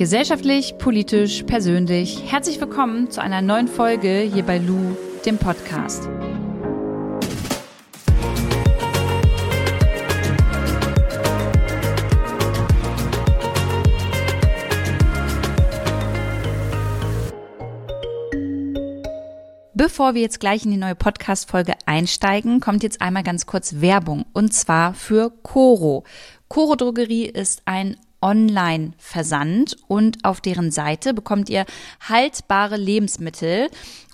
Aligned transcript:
Gesellschaftlich, 0.00 0.78
politisch, 0.78 1.42
persönlich. 1.42 2.32
Herzlich 2.32 2.58
willkommen 2.58 3.10
zu 3.10 3.20
einer 3.20 3.42
neuen 3.42 3.68
Folge 3.68 4.20
hier 4.32 4.44
bei 4.44 4.56
Lou, 4.56 4.96
dem 5.26 5.36
Podcast. 5.36 6.08
Bevor 19.74 20.14
wir 20.14 20.22
jetzt 20.22 20.40
gleich 20.40 20.64
in 20.64 20.70
die 20.70 20.78
neue 20.78 20.94
Podcast-Folge 20.94 21.74
einsteigen, 21.84 22.60
kommt 22.60 22.82
jetzt 22.82 23.02
einmal 23.02 23.22
ganz 23.22 23.44
kurz 23.44 23.82
Werbung 23.82 24.24
und 24.32 24.54
zwar 24.54 24.94
für 24.94 25.30
Coro. 25.42 26.04
Coro 26.48 26.74
Drogerie 26.74 27.26
ist 27.26 27.60
ein 27.66 27.98
Online-Versand 28.22 29.76
und 29.88 30.24
auf 30.24 30.40
deren 30.40 30.70
Seite 30.70 31.14
bekommt 31.14 31.48
ihr 31.48 31.64
haltbare 32.08 32.76
Lebensmittel 32.76 33.68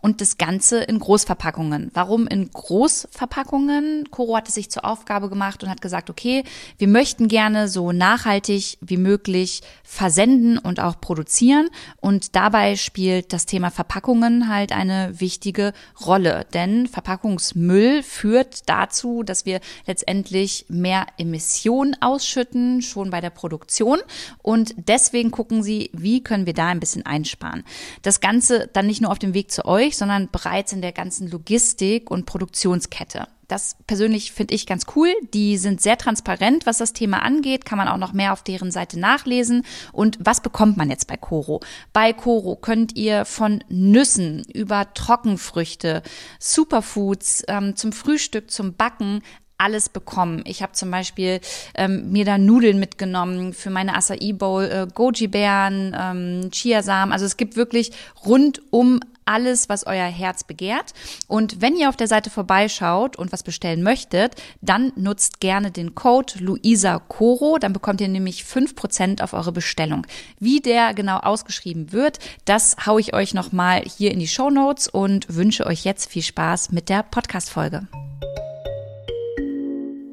und 0.06 0.20
das 0.20 0.38
Ganze 0.38 0.84
in 0.84 1.00
Großverpackungen. 1.00 1.90
Warum 1.92 2.28
in 2.28 2.48
Großverpackungen? 2.48 4.08
Coro 4.12 4.36
hat 4.36 4.46
es 4.46 4.54
sich 4.54 4.70
zur 4.70 4.84
Aufgabe 4.84 5.28
gemacht 5.28 5.64
und 5.64 5.68
hat 5.68 5.80
gesagt, 5.80 6.10
okay, 6.10 6.44
wir 6.78 6.86
möchten 6.86 7.26
gerne 7.26 7.66
so 7.66 7.90
nachhaltig 7.90 8.78
wie 8.80 8.98
möglich 8.98 9.62
versenden 9.82 10.58
und 10.58 10.78
auch 10.78 11.00
produzieren. 11.00 11.70
Und 11.96 12.36
dabei 12.36 12.76
spielt 12.76 13.32
das 13.32 13.46
Thema 13.46 13.72
Verpackungen 13.72 14.48
halt 14.48 14.70
eine 14.70 15.18
wichtige 15.18 15.72
Rolle. 16.06 16.46
Denn 16.54 16.86
Verpackungsmüll 16.86 18.04
führt 18.04 18.68
dazu, 18.68 19.24
dass 19.24 19.44
wir 19.44 19.58
letztendlich 19.88 20.66
mehr 20.68 21.06
Emissionen 21.18 21.96
ausschütten, 22.00 22.80
schon 22.80 23.10
bei 23.10 23.20
der 23.20 23.30
Produktion. 23.30 23.98
Und 24.40 24.72
deswegen 24.76 25.32
gucken 25.32 25.64
sie, 25.64 25.90
wie 25.92 26.22
können 26.22 26.46
wir 26.46 26.54
da 26.54 26.68
ein 26.68 26.78
bisschen 26.78 27.04
einsparen. 27.04 27.64
Das 28.02 28.20
Ganze 28.20 28.70
dann 28.72 28.86
nicht 28.86 29.00
nur 29.00 29.10
auf 29.10 29.18
dem 29.18 29.34
Weg 29.34 29.50
zu 29.50 29.64
euch, 29.64 29.95
sondern 29.96 30.28
bereits 30.30 30.72
in 30.72 30.82
der 30.82 30.92
ganzen 30.92 31.30
Logistik 31.30 32.10
und 32.10 32.26
Produktionskette. 32.26 33.26
Das 33.48 33.76
persönlich 33.86 34.32
finde 34.32 34.54
ich 34.54 34.66
ganz 34.66 34.86
cool. 34.96 35.08
Die 35.32 35.56
sind 35.56 35.80
sehr 35.80 35.96
transparent, 35.96 36.66
was 36.66 36.78
das 36.78 36.92
Thema 36.92 37.22
angeht. 37.22 37.64
Kann 37.64 37.78
man 37.78 37.86
auch 37.86 37.96
noch 37.96 38.12
mehr 38.12 38.32
auf 38.32 38.42
deren 38.42 38.72
Seite 38.72 38.98
nachlesen. 38.98 39.64
Und 39.92 40.18
was 40.20 40.40
bekommt 40.40 40.76
man 40.76 40.90
jetzt 40.90 41.06
bei 41.06 41.16
Coro? 41.16 41.60
Bei 41.92 42.12
Coro 42.12 42.56
könnt 42.56 42.96
ihr 42.96 43.24
von 43.24 43.62
Nüssen 43.68 44.44
über 44.52 44.92
Trockenfrüchte, 44.94 46.02
Superfoods 46.40 47.44
ähm, 47.46 47.76
zum 47.76 47.92
Frühstück, 47.92 48.50
zum 48.50 48.74
Backen 48.74 49.22
alles 49.58 49.88
bekommen. 49.88 50.42
Ich 50.44 50.62
habe 50.62 50.72
zum 50.72 50.90
Beispiel 50.90 51.40
ähm, 51.76 52.10
mir 52.10 52.24
da 52.24 52.38
Nudeln 52.38 52.78
mitgenommen 52.78 53.54
für 53.54 53.70
meine 53.70 53.94
Acai 53.94 54.32
Bowl, 54.32 54.64
äh, 54.64 54.86
Goji-Beeren, 54.92 55.96
ähm, 55.98 56.50
Chiasamen. 56.50 57.12
Also 57.12 57.24
es 57.24 57.36
gibt 57.36 57.56
wirklich 57.56 57.92
rundum 58.24 59.00
alles, 59.26 59.68
was 59.68 59.86
euer 59.86 60.06
Herz 60.06 60.44
begehrt. 60.44 60.94
Und 61.28 61.60
wenn 61.60 61.76
ihr 61.76 61.88
auf 61.88 61.96
der 61.96 62.08
Seite 62.08 62.30
vorbeischaut 62.30 63.16
und 63.16 63.32
was 63.32 63.42
bestellen 63.42 63.82
möchtet, 63.82 64.34
dann 64.60 64.92
nutzt 64.96 65.40
gerne 65.40 65.70
den 65.70 65.94
Code 65.94 66.34
Luisa 66.38 66.98
Coro. 66.98 67.58
Dann 67.58 67.72
bekommt 67.72 68.00
ihr 68.00 68.08
nämlich 68.08 68.44
fünf 68.44 68.74
Prozent 68.74 69.22
auf 69.22 69.32
eure 69.32 69.52
Bestellung. 69.52 70.06
Wie 70.38 70.60
der 70.60 70.94
genau 70.94 71.18
ausgeschrieben 71.18 71.92
wird, 71.92 72.18
das 72.44 72.76
haue 72.86 73.00
ich 73.00 73.14
euch 73.14 73.34
nochmal 73.34 73.82
hier 73.82 74.12
in 74.12 74.18
die 74.18 74.28
Show 74.28 74.50
Notes 74.50 74.88
und 74.88 75.34
wünsche 75.34 75.66
euch 75.66 75.84
jetzt 75.84 76.10
viel 76.10 76.22
Spaß 76.22 76.72
mit 76.72 76.88
der 76.88 77.02
Podcast-Folge. 77.02 77.88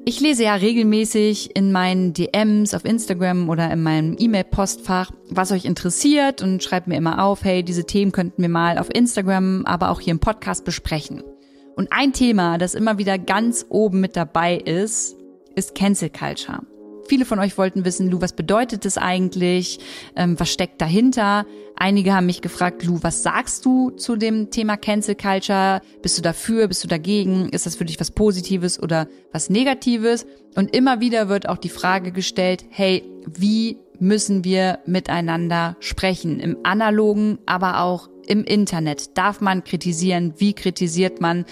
Ich 0.05 0.19
lese 0.19 0.43
ja 0.43 0.55
regelmäßig 0.55 1.55
in 1.55 1.71
meinen 1.71 2.11
DMs 2.11 2.73
auf 2.73 2.83
Instagram 2.83 3.47
oder 3.47 3.71
in 3.71 3.81
meinem 3.81 4.17
E-Mail-Postfach, 4.19 5.11
was 5.29 5.53
euch 5.53 5.63
interessiert 5.63 6.41
und 6.41 6.61
schreibt 6.61 6.87
mir 6.87 6.97
immer 6.97 7.23
auf, 7.23 7.45
hey, 7.45 7.63
diese 7.63 7.85
Themen 7.85 8.11
könnten 8.11 8.41
wir 8.41 8.49
mal 8.49 8.77
auf 8.77 8.93
Instagram, 8.93 9.63
aber 9.65 9.91
auch 9.91 10.01
hier 10.01 10.11
im 10.11 10.19
Podcast 10.19 10.65
besprechen. 10.65 11.23
Und 11.77 11.87
ein 11.91 12.11
Thema, 12.11 12.57
das 12.57 12.75
immer 12.75 12.97
wieder 12.97 13.17
ganz 13.17 13.65
oben 13.69 14.01
mit 14.01 14.17
dabei 14.17 14.57
ist, 14.57 15.15
ist 15.55 15.73
Cancel 15.73 16.09
Culture. 16.09 16.72
Viele 17.07 17.25
von 17.25 17.39
euch 17.39 17.57
wollten 17.57 17.85
wissen, 17.85 18.09
Lu, 18.09 18.21
was 18.21 18.33
bedeutet 18.33 18.85
das 18.85 18.97
eigentlich? 18.97 19.79
Ähm, 20.15 20.39
was 20.39 20.51
steckt 20.51 20.81
dahinter? 20.81 21.45
Einige 21.75 22.13
haben 22.13 22.27
mich 22.27 22.41
gefragt, 22.41 22.83
Lu, 22.83 22.99
was 23.01 23.23
sagst 23.23 23.65
du 23.65 23.89
zu 23.91 24.15
dem 24.15 24.51
Thema 24.51 24.77
Cancel 24.77 25.15
Culture? 25.15 25.81
Bist 26.01 26.17
du 26.17 26.21
dafür? 26.21 26.67
Bist 26.67 26.83
du 26.83 26.87
dagegen? 26.87 27.49
Ist 27.49 27.65
das 27.65 27.75
für 27.75 27.85
dich 27.85 27.99
was 27.99 28.11
Positives 28.11 28.81
oder 28.81 29.07
was 29.31 29.49
Negatives? 29.49 30.25
Und 30.55 30.75
immer 30.75 31.01
wieder 31.01 31.29
wird 31.29 31.49
auch 31.49 31.57
die 31.57 31.69
Frage 31.69 32.11
gestellt, 32.11 32.63
hey, 32.69 33.03
wie 33.25 33.77
müssen 33.99 34.43
wir 34.43 34.79
miteinander 34.85 35.75
sprechen? 35.79 36.39
Im 36.39 36.57
analogen, 36.63 37.39
aber 37.45 37.81
auch 37.81 38.09
im 38.27 38.43
Internet. 38.43 39.17
Darf 39.17 39.41
man 39.41 39.63
kritisieren? 39.63 40.33
Wie 40.37 40.53
kritisiert 40.53 41.21
man? 41.21 41.45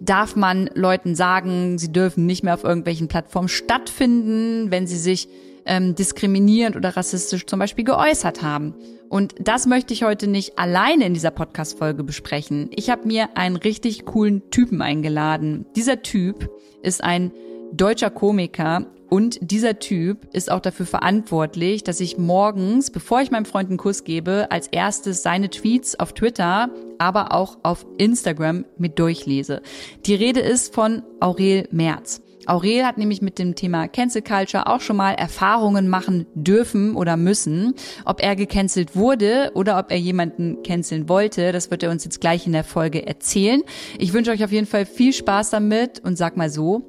Darf 0.00 0.36
man 0.36 0.70
Leuten 0.74 1.14
sagen, 1.14 1.78
sie 1.78 1.92
dürfen 1.92 2.26
nicht 2.26 2.42
mehr 2.42 2.54
auf 2.54 2.64
irgendwelchen 2.64 3.08
Plattformen 3.08 3.48
stattfinden, 3.48 4.70
wenn 4.70 4.86
sie 4.86 4.98
sich 4.98 5.28
ähm, 5.66 5.94
diskriminierend 5.94 6.76
oder 6.76 6.96
rassistisch 6.96 7.46
zum 7.46 7.58
Beispiel 7.58 7.84
geäußert 7.84 8.42
haben? 8.42 8.74
Und 9.08 9.34
das 9.40 9.66
möchte 9.66 9.94
ich 9.94 10.04
heute 10.04 10.26
nicht 10.26 10.58
alleine 10.58 11.06
in 11.06 11.14
dieser 11.14 11.30
Podcast-Folge 11.30 12.04
besprechen. 12.04 12.70
Ich 12.74 12.90
habe 12.90 13.06
mir 13.06 13.36
einen 13.36 13.56
richtig 13.56 14.04
coolen 14.04 14.50
Typen 14.50 14.82
eingeladen. 14.82 15.66
Dieser 15.76 16.02
Typ 16.02 16.50
ist 16.82 17.02
ein 17.02 17.32
deutscher 17.72 18.10
Komiker 18.10 18.86
und 19.08 19.38
dieser 19.40 19.78
Typ 19.78 20.28
ist 20.34 20.50
auch 20.50 20.60
dafür 20.60 20.86
verantwortlich, 20.86 21.82
dass 21.82 22.00
ich 22.00 22.18
morgens, 22.18 22.90
bevor 22.90 23.20
ich 23.20 23.30
meinem 23.30 23.46
Freund 23.46 23.70
einen 23.70 23.78
Kuss 23.78 24.04
gebe, 24.04 24.48
als 24.50 24.68
erstes 24.68 25.22
seine 25.22 25.48
Tweets 25.48 25.98
auf 25.98 26.12
Twitter, 26.12 26.70
aber 26.98 27.32
auch 27.32 27.58
auf 27.62 27.86
Instagram 27.96 28.64
mit 28.76 28.98
durchlese. 28.98 29.62
Die 30.04 30.14
Rede 30.14 30.40
ist 30.40 30.74
von 30.74 31.02
Aurel 31.20 31.68
Merz. 31.70 32.22
Aurel 32.48 32.84
hat 32.84 32.96
nämlich 32.96 33.20
mit 33.20 33.38
dem 33.38 33.54
Thema 33.54 33.88
Cancel 33.88 34.22
Culture 34.22 34.66
auch 34.66 34.80
schon 34.80 34.96
mal 34.96 35.12
Erfahrungen 35.12 35.88
machen 35.88 36.26
dürfen 36.34 36.96
oder 36.96 37.16
müssen. 37.16 37.74
Ob 38.04 38.22
er 38.22 38.36
gecancelt 38.36 38.96
wurde 38.96 39.52
oder 39.54 39.78
ob 39.78 39.90
er 39.90 39.98
jemanden 39.98 40.62
canceln 40.62 41.08
wollte, 41.08 41.52
das 41.52 41.70
wird 41.70 41.82
er 41.82 41.90
uns 41.90 42.04
jetzt 42.04 42.20
gleich 42.20 42.46
in 42.46 42.52
der 42.52 42.64
Folge 42.64 43.06
erzählen. 43.06 43.62
Ich 43.98 44.14
wünsche 44.14 44.30
euch 44.30 44.44
auf 44.44 44.52
jeden 44.52 44.66
Fall 44.66 44.86
viel 44.86 45.12
Spaß 45.12 45.50
damit 45.50 46.00
und 46.04 46.16
sag 46.16 46.36
mal 46.36 46.48
so, 46.48 46.82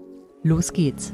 los 0.44 0.72
geht's. 0.72 1.13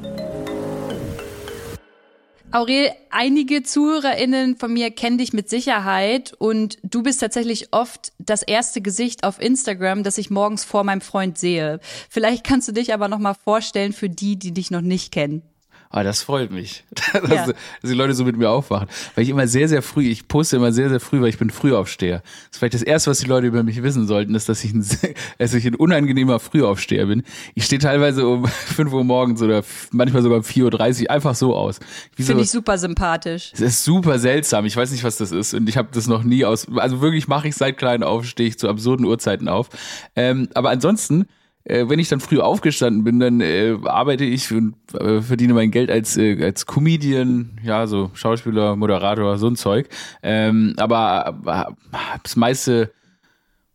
Aurel, 2.56 2.90
einige 3.10 3.64
ZuhörerInnen 3.64 4.56
von 4.56 4.72
mir 4.72 4.90
kennen 4.90 5.18
dich 5.18 5.34
mit 5.34 5.50
Sicherheit 5.50 6.32
und 6.38 6.78
du 6.82 7.02
bist 7.02 7.20
tatsächlich 7.20 7.74
oft 7.74 8.14
das 8.18 8.42
erste 8.42 8.80
Gesicht 8.80 9.24
auf 9.24 9.42
Instagram, 9.42 10.02
das 10.02 10.16
ich 10.16 10.30
morgens 10.30 10.64
vor 10.64 10.82
meinem 10.82 11.02
Freund 11.02 11.36
sehe. 11.36 11.80
Vielleicht 12.08 12.44
kannst 12.44 12.66
du 12.66 12.72
dich 12.72 12.94
aber 12.94 13.08
noch 13.08 13.18
mal 13.18 13.34
vorstellen 13.34 13.92
für 13.92 14.08
die, 14.08 14.38
die 14.38 14.52
dich 14.52 14.70
noch 14.70 14.80
nicht 14.80 15.12
kennen. 15.12 15.42
Ah, 15.90 16.02
das 16.02 16.22
freut 16.22 16.50
mich, 16.50 16.84
dass, 17.12 17.30
ja. 17.30 17.46
dass, 17.46 17.54
die 17.82 17.94
Leute 17.94 18.14
so 18.14 18.24
mit 18.24 18.36
mir 18.36 18.50
aufwachen. 18.50 18.88
Weil 19.14 19.24
ich 19.24 19.30
immer 19.30 19.46
sehr, 19.46 19.68
sehr 19.68 19.82
früh, 19.82 20.08
ich 20.08 20.28
poste 20.28 20.56
immer 20.56 20.72
sehr, 20.72 20.88
sehr 20.88 21.00
früh, 21.00 21.20
weil 21.20 21.28
ich 21.28 21.38
bin 21.38 21.50
Frühaufsteher. 21.50 22.20
Das 22.20 22.32
ist 22.52 22.58
vielleicht 22.58 22.74
das 22.74 22.82
Erste, 22.82 23.10
was 23.10 23.18
die 23.18 23.26
Leute 23.26 23.46
über 23.46 23.62
mich 23.62 23.82
wissen 23.82 24.06
sollten, 24.06 24.34
ist, 24.34 24.48
dass 24.48 24.64
ich 24.64 24.72
ein, 24.72 24.86
dass 25.38 25.54
ich 25.54 25.66
ein 25.66 25.74
unangenehmer 25.74 26.40
Frühaufsteher 26.40 27.06
bin. 27.06 27.22
Ich 27.54 27.64
stehe 27.64 27.78
teilweise 27.78 28.26
um 28.26 28.46
5 28.48 28.92
Uhr 28.92 29.04
morgens 29.04 29.42
oder 29.42 29.62
manchmal 29.92 30.22
sogar 30.22 30.38
um 30.38 30.44
4.30 30.44 31.04
Uhr 31.04 31.10
einfach 31.10 31.34
so 31.34 31.54
aus. 31.54 31.78
Finde 32.14 32.42
ich 32.42 32.50
super 32.50 32.78
sympathisch. 32.78 33.52
Es 33.54 33.60
ist 33.60 33.84
super 33.84 34.18
seltsam. 34.18 34.64
Ich 34.66 34.76
weiß 34.76 34.90
nicht, 34.90 35.04
was 35.04 35.16
das 35.16 35.32
ist. 35.32 35.54
Und 35.54 35.68
ich 35.68 35.76
habe 35.76 35.88
das 35.92 36.06
noch 36.06 36.24
nie 36.24 36.44
aus, 36.44 36.66
also 36.76 37.00
wirklich 37.00 37.28
mache 37.28 37.48
ich 37.48 37.56
seit 37.56 37.78
klein 37.78 38.02
auf, 38.02 38.24
stehe 38.24 38.48
ich 38.48 38.58
zu 38.58 38.68
absurden 38.68 39.06
Uhrzeiten 39.06 39.48
auf. 39.48 39.68
Ähm, 40.14 40.48
aber 40.54 40.70
ansonsten 40.70 41.26
äh, 41.66 41.88
wenn 41.88 41.98
ich 41.98 42.08
dann 42.08 42.20
früh 42.20 42.38
aufgestanden 42.38 43.04
bin, 43.04 43.18
dann 43.18 43.40
äh, 43.40 43.76
arbeite 43.84 44.24
ich 44.24 44.50
und 44.52 44.76
äh, 44.94 45.20
verdiene 45.20 45.52
mein 45.52 45.70
Geld 45.70 45.90
als, 45.90 46.16
äh, 46.16 46.42
als 46.42 46.66
Comedian, 46.66 47.58
ja, 47.62 47.86
so 47.86 48.10
Schauspieler, 48.14 48.76
Moderator, 48.76 49.36
so 49.36 49.48
ein 49.48 49.56
Zeug. 49.56 49.88
Ähm, 50.22 50.74
aber 50.76 51.74
äh, 51.92 51.98
das 52.22 52.36
meiste, 52.36 52.92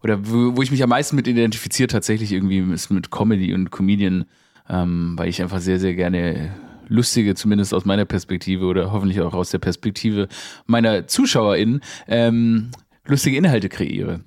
oder 0.03 0.19
wo, 0.21 0.61
ich 0.61 0.71
mich 0.71 0.81
am 0.81 0.89
meisten 0.89 1.15
mit 1.15 1.27
identifiziert 1.27 1.91
tatsächlich 1.91 2.31
irgendwie 2.31 2.59
ist 2.73 2.89
mit 2.91 3.11
Comedy 3.11 3.53
und 3.53 3.71
Comedian, 3.71 4.25
ähm, 4.69 5.13
weil 5.17 5.27
ich 5.27 5.41
einfach 5.41 5.59
sehr, 5.59 5.79
sehr 5.79 5.93
gerne 5.93 6.55
lustige, 6.87 7.35
zumindest 7.35 7.73
aus 7.73 7.85
meiner 7.85 8.05
Perspektive 8.05 8.65
oder 8.65 8.91
hoffentlich 8.91 9.19
auch 9.21 9.33
aus 9.33 9.49
der 9.49 9.59
Perspektive 9.59 10.29
meiner 10.65 11.07
ZuschauerInnen, 11.07 11.81
ähm, 12.07 12.71
lustige 13.05 13.37
Inhalte 13.37 13.69
kreiere. 13.69 14.21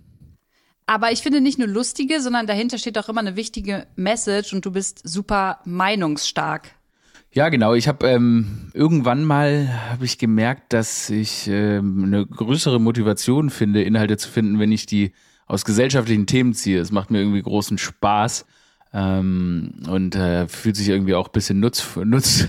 Aber 0.86 1.12
ich 1.12 1.22
finde 1.22 1.40
nicht 1.40 1.58
nur 1.58 1.68
lustige, 1.68 2.20
sondern 2.20 2.46
dahinter 2.46 2.76
steht 2.78 2.98
auch 2.98 3.08
immer 3.08 3.20
eine 3.20 3.36
wichtige 3.36 3.86
Message 3.96 4.52
und 4.52 4.66
du 4.66 4.70
bist 4.70 5.00
super 5.02 5.60
meinungsstark. 5.64 6.72
Ja, 7.32 7.48
genau. 7.48 7.74
Ich 7.74 7.88
habe 7.88 8.06
ähm, 8.06 8.70
irgendwann 8.74 9.24
mal 9.24 9.68
habe 9.90 10.04
ich 10.04 10.18
gemerkt, 10.18 10.72
dass 10.72 11.10
ich 11.10 11.48
ähm, 11.48 12.04
eine 12.04 12.26
größere 12.26 12.80
Motivation 12.80 13.50
finde, 13.50 13.82
Inhalte 13.82 14.16
zu 14.18 14.28
finden, 14.28 14.58
wenn 14.58 14.70
ich 14.70 14.86
die 14.86 15.12
aus 15.46 15.64
gesellschaftlichen 15.64 16.26
Themen 16.26 16.54
ziehe. 16.54 16.78
Es 16.80 16.92
macht 16.92 17.10
mir 17.10 17.18
irgendwie 17.18 17.42
großen 17.42 17.78
Spaß, 17.78 18.46
Ähm, 18.96 19.74
und 19.88 20.14
äh, 20.14 20.46
fühlt 20.46 20.76
sich 20.76 20.88
irgendwie 20.88 21.16
auch 21.16 21.26
ein 21.26 21.32
bisschen, 21.32 21.58
nutz, 21.58 21.84
nutz, 22.04 22.46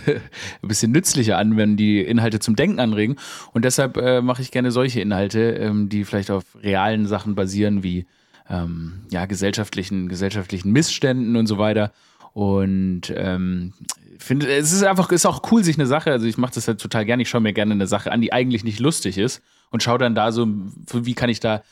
ein 0.62 0.68
bisschen 0.68 0.92
nützlicher 0.92 1.40
an, 1.40 1.58
wenn 1.58 1.76
die 1.76 2.02
Inhalte 2.02 2.40
zum 2.40 2.56
Denken 2.56 2.80
anregen. 2.80 3.16
Und 3.54 3.66
deshalb 3.66 3.98
äh, 3.98 4.22
mache 4.22 4.44
ich 4.44 4.52
gerne 4.52 4.70
solche 4.72 5.02
Inhalte, 5.02 5.40
ähm, 5.54 5.90
die 5.90 6.04
vielleicht 6.06 6.30
auf 6.30 6.44
realen 6.62 7.08
Sachen 7.08 7.34
basieren, 7.34 7.82
wie 7.82 8.06
ähm, 8.50 9.02
ja, 9.12 9.26
gesellschaftlichen, 9.26 10.08
gesellschaftlichen 10.08 10.72
Missständen 10.72 11.36
und 11.36 11.48
so 11.48 11.58
weiter. 11.58 11.92
Und 12.34 13.14
ähm, 13.16 13.74
finde, 14.20 14.48
es 14.48 14.72
ist 14.72 14.84
einfach, 14.84 15.12
ist 15.12 15.26
auch 15.26 15.42
cool, 15.52 15.64
sich 15.64 15.78
eine 15.78 15.88
Sache, 15.88 16.12
also 16.12 16.26
ich 16.26 16.38
mache 16.38 16.54
das 16.56 16.68
halt 16.68 16.82
total 16.82 17.06
gerne, 17.06 17.24
ich 17.24 17.30
schaue 17.30 17.42
mir 17.42 17.54
gerne 17.54 17.74
eine 17.74 17.88
Sache 17.88 18.12
an, 18.12 18.22
die 18.22 18.34
eigentlich 18.34 18.64
nicht 18.64 18.80
lustig 18.80 19.18
ist 19.18 19.42
und 19.72 19.84
schaue 19.84 20.00
dann 20.00 20.16
da 20.16 20.32
so, 20.32 20.48
wie 20.94 21.14
kann 21.14 21.30
ich 21.30 21.40
da 21.40 21.64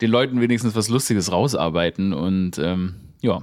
den 0.00 0.10
Leuten 0.10 0.40
wenigstens 0.40 0.74
was 0.74 0.88
Lustiges 0.88 1.32
rausarbeiten 1.32 2.12
und 2.12 2.58
ähm, 2.58 2.94
ja. 3.20 3.42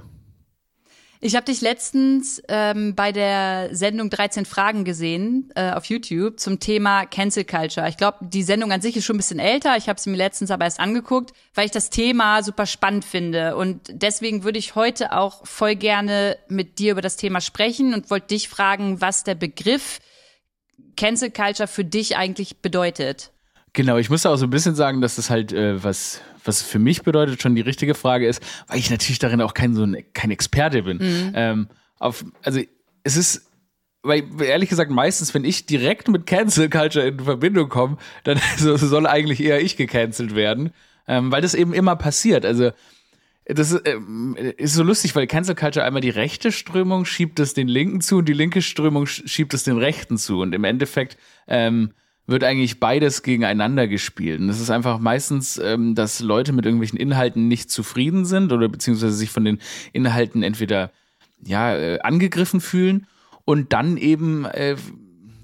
Ich 1.22 1.36
habe 1.36 1.44
dich 1.44 1.60
letztens 1.60 2.42
ähm, 2.48 2.94
bei 2.94 3.12
der 3.12 3.68
Sendung 3.72 4.08
13 4.08 4.46
Fragen 4.46 4.84
gesehen 4.84 5.52
äh, 5.54 5.72
auf 5.72 5.84
YouTube 5.84 6.40
zum 6.40 6.60
Thema 6.60 7.04
Cancel 7.04 7.44
Culture. 7.44 7.86
Ich 7.90 7.98
glaube, 7.98 8.18
die 8.22 8.42
Sendung 8.42 8.72
an 8.72 8.80
sich 8.80 8.96
ist 8.96 9.04
schon 9.04 9.16
ein 9.16 9.18
bisschen 9.18 9.38
älter. 9.38 9.76
Ich 9.76 9.90
habe 9.90 10.00
sie 10.00 10.08
mir 10.08 10.16
letztens 10.16 10.50
aber 10.50 10.64
erst 10.64 10.80
angeguckt, 10.80 11.34
weil 11.52 11.66
ich 11.66 11.72
das 11.72 11.90
Thema 11.90 12.42
super 12.42 12.64
spannend 12.64 13.04
finde. 13.04 13.54
Und 13.56 13.82
deswegen 13.90 14.44
würde 14.44 14.58
ich 14.58 14.76
heute 14.76 15.12
auch 15.12 15.46
voll 15.46 15.74
gerne 15.74 16.38
mit 16.48 16.78
dir 16.78 16.92
über 16.92 17.02
das 17.02 17.18
Thema 17.18 17.42
sprechen 17.42 17.92
und 17.92 18.08
wollte 18.10 18.28
dich 18.28 18.48
fragen, 18.48 19.02
was 19.02 19.22
der 19.22 19.34
Begriff 19.34 20.00
Cancel 20.96 21.30
Culture 21.30 21.68
für 21.68 21.84
dich 21.84 22.16
eigentlich 22.16 22.62
bedeutet. 22.62 23.30
Genau, 23.72 23.98
ich 23.98 24.10
muss 24.10 24.26
auch 24.26 24.36
so 24.36 24.46
ein 24.46 24.50
bisschen 24.50 24.74
sagen, 24.74 25.00
dass 25.00 25.16
das 25.16 25.30
halt 25.30 25.52
äh, 25.52 25.82
was 25.82 26.20
was 26.44 26.62
für 26.62 26.78
mich 26.78 27.02
bedeutet, 27.02 27.42
schon 27.42 27.54
die 27.54 27.60
richtige 27.60 27.94
Frage 27.94 28.26
ist, 28.26 28.42
weil 28.68 28.78
ich 28.78 28.90
natürlich 28.90 29.18
darin 29.18 29.40
auch 29.40 29.54
kein 29.54 29.74
so 29.74 29.84
ein, 29.84 30.04
kein 30.14 30.30
Experte 30.30 30.82
bin. 30.82 30.98
Mhm. 30.98 31.32
Ähm, 31.34 31.68
auf, 31.98 32.24
also 32.42 32.60
es 33.04 33.16
ist 33.16 33.50
weil 34.02 34.24
ehrlich 34.40 34.70
gesagt 34.70 34.90
meistens, 34.90 35.34
wenn 35.34 35.44
ich 35.44 35.66
direkt 35.66 36.08
mit 36.08 36.26
Cancel 36.26 36.70
Culture 36.70 37.06
in 37.06 37.20
Verbindung 37.20 37.68
komme, 37.68 37.98
dann 38.24 38.40
soll 38.56 39.06
eigentlich 39.06 39.42
eher 39.42 39.60
ich 39.60 39.76
gecancelt 39.76 40.34
werden, 40.34 40.70
ähm, 41.06 41.30
weil 41.30 41.42
das 41.42 41.54
eben 41.54 41.74
immer 41.74 41.96
passiert. 41.96 42.46
Also 42.46 42.70
das 43.44 43.72
ist, 43.72 43.86
ähm, 43.86 44.36
ist, 44.56 44.74
so 44.74 44.82
lustig, 44.82 45.14
weil 45.16 45.26
Cancel 45.26 45.54
Culture 45.54 45.84
einmal 45.84 46.00
die 46.00 46.10
rechte 46.10 46.52
Strömung 46.52 47.04
schiebt 47.04 47.40
es 47.40 47.52
den 47.52 47.68
Linken 47.68 48.00
zu 48.00 48.18
und 48.18 48.28
die 48.28 48.32
linke 48.32 48.62
Strömung 48.62 49.06
schiebt 49.06 49.54
es 49.54 49.64
den 49.64 49.76
Rechten 49.76 50.16
zu 50.16 50.40
und 50.40 50.54
im 50.54 50.64
Endeffekt 50.64 51.18
ähm, 51.46 51.92
wird 52.30 52.44
eigentlich 52.44 52.80
beides 52.80 53.22
gegeneinander 53.22 53.88
gespielt. 53.88 54.40
Und 54.40 54.48
es 54.48 54.60
ist 54.60 54.70
einfach 54.70 54.98
meistens, 54.98 55.58
ähm, 55.58 55.94
dass 55.94 56.20
Leute 56.20 56.52
mit 56.52 56.64
irgendwelchen 56.64 56.98
Inhalten 56.98 57.48
nicht 57.48 57.70
zufrieden 57.70 58.24
sind 58.24 58.52
oder 58.52 58.68
beziehungsweise 58.68 59.12
sich 59.12 59.30
von 59.30 59.44
den 59.44 59.58
Inhalten 59.92 60.42
entweder 60.42 60.90
ja 61.44 61.74
äh, 61.76 62.00
angegriffen 62.00 62.60
fühlen 62.60 63.06
und 63.44 63.72
dann 63.72 63.96
eben 63.96 64.44
äh, 64.44 64.76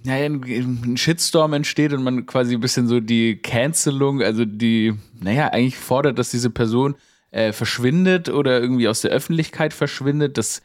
naja, 0.07 0.27
ein 0.27 0.97
Shitstorm 0.97 1.53
entsteht 1.53 1.93
und 1.93 2.03
man 2.03 2.27
quasi 2.27 2.55
ein 2.55 2.61
bisschen 2.61 2.87
so 2.87 3.01
die 3.01 3.37
Cancelung, 3.37 4.23
also 4.23 4.45
die, 4.45 4.95
naja, 5.21 5.49
eigentlich 5.49 5.77
fordert, 5.77 6.19
dass 6.19 6.31
diese 6.31 6.51
Person 6.51 6.95
äh, 7.33 7.53
verschwindet 7.53 8.29
oder 8.29 8.61
irgendwie 8.61 8.89
aus 8.89 9.01
der 9.01 9.11
Öffentlichkeit 9.11 9.75
verschwindet. 9.75 10.39
Das, 10.39 10.63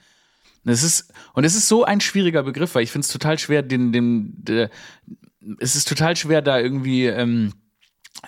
das 0.63 0.83
ist, 0.83 1.11
und 1.33 1.43
es 1.43 1.55
ist 1.55 1.67
so 1.67 1.83
ein 1.83 2.01
schwieriger 2.01 2.43
Begriff, 2.43 2.75
weil 2.75 2.83
ich 2.83 2.91
finde 2.91 3.05
es 3.05 3.11
total 3.11 3.39
schwer, 3.39 3.63
den, 3.63 3.91
den, 3.91 4.33
der, 4.37 4.69
es 5.59 5.75
ist 5.75 5.87
total 5.87 6.15
schwer, 6.15 6.41
da 6.41 6.59
irgendwie 6.59 7.05
ähm, 7.05 7.53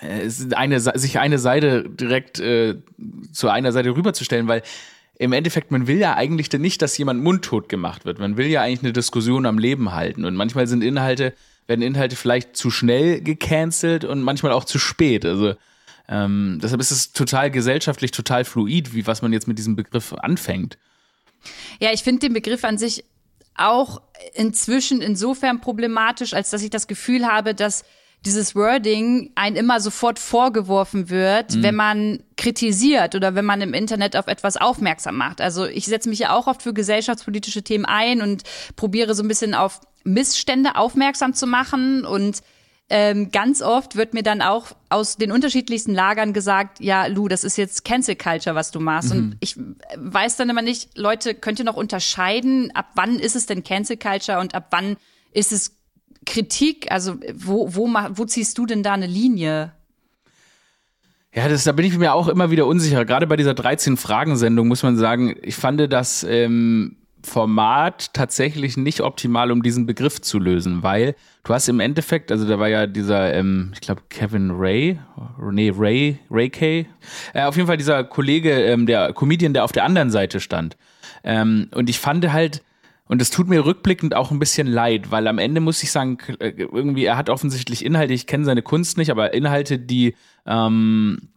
äh, 0.00 0.28
eine, 0.54 0.80
sich 0.80 1.18
eine 1.18 1.38
Seite 1.38 1.88
direkt 1.88 2.40
äh, 2.40 2.76
zu 3.32 3.48
einer 3.48 3.72
Seite 3.72 3.94
rüberzustellen, 3.94 4.48
weil 4.48 4.62
im 5.16 5.32
Endeffekt, 5.32 5.70
man 5.70 5.86
will 5.86 5.98
ja 5.98 6.14
eigentlich 6.14 6.50
nicht, 6.52 6.82
dass 6.82 6.98
jemand 6.98 7.22
mundtot 7.22 7.68
gemacht 7.68 8.04
wird. 8.04 8.18
Man 8.18 8.36
will 8.36 8.46
ja 8.46 8.62
eigentlich 8.62 8.82
eine 8.82 8.92
Diskussion 8.92 9.46
am 9.46 9.58
Leben 9.58 9.92
halten. 9.92 10.24
Und 10.24 10.34
manchmal 10.34 10.66
sind 10.66 10.82
Inhalte, 10.82 11.34
werden 11.68 11.82
Inhalte 11.82 12.16
vielleicht 12.16 12.56
zu 12.56 12.70
schnell 12.70 13.20
gecancelt 13.20 14.04
und 14.04 14.22
manchmal 14.22 14.52
auch 14.52 14.64
zu 14.64 14.80
spät. 14.80 15.24
Also 15.24 15.54
ähm, 16.08 16.58
deshalb 16.60 16.80
ist 16.80 16.90
es 16.90 17.12
total 17.12 17.50
gesellschaftlich, 17.50 18.10
total 18.10 18.44
fluid, 18.44 18.92
wie 18.92 19.06
was 19.06 19.22
man 19.22 19.32
jetzt 19.32 19.46
mit 19.46 19.56
diesem 19.56 19.76
Begriff 19.76 20.12
anfängt. 20.12 20.78
Ja, 21.78 21.92
ich 21.92 22.02
finde 22.02 22.20
den 22.20 22.32
Begriff 22.32 22.64
an 22.64 22.76
sich 22.76 23.04
auch 23.56 24.02
inzwischen 24.34 25.00
insofern 25.00 25.60
problematisch, 25.60 26.34
als 26.34 26.50
dass 26.50 26.62
ich 26.62 26.70
das 26.70 26.86
Gefühl 26.86 27.26
habe, 27.26 27.54
dass 27.54 27.84
dieses 28.24 28.54
Wording 28.54 29.32
ein 29.34 29.54
immer 29.54 29.80
sofort 29.80 30.18
vorgeworfen 30.18 31.10
wird, 31.10 31.56
mhm. 31.56 31.62
wenn 31.62 31.74
man 31.74 32.22
kritisiert 32.36 33.14
oder 33.14 33.34
wenn 33.34 33.44
man 33.44 33.60
im 33.60 33.74
Internet 33.74 34.16
auf 34.16 34.28
etwas 34.28 34.56
aufmerksam 34.56 35.16
macht. 35.16 35.40
Also 35.40 35.66
ich 35.66 35.84
setze 35.86 36.08
mich 36.08 36.20
ja 36.20 36.32
auch 36.34 36.46
oft 36.46 36.62
für 36.62 36.72
gesellschaftspolitische 36.72 37.62
Themen 37.62 37.84
ein 37.84 38.22
und 38.22 38.42
probiere 38.76 39.14
so 39.14 39.22
ein 39.22 39.28
bisschen 39.28 39.54
auf 39.54 39.80
Missstände 40.04 40.76
aufmerksam 40.76 41.34
zu 41.34 41.46
machen 41.46 42.04
und 42.04 42.40
ähm, 42.90 43.30
ganz 43.30 43.62
oft 43.62 43.96
wird 43.96 44.12
mir 44.12 44.22
dann 44.22 44.42
auch 44.42 44.72
aus 44.90 45.16
den 45.16 45.32
unterschiedlichsten 45.32 45.94
Lagern 45.94 46.34
gesagt, 46.34 46.80
ja, 46.80 47.06
Lou, 47.06 47.28
das 47.28 47.42
ist 47.42 47.56
jetzt 47.56 47.84
Cancel 47.84 48.14
Culture, 48.14 48.54
was 48.54 48.70
du 48.72 48.80
machst. 48.80 49.14
Mhm. 49.14 49.18
Und 49.18 49.36
ich 49.40 49.56
weiß 49.96 50.36
dann 50.36 50.50
immer 50.50 50.62
nicht, 50.62 50.96
Leute, 50.96 51.34
könnt 51.34 51.58
ihr 51.58 51.64
noch 51.64 51.76
unterscheiden, 51.76 52.70
ab 52.74 52.90
wann 52.94 53.18
ist 53.18 53.36
es 53.36 53.46
denn 53.46 53.64
Cancel 53.64 53.96
Culture 53.96 54.38
und 54.38 54.54
ab 54.54 54.66
wann 54.70 54.96
ist 55.32 55.50
es 55.50 55.76
Kritik? 56.26 56.92
Also 56.92 57.16
wo, 57.34 57.74
wo, 57.74 57.86
wo 57.88 58.24
ziehst 58.26 58.58
du 58.58 58.66
denn 58.66 58.82
da 58.82 58.92
eine 58.92 59.06
Linie? 59.06 59.72
Ja, 61.34 61.48
das, 61.48 61.64
da 61.64 61.72
bin 61.72 61.86
ich 61.86 61.96
mir 61.96 62.12
auch 62.12 62.28
immer 62.28 62.50
wieder 62.50 62.66
unsicher. 62.66 63.04
Gerade 63.04 63.26
bei 63.26 63.36
dieser 63.36 63.52
13-Fragen-Sendung 63.52 64.68
muss 64.68 64.82
man 64.82 64.96
sagen, 64.96 65.34
ich 65.42 65.56
fand 65.56 65.80
das 65.92 66.22
ähm, 66.22 66.98
Format 67.24 68.12
tatsächlich 68.12 68.76
nicht 68.76 69.00
optimal, 69.00 69.50
um 69.50 69.62
diesen 69.62 69.86
Begriff 69.86 70.20
zu 70.20 70.38
lösen, 70.38 70.82
weil 70.82 71.14
du 71.42 71.54
hast 71.54 71.68
im 71.68 71.80
Endeffekt, 71.80 72.30
also 72.30 72.46
da 72.46 72.58
war 72.58 72.68
ja 72.68 72.86
dieser, 72.86 73.34
ähm, 73.34 73.70
ich 73.74 73.80
glaube 73.80 74.02
Kevin 74.08 74.50
Ray, 74.52 74.98
nee 75.50 75.72
Ray, 75.74 76.18
Ray 76.30 76.50
Kay, 76.50 76.86
äh, 77.32 77.42
auf 77.42 77.56
jeden 77.56 77.66
Fall 77.66 77.76
dieser 77.76 78.04
Kollege, 78.04 78.50
ähm, 78.50 78.86
der 78.86 79.12
Comedian, 79.12 79.54
der 79.54 79.64
auf 79.64 79.72
der 79.72 79.84
anderen 79.84 80.10
Seite 80.10 80.40
stand. 80.40 80.76
Ähm, 81.24 81.68
und 81.74 81.90
ich 81.90 81.98
fand 81.98 82.30
halt, 82.30 82.62
und 83.06 83.20
es 83.20 83.30
tut 83.30 83.48
mir 83.48 83.64
rückblickend 83.64 84.14
auch 84.14 84.30
ein 84.30 84.38
bisschen 84.38 84.66
leid, 84.66 85.10
weil 85.10 85.26
am 85.26 85.38
Ende 85.38 85.60
muss 85.60 85.82
ich 85.82 85.90
sagen, 85.90 86.18
äh, 86.38 86.52
irgendwie, 86.58 87.04
er 87.04 87.16
hat 87.16 87.28
offensichtlich 87.28 87.84
Inhalte, 87.84 88.14
ich 88.14 88.26
kenne 88.26 88.44
seine 88.44 88.62
Kunst 88.62 88.96
nicht, 88.96 89.10
aber 89.10 89.34
Inhalte, 89.34 89.78
die 89.78 90.14
ähm, 90.46 91.28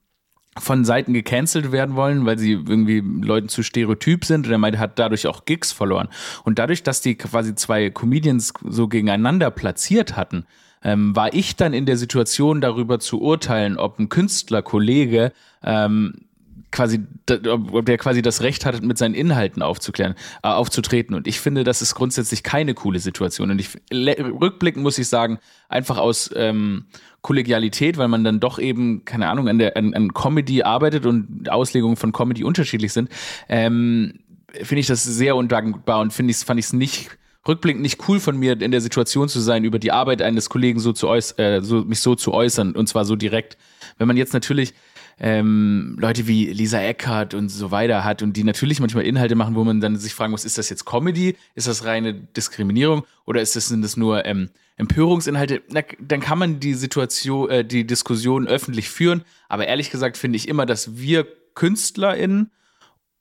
von 0.60 0.86
Seiten 0.86 1.14
gecancelt 1.14 1.72
werden 1.72 1.96
wollen, 1.96 2.26
weil 2.26 2.38
sie 2.38 2.54
irgendwie 2.54 3.00
Leuten 3.00 3.50
zu 3.50 3.64
stereotyp 3.64 4.26
sind 4.26 4.46
und 4.46 4.52
er 4.52 4.58
meinte, 4.58 4.80
hat 4.80 5.00
dadurch 5.00 5.28
auch 5.28 5.46
Gigs 5.46 5.72
verloren. 5.72 6.10
Und 6.44 6.60
dadurch, 6.60 6.84
dass 6.84 7.02
die 7.02 7.16
quasi 7.16 7.56
zwei 7.56 7.90
Comedians 7.90 8.54
so 8.64 8.88
gegeneinander 8.88 9.52
platziert 9.52 10.16
hatten, 10.16 10.46
ähm, 10.84 11.16
war 11.16 11.34
ich 11.34 11.56
dann 11.56 11.74
in 11.74 11.86
der 11.86 11.98
Situation, 11.98 12.62
darüber 12.62 13.00
zu 13.00 13.22
urteilen, 13.22 13.78
ob 13.78 14.00
ein 14.00 14.10
Künstlerkollege 14.10 15.32
ähm, 15.64 16.27
quasi, 16.72 17.00
ob 17.48 17.86
der 17.86 17.98
quasi 17.98 18.22
das 18.22 18.42
Recht 18.42 18.66
hat, 18.66 18.82
mit 18.82 18.98
seinen 18.98 19.16
Inhalten 19.16 19.62
aufzuklären, 19.62 20.16
äh, 20.44 20.48
aufzutreten. 20.48 21.16
Und 21.16 21.28
ich 21.28 21.40
finde, 21.40 21.64
das 21.64 21.82
ist 21.82 21.96
grundsätzlich 21.96 22.44
keine 22.44 22.74
coole 22.74 23.00
Situation. 23.00 23.52
Und 23.52 23.60
ich 23.60 23.70
rückblickend 23.92 24.84
muss 24.84 24.98
ich 24.98 25.08
sagen, 25.08 25.40
einfach 25.70 25.98
aus 25.98 26.30
ähm, 26.36 26.86
Kollegialität, 27.22 27.98
weil 27.98 28.08
man 28.08 28.24
dann 28.24 28.40
doch 28.40 28.60
eben, 28.60 29.06
keine 29.06 29.30
Ahnung, 29.30 29.48
an 29.48 29.60
der 29.60 29.78
an, 29.78 29.94
an 29.94 30.14
Comedy 30.14 30.64
arbeitet 30.64 31.06
und 31.06 31.50
Auslegungen 31.50 31.96
von 31.96 32.12
Comedy 32.12 32.44
unterschiedlich 32.44 32.94
sind, 32.94 33.10
ähm, 33.50 34.20
finde 34.54 34.80
ich 34.80 34.88
das 34.88 35.04
sehr 35.04 35.36
undankbar 35.36 36.00
und 36.00 36.14
finde 36.14 36.32
ich, 36.32 36.38
fand 36.38 36.60
ich 36.60 36.68
es 36.68 36.74
nicht 36.74 37.10
rückblickend 37.48 37.82
nicht 37.82 38.08
cool 38.08 38.20
von 38.20 38.38
mir, 38.38 38.60
in 38.60 38.72
der 38.72 38.82
Situation 38.82 39.30
zu 39.30 39.40
sein, 39.40 39.64
über 39.64 39.80
die 39.80 39.92
Arbeit 39.92 40.22
eines 40.22 40.50
Kollegen 40.50 40.80
so 40.80 40.92
zu 40.92 41.08
äußern, 41.08 41.40
äh, 41.40 41.62
so, 41.62 41.84
mich 41.86 42.02
so 42.02 42.16
zu 42.16 42.34
äußern 42.34 42.76
und 42.76 42.88
zwar 42.88 43.06
so 43.06 43.16
direkt. 43.16 43.58
Wenn 43.98 44.08
man 44.08 44.18
jetzt 44.18 44.34
natürlich 44.34 44.74
ähm, 45.20 45.98
Leute 46.00 46.28
wie 46.28 46.46
Lisa 46.46 46.80
Eckhardt 46.80 47.34
und 47.34 47.50
so 47.50 47.72
weiter 47.72 48.04
hat 48.04 48.22
und 48.22 48.34
die 48.38 48.44
natürlich 48.44 48.80
manchmal 48.80 49.06
Inhalte 49.06 49.36
machen, 49.36 49.56
wo 49.56 49.64
man 49.64 49.82
dann 49.82 49.98
sich 49.98 50.14
fragen 50.14 50.32
muss, 50.32 50.46
ist 50.46 50.58
das 50.58 50.70
jetzt 50.70 50.86
Comedy? 50.86 51.36
Ist 51.56 51.68
das 51.68 51.86
reine 51.86 52.14
Diskriminierung? 52.14 53.04
Oder 53.26 53.42
ist 53.42 53.56
das, 53.56 53.68
sind 53.68 53.82
das 53.82 53.98
nur 53.98 54.26
ähm, 54.26 54.50
Empörungsinhalte? 54.78 55.64
Na, 55.70 55.82
dann 56.00 56.20
kann 56.20 56.38
man 56.38 56.60
die 56.60 56.76
Situation, 56.76 57.50
äh, 57.50 57.66
die 57.66 57.88
Diskussion 57.88 58.48
öffentlich 58.48 58.90
führen. 58.90 59.24
Aber 59.50 59.68
ehrlich 59.68 59.90
gesagt 59.90 60.18
finde 60.18 60.38
ich 60.38 60.48
immer, 60.48 60.66
dass 60.66 60.98
wir 60.98 61.26
KünstlerInnen 61.56 62.52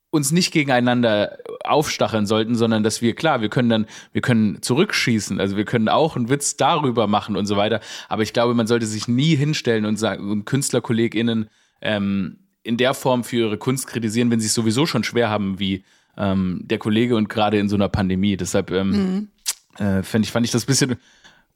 uns 0.09 0.31
nicht 0.31 0.51
gegeneinander 0.51 1.37
aufstacheln 1.63 2.25
sollten, 2.25 2.55
sondern 2.55 2.83
dass 2.83 3.01
wir, 3.01 3.13
klar, 3.13 3.41
wir 3.41 3.49
können 3.49 3.69
dann, 3.69 3.85
wir 4.13 4.21
können 4.21 4.61
zurückschießen, 4.61 5.39
also 5.39 5.57
wir 5.57 5.65
können 5.65 5.89
auch 5.89 6.15
einen 6.15 6.29
Witz 6.29 6.55
darüber 6.55 7.07
machen 7.07 7.35
und 7.35 7.45
so 7.45 7.57
weiter. 7.57 7.81
Aber 8.07 8.23
ich 8.23 8.33
glaube, 8.33 8.53
man 8.53 8.67
sollte 8.67 8.85
sich 8.85 9.07
nie 9.07 9.35
hinstellen 9.35 9.85
und 9.85 9.97
sagen, 9.97 10.45
KünstlerkollegInnen 10.45 11.49
ähm, 11.81 12.39
in 12.63 12.77
der 12.77 12.93
Form 12.93 13.23
für 13.23 13.37
ihre 13.37 13.57
Kunst 13.57 13.87
kritisieren, 13.87 14.29
wenn 14.29 14.39
sie 14.39 14.47
es 14.47 14.53
sowieso 14.53 14.85
schon 14.85 15.03
schwer 15.03 15.29
haben 15.29 15.59
wie 15.59 15.83
ähm, 16.17 16.61
der 16.63 16.79
Kollege 16.79 17.15
und 17.15 17.29
gerade 17.29 17.59
in 17.59 17.69
so 17.69 17.75
einer 17.75 17.89
Pandemie. 17.89 18.35
Deshalb 18.37 18.71
ähm, 18.71 19.29
mhm. 19.77 19.85
äh, 19.85 20.03
fand, 20.03 20.25
ich, 20.25 20.31
fand 20.31 20.45
ich 20.45 20.51
das 20.51 20.63
ein 20.63 20.67
bisschen 20.67 20.95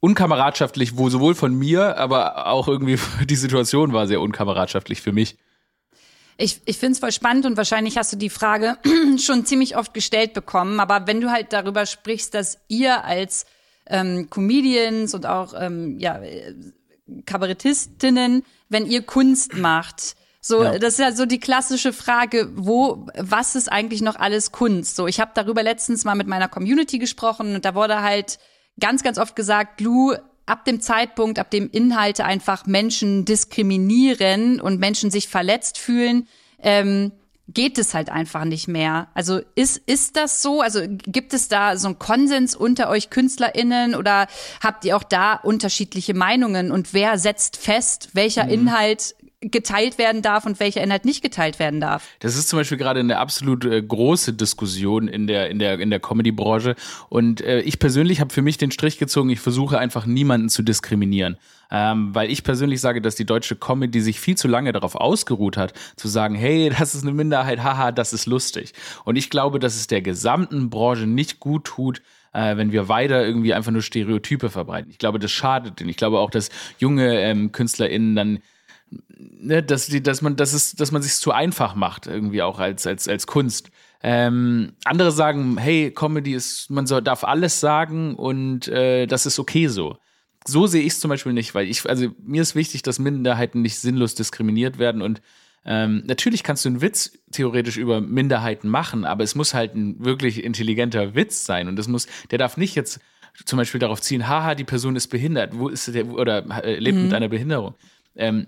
unkameradschaftlich, 0.00 0.96
wo 0.96 1.10
sowohl 1.10 1.34
von 1.34 1.54
mir, 1.54 1.96
aber 1.98 2.46
auch 2.46 2.66
irgendwie 2.66 2.98
die 3.24 3.36
Situation 3.36 3.92
war 3.92 4.06
sehr 4.06 4.20
unkameradschaftlich 4.20 5.00
für 5.00 5.12
mich. 5.12 5.36
Ich, 6.38 6.62
ich 6.64 6.78
finde 6.78 6.94
es 6.94 6.98
voll 6.98 7.12
spannend 7.12 7.44
und 7.46 7.56
wahrscheinlich 7.56 7.98
hast 7.98 8.12
du 8.12 8.16
die 8.16 8.30
Frage 8.30 8.78
schon 9.18 9.44
ziemlich 9.44 9.76
oft 9.76 9.92
gestellt 9.94 10.32
bekommen. 10.32 10.80
Aber 10.80 11.06
wenn 11.06 11.20
du 11.20 11.30
halt 11.30 11.52
darüber 11.52 11.86
sprichst, 11.86 12.34
dass 12.34 12.58
ihr 12.68 13.04
als 13.04 13.46
ähm, 13.86 14.28
Comedians 14.30 15.14
und 15.14 15.26
auch 15.26 15.54
ähm, 15.56 15.98
ja, 15.98 16.20
Kabarettistinnen, 17.26 18.44
wenn 18.72 18.86
ihr 18.86 19.02
Kunst 19.02 19.56
macht, 19.56 20.16
so, 20.44 20.64
ja. 20.64 20.76
das 20.78 20.94
ist 20.94 20.98
ja 20.98 21.12
so 21.12 21.24
die 21.24 21.38
klassische 21.38 21.92
Frage, 21.92 22.50
wo, 22.56 23.06
was 23.16 23.54
ist 23.54 23.70
eigentlich 23.70 24.02
noch 24.02 24.16
alles 24.16 24.50
Kunst? 24.50 24.96
So, 24.96 25.06
ich 25.06 25.20
habe 25.20 25.30
darüber 25.34 25.62
letztens 25.62 26.04
mal 26.04 26.16
mit 26.16 26.26
meiner 26.26 26.48
Community 26.48 26.98
gesprochen 26.98 27.54
und 27.54 27.64
da 27.64 27.76
wurde 27.76 28.02
halt 28.02 28.40
ganz, 28.80 29.04
ganz 29.04 29.18
oft 29.18 29.36
gesagt, 29.36 29.80
Lou, 29.80 30.14
ab 30.46 30.64
dem 30.64 30.80
Zeitpunkt, 30.80 31.38
ab 31.38 31.50
dem 31.52 31.70
Inhalte 31.70 32.24
einfach 32.24 32.66
Menschen 32.66 33.24
diskriminieren 33.24 34.60
und 34.60 34.80
Menschen 34.80 35.12
sich 35.12 35.28
verletzt 35.28 35.78
fühlen, 35.78 36.26
ähm, 36.58 37.12
geht 37.54 37.78
es 37.78 37.94
halt 37.94 38.10
einfach 38.10 38.44
nicht 38.44 38.68
mehr. 38.68 39.08
Also 39.14 39.40
ist, 39.54 39.78
ist 39.86 40.16
das 40.16 40.42
so? 40.42 40.60
Also 40.60 40.80
gibt 40.86 41.34
es 41.34 41.48
da 41.48 41.76
so 41.76 41.88
einen 41.88 41.98
Konsens 41.98 42.54
unter 42.54 42.88
euch 42.88 43.10
KünstlerInnen 43.10 43.94
oder 43.94 44.26
habt 44.62 44.84
ihr 44.84 44.96
auch 44.96 45.02
da 45.02 45.34
unterschiedliche 45.34 46.14
Meinungen? 46.14 46.70
Und 46.70 46.94
wer 46.94 47.18
setzt 47.18 47.56
fest, 47.56 48.10
welcher 48.12 48.44
mhm. 48.44 48.50
Inhalt 48.50 49.14
geteilt 49.42 49.98
werden 49.98 50.22
darf 50.22 50.46
und 50.46 50.60
welcher 50.60 50.82
Inhalt 50.82 51.04
nicht 51.04 51.22
geteilt 51.22 51.58
werden 51.58 51.80
darf. 51.80 52.08
Das 52.20 52.36
ist 52.36 52.48
zum 52.48 52.58
Beispiel 52.58 52.78
gerade 52.78 53.00
eine 53.00 53.18
absolut 53.18 53.64
äh, 53.64 53.82
große 53.82 54.32
Diskussion 54.32 55.08
in 55.08 55.26
der 55.26 55.50
in 55.50 55.58
der 55.58 55.78
in 55.78 55.90
der 55.90 56.00
Comedy-Branche 56.00 56.76
und 57.08 57.40
äh, 57.40 57.60
ich 57.60 57.78
persönlich 57.78 58.20
habe 58.20 58.32
für 58.32 58.42
mich 58.42 58.58
den 58.58 58.70
Strich 58.70 58.98
gezogen. 58.98 59.30
Ich 59.30 59.40
versuche 59.40 59.78
einfach 59.78 60.06
niemanden 60.06 60.48
zu 60.48 60.62
diskriminieren, 60.62 61.36
ähm, 61.70 62.14
weil 62.14 62.30
ich 62.30 62.44
persönlich 62.44 62.80
sage, 62.80 63.00
dass 63.00 63.14
die 63.14 63.26
deutsche 63.26 63.56
Comedy 63.56 64.00
sich 64.00 64.20
viel 64.20 64.36
zu 64.36 64.48
lange 64.48 64.72
darauf 64.72 64.94
ausgeruht 64.94 65.56
hat, 65.56 65.72
zu 65.96 66.08
sagen, 66.08 66.34
hey, 66.34 66.70
das 66.78 66.94
ist 66.94 67.02
eine 67.02 67.12
Minderheit, 67.12 67.62
haha, 67.62 67.92
das 67.92 68.12
ist 68.12 68.26
lustig. 68.26 68.72
Und 69.04 69.16
ich 69.16 69.30
glaube, 69.30 69.58
dass 69.58 69.74
es 69.74 69.86
der 69.86 70.02
gesamten 70.02 70.70
Branche 70.70 71.06
nicht 71.06 71.40
gut 71.40 71.64
tut, 71.64 72.02
äh, 72.32 72.56
wenn 72.56 72.72
wir 72.72 72.88
weiter 72.88 73.24
irgendwie 73.24 73.54
einfach 73.54 73.72
nur 73.72 73.82
Stereotype 73.82 74.50
verbreiten. 74.50 74.90
Ich 74.90 74.98
glaube, 74.98 75.18
das 75.18 75.30
schadet 75.30 75.80
denen. 75.80 75.90
Ich 75.90 75.96
glaube 75.96 76.18
auch, 76.18 76.30
dass 76.30 76.50
junge 76.78 77.20
ähm, 77.20 77.52
KünstlerInnen 77.52 78.16
dann 78.16 78.38
ne, 79.18 79.62
dass 79.62 79.86
die, 79.86 80.02
dass 80.02 80.22
man, 80.22 80.36
dass 80.36 80.52
es, 80.52 80.74
dass 80.74 80.92
man 80.92 81.02
sich 81.02 81.14
zu 81.14 81.32
einfach 81.32 81.74
macht, 81.74 82.06
irgendwie 82.06 82.42
auch 82.42 82.58
als, 82.58 82.86
als, 82.86 83.08
als 83.08 83.26
Kunst. 83.26 83.70
Ähm, 84.02 84.72
andere 84.84 85.12
sagen, 85.12 85.58
hey, 85.58 85.92
Comedy 85.92 86.34
ist, 86.34 86.70
man 86.70 86.86
soll, 86.86 87.02
darf 87.02 87.24
alles 87.24 87.60
sagen 87.60 88.14
und 88.14 88.68
äh, 88.68 89.06
das 89.06 89.26
ist 89.26 89.38
okay 89.38 89.68
so. 89.68 89.96
So 90.44 90.66
sehe 90.66 90.82
ich 90.82 90.94
es 90.94 91.00
zum 91.00 91.08
Beispiel 91.08 91.32
nicht, 91.32 91.54
weil 91.54 91.68
ich, 91.68 91.88
also 91.88 92.08
mir 92.20 92.42
ist 92.42 92.56
wichtig, 92.56 92.82
dass 92.82 92.98
Minderheiten 92.98 93.62
nicht 93.62 93.78
sinnlos 93.78 94.14
diskriminiert 94.16 94.78
werden 94.78 95.02
und 95.02 95.22
ähm, 95.64 96.02
natürlich 96.06 96.42
kannst 96.42 96.64
du 96.64 96.70
einen 96.70 96.80
Witz 96.80 97.12
theoretisch 97.30 97.76
über 97.76 98.00
Minderheiten 98.00 98.68
machen, 98.68 99.04
aber 99.04 99.22
es 99.22 99.36
muss 99.36 99.54
halt 99.54 99.76
ein 99.76 100.04
wirklich 100.04 100.42
intelligenter 100.42 101.14
Witz 101.14 101.46
sein 101.46 101.68
und 101.68 101.76
das 101.76 101.86
muss, 101.86 102.08
der 102.32 102.38
darf 102.38 102.56
nicht 102.56 102.74
jetzt 102.74 102.98
zum 103.44 103.56
Beispiel 103.56 103.78
darauf 103.78 104.00
ziehen, 104.00 104.26
haha, 104.28 104.56
die 104.56 104.64
Person 104.64 104.96
ist 104.96 105.08
behindert, 105.08 105.56
wo 105.56 105.68
ist 105.68 105.94
der 105.94 106.08
oder 106.08 106.64
äh, 106.64 106.78
lebt 106.78 106.98
mhm. 106.98 107.04
mit 107.04 107.14
einer 107.14 107.28
Behinderung. 107.28 107.74
Ähm, 108.16 108.46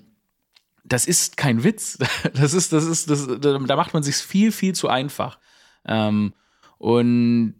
das 0.84 1.06
ist 1.06 1.36
kein 1.36 1.64
Witz. 1.64 1.98
Das 2.34 2.54
ist, 2.54 2.72
das 2.72 2.84
ist, 2.84 3.10
das, 3.10 3.26
da 3.40 3.76
macht 3.76 3.94
man 3.94 4.02
sich 4.02 4.16
viel, 4.16 4.52
viel 4.52 4.74
zu 4.74 4.88
einfach. 4.88 5.38
Ähm, 5.86 6.34
und 6.78 7.54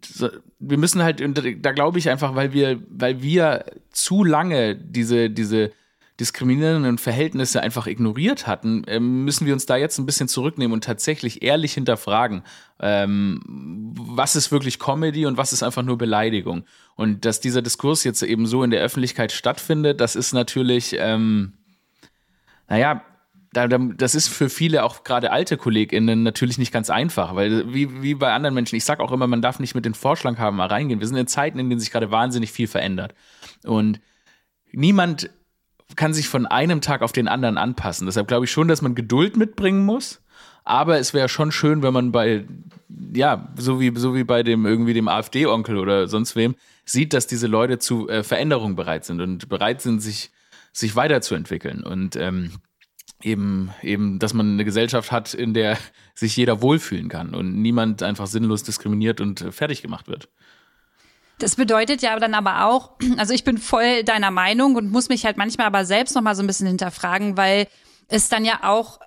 wir 0.59 0.79
müssen 0.79 1.03
halt, 1.03 1.23
da 1.65 1.73
glaube 1.73 1.99
ich 1.99 2.11
einfach, 2.11 2.35
weil 2.35 2.53
wir, 2.53 2.83
weil 2.89 3.23
wir 3.23 3.65
zu 3.91 4.25
lange 4.25 4.77
diese, 4.77 5.31
diese 5.31 5.71
diskriminierenden 6.21 6.99
Verhältnisse 6.99 7.61
einfach 7.61 7.87
ignoriert 7.87 8.47
hatten, 8.47 8.85
ähm, 8.87 9.25
müssen 9.25 9.47
wir 9.47 9.53
uns 9.53 9.67
da 9.67 9.77
jetzt 9.77 9.99
ein 9.99 10.07
bisschen 10.07 10.29
zurücknehmen 10.29 10.73
und 10.73 10.85
tatsächlich 10.85 11.43
ehrlich 11.43 11.75
hinterfragen, 11.75 12.43
ähm, 12.79 13.41
was 13.47 14.37
ist 14.37 14.53
wirklich 14.53 14.79
Comedy 14.79 15.27
und 15.27 15.37
was 15.37 15.53
ist 15.53 15.65
einfach 15.65 15.83
nur 15.83 15.99
Beleidigung. 15.99 16.65
Und 16.95 17.25
dass 17.25 17.41
dieser 17.41 17.63
Diskurs 17.63 18.05
jetzt 18.05 18.23
eben 18.23 18.47
so 18.47 18.63
in 18.63 18.71
der 18.71 18.83
Öffentlichkeit 18.83 19.33
stattfindet, 19.33 20.01
das 20.01 20.15
ist 20.15 20.33
natürlich, 20.33 20.95
ähm, 20.99 21.55
naja, 22.69 23.03
das 23.55 24.15
ist 24.15 24.29
für 24.29 24.49
viele, 24.49 24.85
auch 24.85 25.05
gerade 25.05 25.31
alte 25.31 25.57
KollegInnen, 25.57 26.23
natürlich 26.23 26.59
nicht 26.59 26.73
ganz 26.73 26.91
einfach, 26.91 27.35
weil 27.35 27.73
wie, 27.73 28.03
wie 28.03 28.15
bei 28.15 28.33
anderen 28.33 28.55
Menschen, 28.55 28.77
ich 28.77 28.85
sage 28.85 29.03
auch 29.03 29.13
immer, 29.13 29.27
man 29.27 29.43
darf 29.43 29.59
nicht 29.59 29.75
mit 29.75 29.85
den 29.85 29.95
Vorschlag 29.95 30.39
haben, 30.39 30.57
mal 30.57 30.67
reingehen. 30.67 31.01
Wir 31.01 31.07
sind 31.07 31.17
in 31.17 31.27
Zeiten, 31.27 31.59
in 31.59 31.71
denen 31.71 31.81
sich 31.81 31.91
gerade 31.91 32.11
wahnsinnig 32.11 32.53
viel 32.53 32.67
verändert. 32.67 33.15
Und 33.65 34.01
niemand 34.73 35.31
kann 35.97 36.15
sich 36.15 36.29
von 36.29 36.47
einem 36.47 36.81
Tag 36.81 37.03
auf 37.03 37.13
den 37.13 37.29
anderen 37.29 37.59
anpassen. 37.59 38.07
Deshalb 38.07 38.29
glaube 38.29 38.45
ich 38.45 38.51
schon, 38.51 38.69
dass 38.69 38.83
man 38.83 38.95
Geduld 38.95 39.37
mitbringen 39.37 39.85
muss. 39.85 40.21
Aber 40.65 40.99
es 40.99 41.13
wäre 41.13 41.29
schon 41.29 41.53
schön, 41.53 41.83
wenn 41.83 41.93
man 41.93 42.11
bei, 42.11 42.47
ja, 43.15 43.53
so 43.57 43.81
wie, 43.81 43.93
so 43.95 44.15
wie 44.15 44.25
bei 44.25 44.43
dem 44.43 44.65
irgendwie 44.65 44.95
dem 44.95 45.09
AfD-Onkel 45.09 45.77
oder 45.77 46.09
sonst 46.09 46.37
wem, 46.37 46.55
sieht, 46.87 47.13
dass 47.13 47.27
diese 47.27 47.47
Leute 47.47 47.79
zu 47.79 48.09
äh, 48.09 48.23
Veränderungen 48.23 48.75
bereit 48.75 49.05
sind 49.05 49.21
und 49.21 49.49
bereit 49.51 49.83
sind, 49.83 50.01
sich, 50.01 50.31
sich 50.73 50.97
weiterzuentwickeln. 50.97 51.83
Und 51.83 52.17
ähm, 52.17 52.53
eben, 53.25 53.71
eben, 53.83 54.19
dass 54.19 54.35
man 54.35 54.53
eine 54.53 54.65
Gesellschaft 54.65 55.11
hat, 55.11 55.35
in 55.35 55.55
der 55.55 55.79
sich 56.15 56.37
jeder 56.37 56.63
wohlfühlen 56.63 57.09
kann 57.09 57.35
und 57.35 57.61
niemand 57.61 58.03
einfach 58.03 58.27
sinnlos 58.27 58.63
diskriminiert 58.63 59.21
und 59.21 59.41
äh, 59.41 59.53
fertig 59.53 59.83
gemacht 59.83 60.09
wird. 60.09 60.29
Das 61.39 61.57
bedeutet 61.57 62.03
ja 62.03 62.19
dann 62.19 62.35
aber 62.35 62.67
auch, 62.67 62.93
also 63.17 63.35
ich 63.35 63.45
bin 63.45 63.59
voll 63.59 64.05
deiner 64.05 64.31
Meinung 64.31 64.77
und 64.77 64.91
muss 64.91 65.09
mich 65.09 65.25
halt 65.25 65.37
manchmal 65.37 65.67
aber 65.67 65.85
selbst 65.85 66.15
noch 66.15 66.23
mal 66.23 66.35
so 66.35 66.43
ein 66.43 66.47
bisschen 66.47 66.67
hinterfragen, 66.67 67.37
weil 67.37 67.67
es 68.09 68.29
dann 68.29 68.45
ja 68.45 68.61
auch 68.63 69.01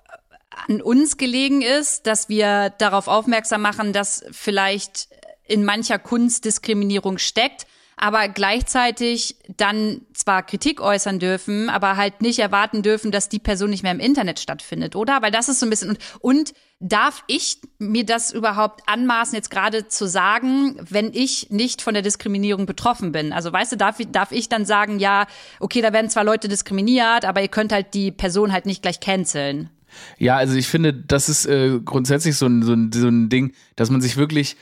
an 0.66 0.82
uns 0.82 1.16
gelegen 1.16 1.62
ist, 1.62 2.06
dass 2.06 2.28
wir 2.28 2.70
darauf 2.78 3.06
aufmerksam 3.06 3.62
machen, 3.62 3.92
dass 3.92 4.24
vielleicht 4.32 5.08
in 5.46 5.64
mancher 5.64 5.98
Kunst 5.98 6.44
Diskriminierung 6.44 7.18
steckt 7.18 7.66
aber 7.98 8.28
gleichzeitig 8.28 9.36
dann 9.56 10.02
zwar 10.14 10.42
Kritik 10.42 10.80
äußern 10.80 11.18
dürfen, 11.18 11.68
aber 11.68 11.96
halt 11.96 12.22
nicht 12.22 12.38
erwarten 12.38 12.82
dürfen, 12.82 13.10
dass 13.10 13.28
die 13.28 13.38
Person 13.38 13.70
nicht 13.70 13.82
mehr 13.82 13.92
im 13.92 14.00
Internet 14.00 14.38
stattfindet, 14.40 14.96
oder? 14.96 15.22
Weil 15.22 15.30
das 15.30 15.48
ist 15.48 15.60
so 15.60 15.66
ein 15.66 15.70
bisschen 15.70 15.90
und, 15.90 15.98
und 16.20 16.54
darf 16.80 17.24
ich 17.26 17.58
mir 17.78 18.04
das 18.04 18.32
überhaupt 18.32 18.82
anmaßen, 18.86 19.34
jetzt 19.34 19.50
gerade 19.50 19.88
zu 19.88 20.06
sagen, 20.06 20.76
wenn 20.80 21.12
ich 21.12 21.50
nicht 21.50 21.82
von 21.82 21.94
der 21.94 22.02
Diskriminierung 22.02 22.66
betroffen 22.66 23.12
bin? 23.12 23.32
Also 23.32 23.52
weißt 23.52 23.72
du, 23.72 23.76
darf, 23.76 23.98
darf 24.12 24.32
ich 24.32 24.48
dann 24.48 24.64
sagen, 24.64 24.98
ja, 24.98 25.26
okay, 25.60 25.82
da 25.82 25.92
werden 25.92 26.10
zwar 26.10 26.24
Leute 26.24 26.48
diskriminiert, 26.48 27.24
aber 27.24 27.42
ihr 27.42 27.48
könnt 27.48 27.72
halt 27.72 27.94
die 27.94 28.12
Person 28.12 28.52
halt 28.52 28.66
nicht 28.66 28.82
gleich 28.82 29.00
canceln. 29.00 29.70
Ja, 30.18 30.36
also 30.36 30.54
ich 30.54 30.68
finde, 30.68 30.92
das 30.92 31.28
ist 31.28 31.46
äh, 31.46 31.80
grundsätzlich 31.84 32.36
so 32.36 32.46
ein, 32.46 32.62
so, 32.62 32.72
ein, 32.74 32.92
so 32.92 33.08
ein 33.08 33.28
Ding, 33.28 33.54
dass 33.74 33.90
man 33.90 34.00
sich 34.00 34.16
wirklich 34.16 34.56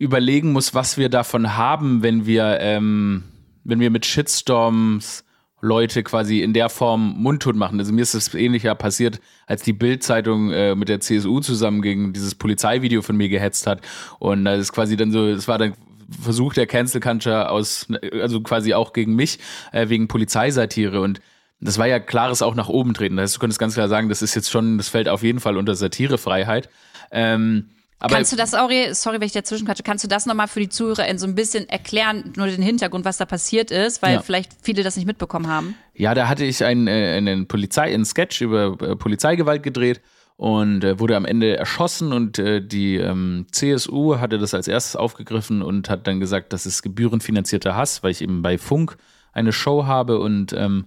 überlegen 0.00 0.52
muss, 0.52 0.74
was 0.74 0.96
wir 0.96 1.10
davon 1.10 1.56
haben, 1.58 2.02
wenn 2.02 2.24
wir, 2.24 2.58
ähm, 2.60 3.22
wenn 3.64 3.80
wir 3.80 3.90
mit 3.90 4.06
Shitstorms 4.06 5.24
Leute 5.60 6.02
quasi 6.02 6.40
in 6.40 6.54
der 6.54 6.70
Form 6.70 7.22
mundtot 7.22 7.54
machen. 7.54 7.78
Also 7.78 7.92
mir 7.92 8.00
ist 8.00 8.14
das 8.14 8.34
ähnlicher 8.34 8.74
passiert, 8.74 9.20
als 9.46 9.62
die 9.62 9.74
Bild-Zeitung 9.74 10.52
äh, 10.52 10.74
mit 10.74 10.88
der 10.88 11.00
CSU 11.00 11.40
zusammen 11.40 11.82
gegen 11.82 12.14
dieses 12.14 12.34
Polizeivideo 12.34 13.02
von 13.02 13.14
mir 13.14 13.28
gehetzt 13.28 13.66
hat. 13.66 13.82
Und 14.18 14.46
das 14.46 14.58
ist 14.60 14.72
quasi 14.72 14.96
dann 14.96 15.12
so, 15.12 15.26
es 15.26 15.46
war 15.48 15.58
dann 15.58 15.74
Versuch 16.18 16.54
der 16.54 16.66
Cancel 16.66 17.02
Culture 17.02 17.50
aus, 17.50 17.86
also 18.22 18.40
quasi 18.40 18.72
auch 18.72 18.94
gegen 18.94 19.14
mich, 19.14 19.38
äh, 19.70 19.90
wegen 19.90 20.08
Polizeisatire. 20.08 21.02
Und 21.02 21.20
das 21.60 21.76
war 21.76 21.86
ja 21.86 22.00
klares 22.00 22.40
auch 22.40 22.54
nach 22.54 22.70
oben 22.70 22.94
treten. 22.94 23.16
Das 23.16 23.24
heißt, 23.24 23.36
du 23.36 23.40
könntest 23.40 23.60
ganz 23.60 23.74
klar 23.74 23.88
sagen, 23.88 24.08
das 24.08 24.22
ist 24.22 24.34
jetzt 24.34 24.50
schon, 24.50 24.78
das 24.78 24.88
fällt 24.88 25.10
auf 25.10 25.22
jeden 25.22 25.40
Fall 25.40 25.58
unter 25.58 25.74
Satirefreiheit. 25.74 26.70
Ähm, 27.12 27.66
aber 28.00 28.16
kannst 28.16 28.32
du 28.32 28.36
das, 28.36 28.54
Auri, 28.54 28.94
sorry, 28.94 29.20
wenn 29.20 29.26
ich 29.26 29.32
dazwischen 29.32 29.66
quatsche, 29.66 29.82
kannst 29.82 30.02
du 30.02 30.08
das 30.08 30.24
nochmal 30.24 30.48
für 30.48 30.60
die 30.60 30.70
Zuhörer 30.70 31.06
so 31.18 31.26
ein 31.26 31.34
bisschen 31.34 31.68
erklären, 31.68 32.32
nur 32.34 32.46
den 32.46 32.62
Hintergrund, 32.62 33.04
was 33.04 33.18
da 33.18 33.26
passiert 33.26 33.70
ist, 33.70 34.00
weil 34.02 34.14
ja. 34.14 34.22
vielleicht 34.22 34.52
viele 34.62 34.82
das 34.82 34.96
nicht 34.96 35.06
mitbekommen 35.06 35.48
haben? 35.48 35.74
Ja, 35.94 36.14
da 36.14 36.26
hatte 36.26 36.44
ich 36.44 36.64
einen, 36.64 36.86
äh, 36.86 37.14
einen 37.16 37.46
Polizei, 37.46 37.92
einen 37.92 38.06
Sketch 38.06 38.40
über 38.40 38.76
äh, 38.80 38.96
Polizeigewalt 38.96 39.62
gedreht 39.62 40.00
und 40.38 40.82
äh, 40.82 40.98
wurde 40.98 41.14
am 41.14 41.26
Ende 41.26 41.58
erschossen 41.58 42.14
und 42.14 42.38
die 42.38 42.96
ähm, 42.96 43.46
CSU 43.52 44.18
hatte 44.18 44.38
das 44.38 44.54
als 44.54 44.66
erstes 44.66 44.96
aufgegriffen 44.96 45.60
und 45.60 45.90
hat 45.90 46.06
dann 46.06 46.20
gesagt, 46.20 46.54
das 46.54 46.64
ist 46.64 46.82
gebührenfinanzierter 46.82 47.76
Hass, 47.76 48.02
weil 48.02 48.12
ich 48.12 48.22
eben 48.22 48.40
bei 48.40 48.56
Funk 48.56 48.96
eine 49.32 49.52
Show 49.52 49.84
habe 49.84 50.18
und 50.20 50.54
ähm, 50.54 50.86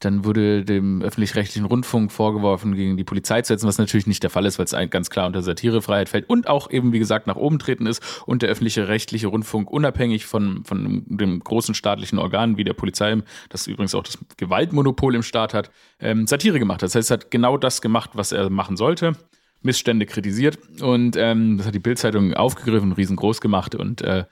dann 0.00 0.24
wurde 0.24 0.64
dem 0.64 1.02
öffentlich-rechtlichen 1.02 1.64
Rundfunk 1.64 2.12
vorgeworfen, 2.12 2.74
gegen 2.74 2.96
die 2.96 3.04
Polizei 3.04 3.42
zu 3.42 3.52
setzen, 3.52 3.66
was 3.66 3.78
natürlich 3.78 4.06
nicht 4.06 4.22
der 4.22 4.30
Fall 4.30 4.46
ist, 4.46 4.58
weil 4.58 4.66
es 4.66 4.90
ganz 4.90 5.10
klar 5.10 5.26
unter 5.26 5.42
Satirefreiheit 5.42 6.08
fällt 6.08 6.28
und 6.28 6.48
auch 6.48 6.70
eben, 6.70 6.92
wie 6.92 6.98
gesagt, 6.98 7.26
nach 7.26 7.36
oben 7.36 7.58
treten 7.58 7.86
ist 7.86 8.02
und 8.26 8.42
der 8.42 8.50
öffentliche 8.50 8.88
rechtliche 8.88 9.26
Rundfunk 9.26 9.70
unabhängig 9.70 10.26
von, 10.26 10.64
von 10.64 11.04
dem 11.08 11.40
großen 11.40 11.74
staatlichen 11.74 12.18
Organ 12.18 12.56
wie 12.56 12.64
der 12.64 12.74
Polizei, 12.74 13.16
das 13.48 13.66
übrigens 13.66 13.94
auch 13.94 14.04
das 14.04 14.18
Gewaltmonopol 14.36 15.14
im 15.14 15.22
Staat 15.22 15.54
hat, 15.54 15.70
ähm, 16.00 16.26
Satire 16.26 16.58
gemacht. 16.58 16.82
Das 16.82 16.94
heißt, 16.94 17.10
er 17.10 17.14
hat 17.14 17.30
genau 17.30 17.56
das 17.56 17.80
gemacht, 17.80 18.10
was 18.14 18.32
er 18.32 18.50
machen 18.50 18.76
sollte. 18.76 19.12
Missstände 19.60 20.06
kritisiert 20.06 20.58
und 20.80 21.16
ähm, 21.16 21.58
das 21.58 21.66
hat 21.66 21.74
die 21.74 21.80
Bildzeitung 21.80 22.32
aufgegriffen, 22.34 22.92
riesengroß 22.92 23.40
gemacht 23.40 23.74
und 23.74 24.02
äh, 24.02 24.24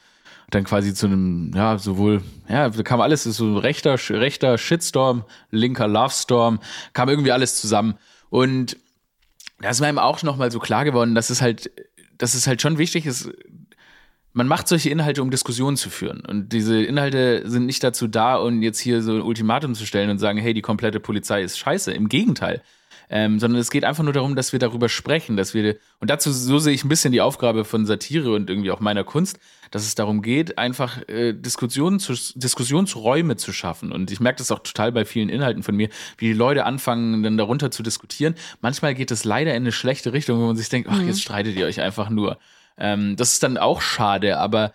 dann 0.51 0.65
quasi 0.65 0.95
zu 0.95 1.07
einem, 1.07 1.53
ja, 1.55 1.79
sowohl, 1.79 2.23
ja, 2.49 2.69
da 2.69 2.83
kam 2.83 3.01
alles, 3.01 3.25
so 3.25 3.59
rechter, 3.59 3.97
rechter 4.11 4.59
Shitstorm, 4.59 5.25
linker 5.51 5.89
Lovestorm, 5.89 6.61
kam 6.93 7.09
irgendwie 7.09 7.33
alles 7.33 7.61
zusammen. 7.61 7.95
Und 8.31 8.77
da 9.61 9.71
ist 9.71 9.81
mir 9.81 9.89
eben 9.89 9.99
auch 9.99 10.23
nochmal 10.23 10.51
so 10.51 10.59
klar 10.59 10.85
geworden, 10.85 11.15
dass 11.15 11.31
es 11.31 11.43
halt, 11.43 11.71
dass 12.19 12.35
es 12.35 12.47
halt 12.47 12.63
schon 12.63 12.79
wichtig 12.79 13.07
ist, 13.07 13.31
man 14.37 14.49
macht 14.49 14.69
solche 14.69 14.91
Inhalte, 14.91 15.23
um 15.23 15.31
Diskussionen 15.31 15.79
zu 15.79 15.89
führen. 15.89 16.21
Und 16.21 16.53
diese 16.53 16.83
Inhalte 16.83 17.49
sind 17.49 17.65
nicht 17.65 17.83
dazu 17.83 18.07
da, 18.07 18.37
um 18.37 18.61
jetzt 18.61 18.79
hier 18.79 19.03
so 19.03 19.13
ein 19.15 19.23
Ultimatum 19.23 19.75
zu 19.75 19.87
stellen 19.87 20.11
und 20.11 20.19
sagen, 20.19 20.39
hey, 20.39 20.53
die 20.53 20.61
komplette 20.61 21.01
Polizei 21.01 21.43
ist 21.43 21.59
scheiße. 21.59 21.91
Im 21.93 22.11
Gegenteil. 22.11 22.63
Ähm, 23.09 23.39
sondern 23.39 23.61
es 23.61 23.71
geht 23.71 23.85
einfach 23.85 24.03
nur 24.03 24.13
darum, 24.13 24.35
dass 24.35 24.53
wir 24.53 24.59
darüber 24.59 24.89
sprechen, 24.89 25.37
dass 25.37 25.55
wir, 25.55 25.77
und 26.01 26.11
dazu, 26.11 26.33
so 26.33 26.59
sehe 26.59 26.75
ich 26.75 26.85
ein 26.85 26.89
bisschen 26.89 27.13
die 27.13 27.21
Aufgabe 27.21 27.65
von 27.65 27.87
Satire 27.87 28.35
und 28.35 28.51
irgendwie 28.51 28.71
auch 28.73 28.81
meiner 28.81 29.05
Kunst, 29.05 29.39
dass 29.71 29.85
es 29.85 29.95
darum 29.95 30.23
geht, 30.23 30.59
einfach 30.59 31.09
äh, 31.09 31.33
Diskussionen 31.33 32.01
zu, 32.01 32.15
Diskussionsräume 32.35 33.37
zu 33.37 33.53
schaffen. 33.53 33.93
Und 33.93 34.11
ich 34.11 34.21
merke 34.21 34.39
das 34.39 34.51
auch 34.51 34.59
total 34.61 34.91
bei 34.91 35.05
vielen 35.05 35.29
Inhalten 35.29 35.63
von 35.63 35.77
mir, 35.77 35.89
wie 36.19 36.27
die 36.27 36.33
Leute 36.33 36.65
anfangen, 36.65 37.23
dann 37.23 37.37
darunter 37.37 37.71
zu 37.71 37.83
diskutieren. 37.83 38.35
Manchmal 38.61 38.95
geht 38.95 39.11
es 39.11 39.25
leider 39.25 39.53
in 39.53 39.63
eine 39.63 39.73
schlechte 39.73 40.13
Richtung, 40.13 40.41
wo 40.41 40.47
man 40.47 40.57
sich 40.57 40.69
denkt, 40.69 40.89
ach, 40.91 41.01
jetzt 41.01 41.17
mhm. 41.17 41.21
streitet 41.21 41.57
ihr 41.57 41.67
euch 41.67 41.81
einfach 41.81 42.11
nur. 42.11 42.39
Ähm, 42.79 43.17
das 43.17 43.35
ist 43.35 43.43
dann 43.43 43.57
auch 43.57 43.81
schade, 43.81 44.39
aber 44.39 44.73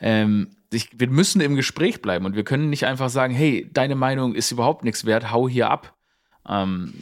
ähm, 0.00 0.48
ich, 0.70 0.88
wir 0.96 1.08
müssen 1.08 1.40
im 1.40 1.56
Gespräch 1.56 2.02
bleiben 2.02 2.26
und 2.26 2.36
wir 2.36 2.44
können 2.44 2.70
nicht 2.70 2.86
einfach 2.86 3.08
sagen, 3.08 3.34
hey, 3.34 3.68
deine 3.72 3.94
Meinung 3.94 4.34
ist 4.34 4.50
überhaupt 4.50 4.84
nichts 4.84 5.06
wert, 5.06 5.30
hau 5.32 5.48
hier 5.48 5.70
ab. 5.70 5.94
Ähm, 6.46 6.92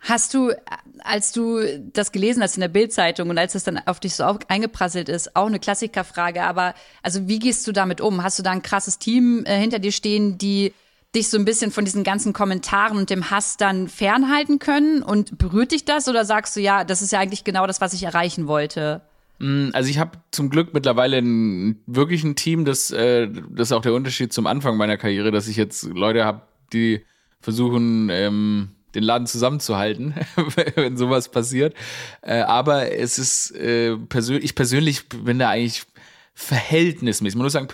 Hast 0.00 0.32
du, 0.32 0.52
als 1.00 1.32
du 1.32 1.60
das 1.92 2.10
gelesen 2.10 2.42
hast 2.42 2.56
in 2.56 2.62
der 2.62 2.68
Bildzeitung 2.68 3.28
und 3.28 3.36
als 3.36 3.54
es 3.54 3.64
dann 3.64 3.78
auf 3.84 4.00
dich 4.00 4.14
so 4.14 4.24
eingeprasselt 4.48 5.10
ist, 5.10 5.36
auch 5.36 5.46
eine 5.46 5.58
Klassikerfrage, 5.58 6.42
aber 6.42 6.74
also 7.02 7.28
wie 7.28 7.38
gehst 7.38 7.66
du 7.66 7.72
damit 7.72 8.00
um? 8.00 8.22
Hast 8.22 8.38
du 8.38 8.42
da 8.42 8.50
ein 8.50 8.62
krasses 8.62 8.98
Team 8.98 9.44
äh, 9.44 9.58
hinter 9.58 9.78
dir 9.78 9.92
stehen, 9.92 10.38
die 10.38 10.72
dich 11.14 11.28
so 11.28 11.36
ein 11.36 11.44
bisschen 11.44 11.70
von 11.70 11.84
diesen 11.84 12.02
ganzen 12.02 12.32
Kommentaren 12.32 12.96
und 12.96 13.10
dem 13.10 13.30
Hass 13.30 13.58
dann 13.58 13.88
fernhalten 13.88 14.58
können? 14.58 15.02
Und 15.02 15.36
berührt 15.36 15.72
dich 15.72 15.84
das 15.84 16.08
oder 16.08 16.24
sagst 16.24 16.56
du, 16.56 16.60
ja, 16.60 16.84
das 16.84 17.02
ist 17.02 17.12
ja 17.12 17.18
eigentlich 17.18 17.44
genau 17.44 17.66
das, 17.66 17.82
was 17.82 17.92
ich 17.92 18.04
erreichen 18.04 18.46
wollte? 18.46 19.02
Mm, 19.38 19.68
also 19.74 19.90
ich 19.90 19.98
habe 19.98 20.18
zum 20.30 20.48
Glück 20.48 20.72
mittlerweile 20.72 21.18
ein, 21.18 21.82
wirklich 21.86 22.24
ein 22.24 22.36
Team, 22.36 22.64
das, 22.64 22.90
äh, 22.90 23.28
das 23.28 23.68
ist 23.68 23.72
auch 23.72 23.82
der 23.82 23.92
Unterschied 23.92 24.32
zum 24.32 24.46
Anfang 24.46 24.78
meiner 24.78 24.96
Karriere, 24.96 25.30
dass 25.30 25.46
ich 25.46 25.56
jetzt 25.56 25.82
Leute 25.84 26.24
habe, 26.24 26.40
die 26.72 27.04
versuchen, 27.40 28.08
ähm, 28.10 28.70
den 28.94 29.02
Laden 29.02 29.26
zusammenzuhalten, 29.26 30.14
wenn 30.74 30.96
sowas 30.96 31.30
passiert. 31.30 31.74
Äh, 32.22 32.40
aber 32.40 32.92
es 32.92 33.18
ist 33.18 33.52
äh, 33.52 33.96
persönlich, 33.96 34.44
ich 34.44 34.54
persönlich 34.54 35.08
bin 35.08 35.38
da 35.38 35.50
eigentlich 35.50 35.84
verhältnismäßig. 36.34 37.36
Man 37.36 37.44
muss 37.44 37.52
sagen, 37.52 37.68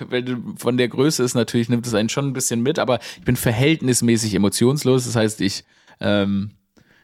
von 0.57 0.77
der 0.77 0.89
Größe 0.89 1.23
ist 1.23 1.35
natürlich, 1.35 1.69
nimmt 1.69 1.87
es 1.87 1.95
einen 1.95 2.09
schon 2.09 2.27
ein 2.27 2.33
bisschen 2.33 2.63
mit, 2.63 2.79
aber 2.79 2.99
ich 3.19 3.25
bin 3.25 3.37
verhältnismäßig 3.37 4.35
emotionslos. 4.35 5.05
Das 5.05 5.15
heißt, 5.15 5.41
ich 5.41 5.65
ähm, 6.01 6.51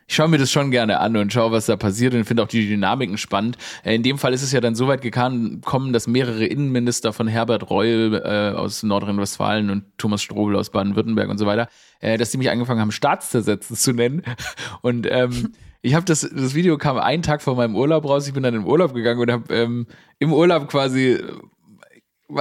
ich 0.07 0.15
schaue 0.15 0.29
mir 0.29 0.39
das 0.39 0.51
schon 0.51 0.71
gerne 0.71 1.01
an 1.01 1.17
und 1.17 1.33
schaue, 1.33 1.53
was 1.53 1.67
da 1.67 1.77
passiert 1.77 2.15
und 2.15 2.25
finde 2.25 2.43
auch 2.43 2.49
die 2.49 2.69
Dynamiken 2.69 3.19
spannend. 3.19 3.57
Äh, 3.85 3.95
in 3.95 4.03
dem 4.03 4.19
Fall 4.19 4.33
ist 4.33 4.43
es 4.43 4.53
ja 4.53 4.61
dann 4.61 4.75
so 4.75 4.89
weit 4.89 5.03
gekommen, 5.03 5.93
dass 5.93 6.07
mehrere 6.07 6.45
Innenminister 6.45 7.13
von 7.13 7.29
Herbert 7.29 7.71
Reul 7.71 8.21
äh, 8.25 8.57
aus 8.57 8.83
Nordrhein-Westfalen 8.83 9.71
und 9.71 9.85
Thomas 9.99 10.23
Strobel 10.23 10.57
aus 10.57 10.71
Baden-Württemberg 10.71 11.29
und 11.29 11.39
so 11.39 11.47
weiter, 11.47 11.69
äh, 12.01 12.19
dass 12.19 12.31
die 12.31 12.39
mich 12.39 12.51
angefangen 12.51 12.81
haben, 12.81 12.93
Staatszersetzen 12.93 13.77
zu 13.77 13.93
nennen. 13.93 14.23
Und 14.83 15.07
ähm, 15.11 15.53
ich 15.83 15.95
habe 15.95 16.05
das, 16.05 16.21
das 16.21 16.55
Video 16.55 16.79
kam 16.79 16.97
einen 16.97 17.23
Tag 17.23 17.43
vor 17.43 17.57
meinem 17.57 17.75
Urlaub 17.75 18.05
raus. 18.05 18.27
Ich 18.27 18.33
bin 18.33 18.43
dann 18.43 18.55
in 18.55 18.65
Urlaub 18.65 18.95
gegangen 18.95 19.21
und 19.21 19.31
habe 19.31 19.55
ähm, 19.55 19.87
im 20.19 20.33
Urlaub 20.33 20.69
quasi 20.69 21.19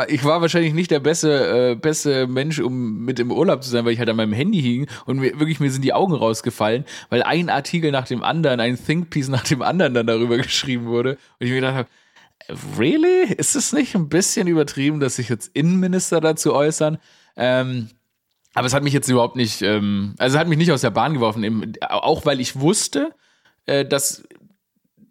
ich 0.08 0.24
war 0.24 0.42
wahrscheinlich 0.42 0.74
nicht 0.74 0.92
der 0.92 1.00
beste, 1.00 1.72
äh, 1.72 1.76
beste 1.76 2.28
Mensch, 2.28 2.60
um 2.60 3.04
mit 3.04 3.20
im 3.20 3.32
Urlaub 3.32 3.64
zu 3.64 3.70
sein, 3.70 3.84
weil 3.84 3.94
ich 3.94 4.00
halt 4.00 4.10
an 4.10 4.16
meinem 4.16 4.34
Handy 4.34 4.62
hing 4.62 4.88
und 5.06 5.20
mir, 5.20 5.38
wirklich 5.40 5.60
mir 5.60 5.72
sind 5.72 5.84
die 5.84 5.94
Augen 5.94 6.14
rausgefallen, 6.14 6.86
weil 7.10 7.24
ein 7.24 7.50
Artikel 7.50 7.92
nach 7.92 8.08
dem 8.08 8.24
anderen, 8.24 8.60
ein 8.60 8.78
Thinkpiece 8.78 9.28
nach 9.28 9.44
dem 9.44 9.62
anderen 9.62 9.94
dann 9.94 10.08
darüber 10.08 10.38
geschrieben 10.38 10.86
wurde 10.86 11.12
und 11.12 11.46
ich 11.46 11.50
mir 11.50 11.56
gedacht 11.56 11.76
habe, 11.76 11.90
really? 12.78 13.34
Ist 13.34 13.56
es 13.56 13.74
nicht 13.74 13.96
ein 13.96 14.10
bisschen 14.10 14.48
übertrieben, 14.48 15.00
dass 15.00 15.18
sich 15.18 15.30
jetzt 15.30 15.52
Innenminister 15.54 16.22
dazu 16.22 16.54
äußern? 16.54 16.98
Ähm, 17.36 17.90
aber 18.54 18.68
es 18.68 18.74
hat 18.74 18.84
mich 18.84 18.94
jetzt 18.94 19.10
überhaupt 19.10 19.36
nicht, 19.36 19.62
ähm, 19.62 20.16
also 20.18 20.36
es 20.36 20.40
hat 20.40 20.48
mich 20.48 20.58
nicht 20.58 20.72
aus 20.72 20.82
der 20.82 20.90
Bahn 20.90 21.14
geworfen, 21.14 21.44
eben, 21.44 21.74
auch 21.82 22.26
weil 22.26 22.40
ich 22.42 22.60
wusste, 22.60 23.14
äh, 23.66 23.86
dass 23.86 24.24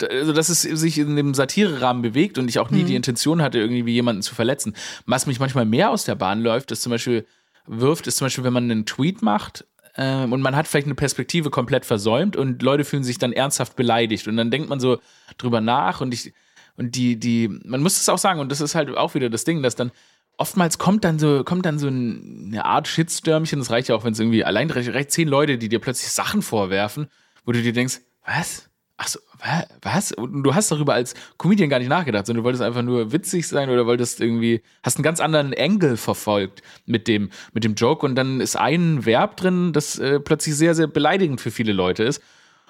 also 0.02 0.32
dass 0.32 0.48
es 0.48 0.62
sich 0.62 0.98
in 0.98 1.16
dem 1.16 1.34
Satirerahmen 1.34 2.02
bewegt 2.02 2.38
und 2.38 2.48
ich 2.48 2.58
auch 2.58 2.70
nie 2.70 2.82
mhm. 2.82 2.86
die 2.86 2.96
Intention 2.96 3.42
hatte, 3.42 3.58
irgendwie 3.58 3.92
jemanden 3.92 4.22
zu 4.22 4.34
verletzen. 4.34 4.74
Was 5.06 5.26
mich 5.26 5.40
manchmal 5.40 5.64
mehr 5.64 5.90
aus 5.90 6.04
der 6.04 6.14
Bahn 6.14 6.42
läuft, 6.42 6.70
ist 6.70 6.82
zum 6.82 6.90
Beispiel, 6.90 7.26
wirft, 7.66 8.06
ist 8.06 8.16
zum 8.16 8.26
Beispiel, 8.26 8.44
wenn 8.44 8.52
man 8.52 8.70
einen 8.70 8.86
Tweet 8.86 9.22
macht 9.22 9.66
äh, 9.94 10.24
und 10.24 10.40
man 10.40 10.56
hat 10.56 10.68
vielleicht 10.68 10.86
eine 10.86 10.94
Perspektive 10.94 11.50
komplett 11.50 11.84
versäumt 11.84 12.36
und 12.36 12.62
Leute 12.62 12.84
fühlen 12.84 13.04
sich 13.04 13.18
dann 13.18 13.32
ernsthaft 13.32 13.76
beleidigt 13.76 14.28
und 14.28 14.36
dann 14.36 14.50
denkt 14.50 14.68
man 14.68 14.80
so 14.80 14.98
drüber 15.38 15.60
nach 15.60 16.00
und 16.00 16.14
ich, 16.14 16.32
und 16.76 16.94
die, 16.94 17.16
die, 17.16 17.48
man 17.64 17.82
muss 17.82 18.00
es 18.00 18.08
auch 18.08 18.18
sagen, 18.18 18.40
und 18.40 18.50
das 18.50 18.60
ist 18.60 18.74
halt 18.74 18.96
auch 18.96 19.14
wieder 19.14 19.28
das 19.28 19.44
Ding, 19.44 19.62
dass 19.62 19.76
dann 19.76 19.92
oftmals 20.40 20.78
kommt 20.78 21.04
dann 21.04 21.18
so, 21.18 21.44
kommt 21.44 21.66
dann 21.66 21.78
so 21.78 21.88
eine 21.88 22.64
Art 22.64 22.88
Shitstürmchen, 22.88 23.58
das 23.58 23.70
reicht 23.70 23.88
ja 23.88 23.94
auch, 23.94 24.04
wenn 24.04 24.14
es 24.14 24.18
irgendwie 24.18 24.42
allein 24.42 24.70
recht, 24.70 24.88
recht 24.88 25.10
zehn 25.10 25.28
Leute, 25.28 25.58
die 25.58 25.68
dir 25.68 25.80
plötzlich 25.80 26.10
Sachen 26.10 26.40
vorwerfen, 26.40 27.08
wo 27.44 27.52
du 27.52 27.60
dir 27.62 27.74
denkst, 27.74 28.00
was? 28.24 28.69
Ach 29.02 29.08
so, 29.08 29.18
was? 29.80 30.12
Und 30.12 30.42
du 30.42 30.54
hast 30.54 30.70
darüber 30.70 30.92
als 30.92 31.14
Comedian 31.38 31.70
gar 31.70 31.78
nicht 31.78 31.88
nachgedacht, 31.88 32.26
sondern 32.26 32.42
du 32.42 32.44
wolltest 32.44 32.62
einfach 32.62 32.82
nur 32.82 33.12
witzig 33.12 33.48
sein 33.48 33.70
oder 33.70 33.86
wolltest 33.86 34.20
irgendwie, 34.20 34.60
hast 34.82 34.98
einen 34.98 35.04
ganz 35.04 35.20
anderen 35.20 35.54
Angle 35.56 35.96
verfolgt 35.96 36.60
mit 36.84 37.08
dem, 37.08 37.30
mit 37.54 37.64
dem 37.64 37.76
Joke 37.76 38.04
und 38.04 38.14
dann 38.14 38.42
ist 38.42 38.56
ein 38.56 39.06
Verb 39.06 39.38
drin, 39.38 39.72
das 39.72 39.98
äh, 39.98 40.20
plötzlich 40.20 40.54
sehr, 40.54 40.74
sehr 40.74 40.86
beleidigend 40.86 41.40
für 41.40 41.50
viele 41.50 41.72
Leute 41.72 42.04
ist. 42.04 42.22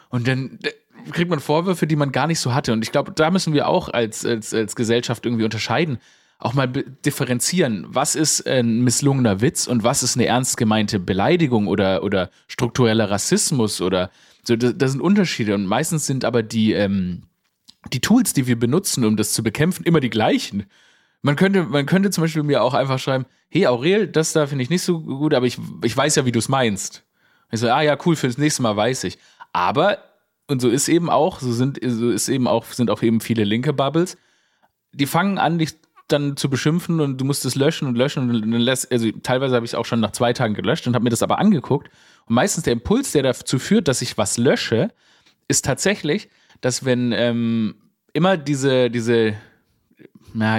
Und 0.09 0.29
dann 0.29 0.61
äh, 0.62 0.71
kriegt 1.11 1.31
man 1.31 1.40
Vorwürfe, 1.40 1.88
die 1.88 1.97
man 1.97 2.12
gar 2.12 2.29
nicht 2.29 2.38
so 2.38 2.55
hatte. 2.55 2.73
Und 2.73 2.83
ich 2.83 2.93
glaube, 2.93 3.11
da 3.11 3.33
müssen 3.33 3.53
wir 3.53 3.66
auch 3.66 3.88
als, 3.88 4.25
als, 4.25 4.55
als 4.55 4.77
Gesellschaft 4.77 5.27
irgendwie 5.27 5.45
unterscheiden 5.45 5.99
auch 6.38 6.55
mal 6.55 6.69
differenzieren, 6.69 7.85
was 7.90 8.14
ist 8.14 8.47
ein 8.47 8.81
misslungener 8.81 9.43
Witz 9.43 9.66
und 9.66 9.85
was 9.85 10.03
ist 10.03 10.16
eine 10.16 10.25
ernst 10.25 10.57
gemeinte 10.57 10.99
Beleidigung 10.99 11.66
oder, 11.66 12.03
oder 12.03 12.31
struktureller 12.49 13.11
Rassismus 13.11 13.83
oder 13.83 14.11
so, 14.42 14.57
das, 14.57 14.74
das 14.76 14.92
sind 14.92 15.00
Unterschiede 15.00 15.55
und 15.55 15.66
meistens 15.66 16.07
sind 16.07 16.24
aber 16.24 16.42
die, 16.42 16.72
ähm, 16.72 17.24
die 17.92 18.00
Tools, 18.00 18.33
die 18.33 18.46
wir 18.46 18.59
benutzen, 18.59 19.05
um 19.05 19.16
das 19.16 19.33
zu 19.33 19.42
bekämpfen, 19.42 19.85
immer 19.85 20.00
die 20.00 20.11
gleichen. 20.11 20.66
Man 21.22 21.37
könnte, 21.37 21.64
man 21.64 21.87
könnte 21.87 22.11
zum 22.11 22.22
Beispiel 22.22 22.42
mir 22.42 22.62
auch 22.62 22.74
einfach 22.74 22.98
schreiben, 22.98 23.26
hey 23.50 23.66
Aurel, 23.66 24.07
das 24.07 24.33
da 24.33 24.46
finde 24.46 24.64
ich 24.64 24.70
nicht 24.70 24.83
so 24.83 25.00
gut, 25.00 25.35
aber 25.35 25.46
ich, 25.46 25.59
ich 25.83 25.96
weiß 25.96 26.16
ja, 26.16 26.24
wie 26.24 26.33
du 26.33 26.38
es 26.38 26.48
meinst. 26.48 27.05
Ich 27.50 27.61
so, 27.61 27.68
ah 27.68 27.83
ja, 27.83 27.98
cool, 28.07 28.16
für 28.16 28.29
das 28.29 28.38
nächste 28.38 28.62
Mal 28.62 28.76
weiß 28.76 29.05
ich. 29.05 29.18
Aber, 29.53 29.98
und 30.46 30.61
so 30.61 30.68
ist 30.68 30.88
eben 30.88 31.11
auch, 31.11 31.40
so 31.40 31.53
sind, 31.53 31.79
so 31.85 32.11
ist 32.11 32.29
eben 32.29 32.46
auch, 32.46 32.64
sind 32.66 32.90
auch 32.90 33.03
eben 33.03 33.20
viele 33.20 33.44
linke 33.44 33.72
Bubbles, 33.72 34.16
die 34.92 35.07
fangen 35.07 35.38
an, 35.38 35.59
dich 35.59 35.74
dann 36.09 36.37
zu 36.37 36.50
beschimpfen 36.50 37.00
und 37.00 37.20
du 37.20 37.24
musst 37.24 37.44
es 37.44 37.55
löschen 37.55 37.87
und 37.87 37.96
löschen 37.96 38.31
und 38.31 38.40
dann 38.40 38.53
lässt, 38.53 38.90
also 38.90 39.11
teilweise 39.22 39.55
habe 39.55 39.64
ich 39.64 39.72
es 39.72 39.74
auch 39.74 39.87
schon 39.87 40.00
nach 40.00 40.12
zwei 40.12 40.33
Tagen 40.33 40.55
gelöscht 40.55 40.87
und 40.87 40.94
habe 40.94 41.05
mir 41.05 41.11
das 41.11 41.22
aber 41.22 41.38
angeguckt. 41.38 41.90
Meistens 42.31 42.62
der 42.62 42.75
Impuls, 42.75 43.11
der 43.11 43.25
dazu 43.25 43.59
führt, 43.59 43.88
dass 43.88 44.03
ich 44.03 44.16
was 44.16 44.38
lösche, 44.38 44.93
ist 45.49 45.64
tatsächlich, 45.64 46.29
dass 46.61 46.85
wenn 46.85 47.11
ähm, 47.11 47.75
immer 48.12 48.37
diese, 48.37 48.88
diese, 48.88 49.35
ja, 50.35 50.59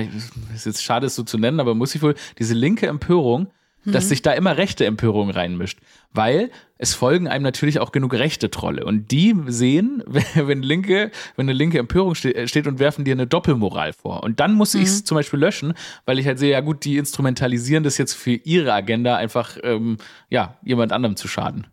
ist 0.53 0.65
jetzt 0.65 0.83
schade, 0.83 1.07
es 1.07 1.15
so 1.15 1.23
zu 1.23 1.37
nennen, 1.37 1.61
aber 1.61 1.73
muss 1.73 1.95
ich 1.95 2.01
wohl, 2.01 2.15
diese 2.37 2.55
linke 2.55 2.87
Empörung 2.87 3.53
dass 3.85 4.05
mhm. 4.05 4.09
sich 4.09 4.21
da 4.21 4.31
immer 4.33 4.57
rechte 4.57 4.85
Empörung 4.85 5.29
reinmischt. 5.29 5.79
Weil 6.11 6.51
es 6.77 6.93
folgen 6.93 7.27
einem 7.27 7.43
natürlich 7.43 7.79
auch 7.79 7.91
genug 7.91 8.13
rechte 8.13 8.51
Trolle. 8.51 8.85
Und 8.85 9.11
die 9.11 9.35
sehen, 9.47 10.03
wenn 10.35 10.61
linke, 10.61 11.11
wenn 11.35 11.45
eine 11.45 11.53
linke 11.53 11.79
Empörung 11.79 12.15
äh, 12.23 12.47
steht 12.47 12.67
und 12.67 12.79
werfen 12.79 13.05
dir 13.05 13.13
eine 13.13 13.27
Doppelmoral 13.27 13.93
vor. 13.93 14.23
Und 14.23 14.39
dann 14.39 14.53
muss 14.53 14.73
mhm. 14.73 14.81
ich 14.81 14.87
es 14.87 15.03
zum 15.03 15.15
Beispiel 15.15 15.39
löschen, 15.39 15.73
weil 16.05 16.19
ich 16.19 16.27
halt 16.27 16.39
sehe, 16.39 16.51
ja 16.51 16.61
gut, 16.61 16.85
die 16.85 16.97
instrumentalisieren 16.97 17.83
das 17.83 17.97
jetzt 17.97 18.13
für 18.13 18.33
ihre 18.33 18.73
Agenda, 18.73 19.15
einfach 19.15 19.57
ähm, 19.63 19.97
ja, 20.29 20.57
jemand 20.63 20.91
anderem 20.91 21.15
zu 21.15 21.27
schaden. 21.27 21.67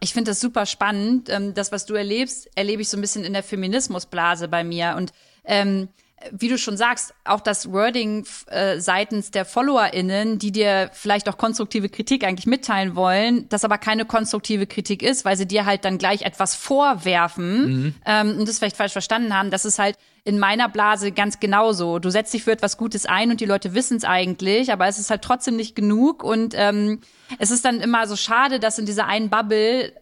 Ich 0.00 0.12
finde 0.12 0.30
das 0.30 0.40
super 0.40 0.66
spannend. 0.66 1.28
Ähm, 1.30 1.54
das, 1.54 1.72
was 1.72 1.86
du 1.86 1.94
erlebst, 1.94 2.50
erlebe 2.54 2.82
ich 2.82 2.88
so 2.88 2.96
ein 2.96 3.00
bisschen 3.00 3.24
in 3.24 3.32
der 3.32 3.42
Feminismusblase 3.42 4.48
bei 4.48 4.62
mir. 4.62 4.94
Und 4.96 5.12
ähm, 5.44 5.88
wie 6.32 6.48
du 6.48 6.56
schon 6.56 6.76
sagst, 6.76 7.14
auch 7.24 7.40
das 7.40 7.70
Wording 7.72 8.24
äh, 8.46 8.80
seitens 8.80 9.30
der 9.30 9.44
FollowerInnen, 9.44 10.38
die 10.38 10.50
dir 10.50 10.90
vielleicht 10.92 11.28
auch 11.28 11.36
konstruktive 11.36 11.88
Kritik 11.88 12.24
eigentlich 12.24 12.46
mitteilen 12.46 12.96
wollen, 12.96 13.48
das 13.50 13.64
aber 13.64 13.76
keine 13.76 14.06
konstruktive 14.06 14.66
Kritik 14.66 15.02
ist, 15.02 15.24
weil 15.24 15.36
sie 15.36 15.46
dir 15.46 15.66
halt 15.66 15.84
dann 15.84 15.98
gleich 15.98 16.22
etwas 16.22 16.54
vorwerfen 16.54 17.66
mhm. 17.66 17.94
ähm, 18.06 18.38
und 18.38 18.48
das 18.48 18.58
vielleicht 18.58 18.76
falsch 18.76 18.92
verstanden 18.92 19.34
haben. 19.34 19.50
Das 19.50 19.64
ist 19.64 19.78
halt 19.78 19.98
in 20.24 20.38
meiner 20.38 20.68
Blase 20.68 21.12
ganz 21.12 21.38
genauso. 21.38 21.98
Du 21.98 22.10
setzt 22.10 22.32
dich 22.32 22.44
für 22.44 22.52
etwas 22.52 22.78
Gutes 22.78 23.06
ein 23.06 23.30
und 23.30 23.40
die 23.40 23.44
Leute 23.44 23.74
wissen 23.74 23.98
es 23.98 24.04
eigentlich, 24.04 24.72
aber 24.72 24.88
es 24.88 24.98
ist 24.98 25.10
halt 25.10 25.22
trotzdem 25.22 25.54
nicht 25.56 25.76
genug 25.76 26.24
und 26.24 26.54
ähm, 26.56 27.00
es 27.38 27.50
ist 27.50 27.64
dann 27.64 27.80
immer 27.80 28.06
so 28.06 28.16
schade, 28.16 28.58
dass 28.58 28.78
in 28.78 28.86
dieser 28.86 29.06
einen 29.06 29.28
Bubble 29.28 29.92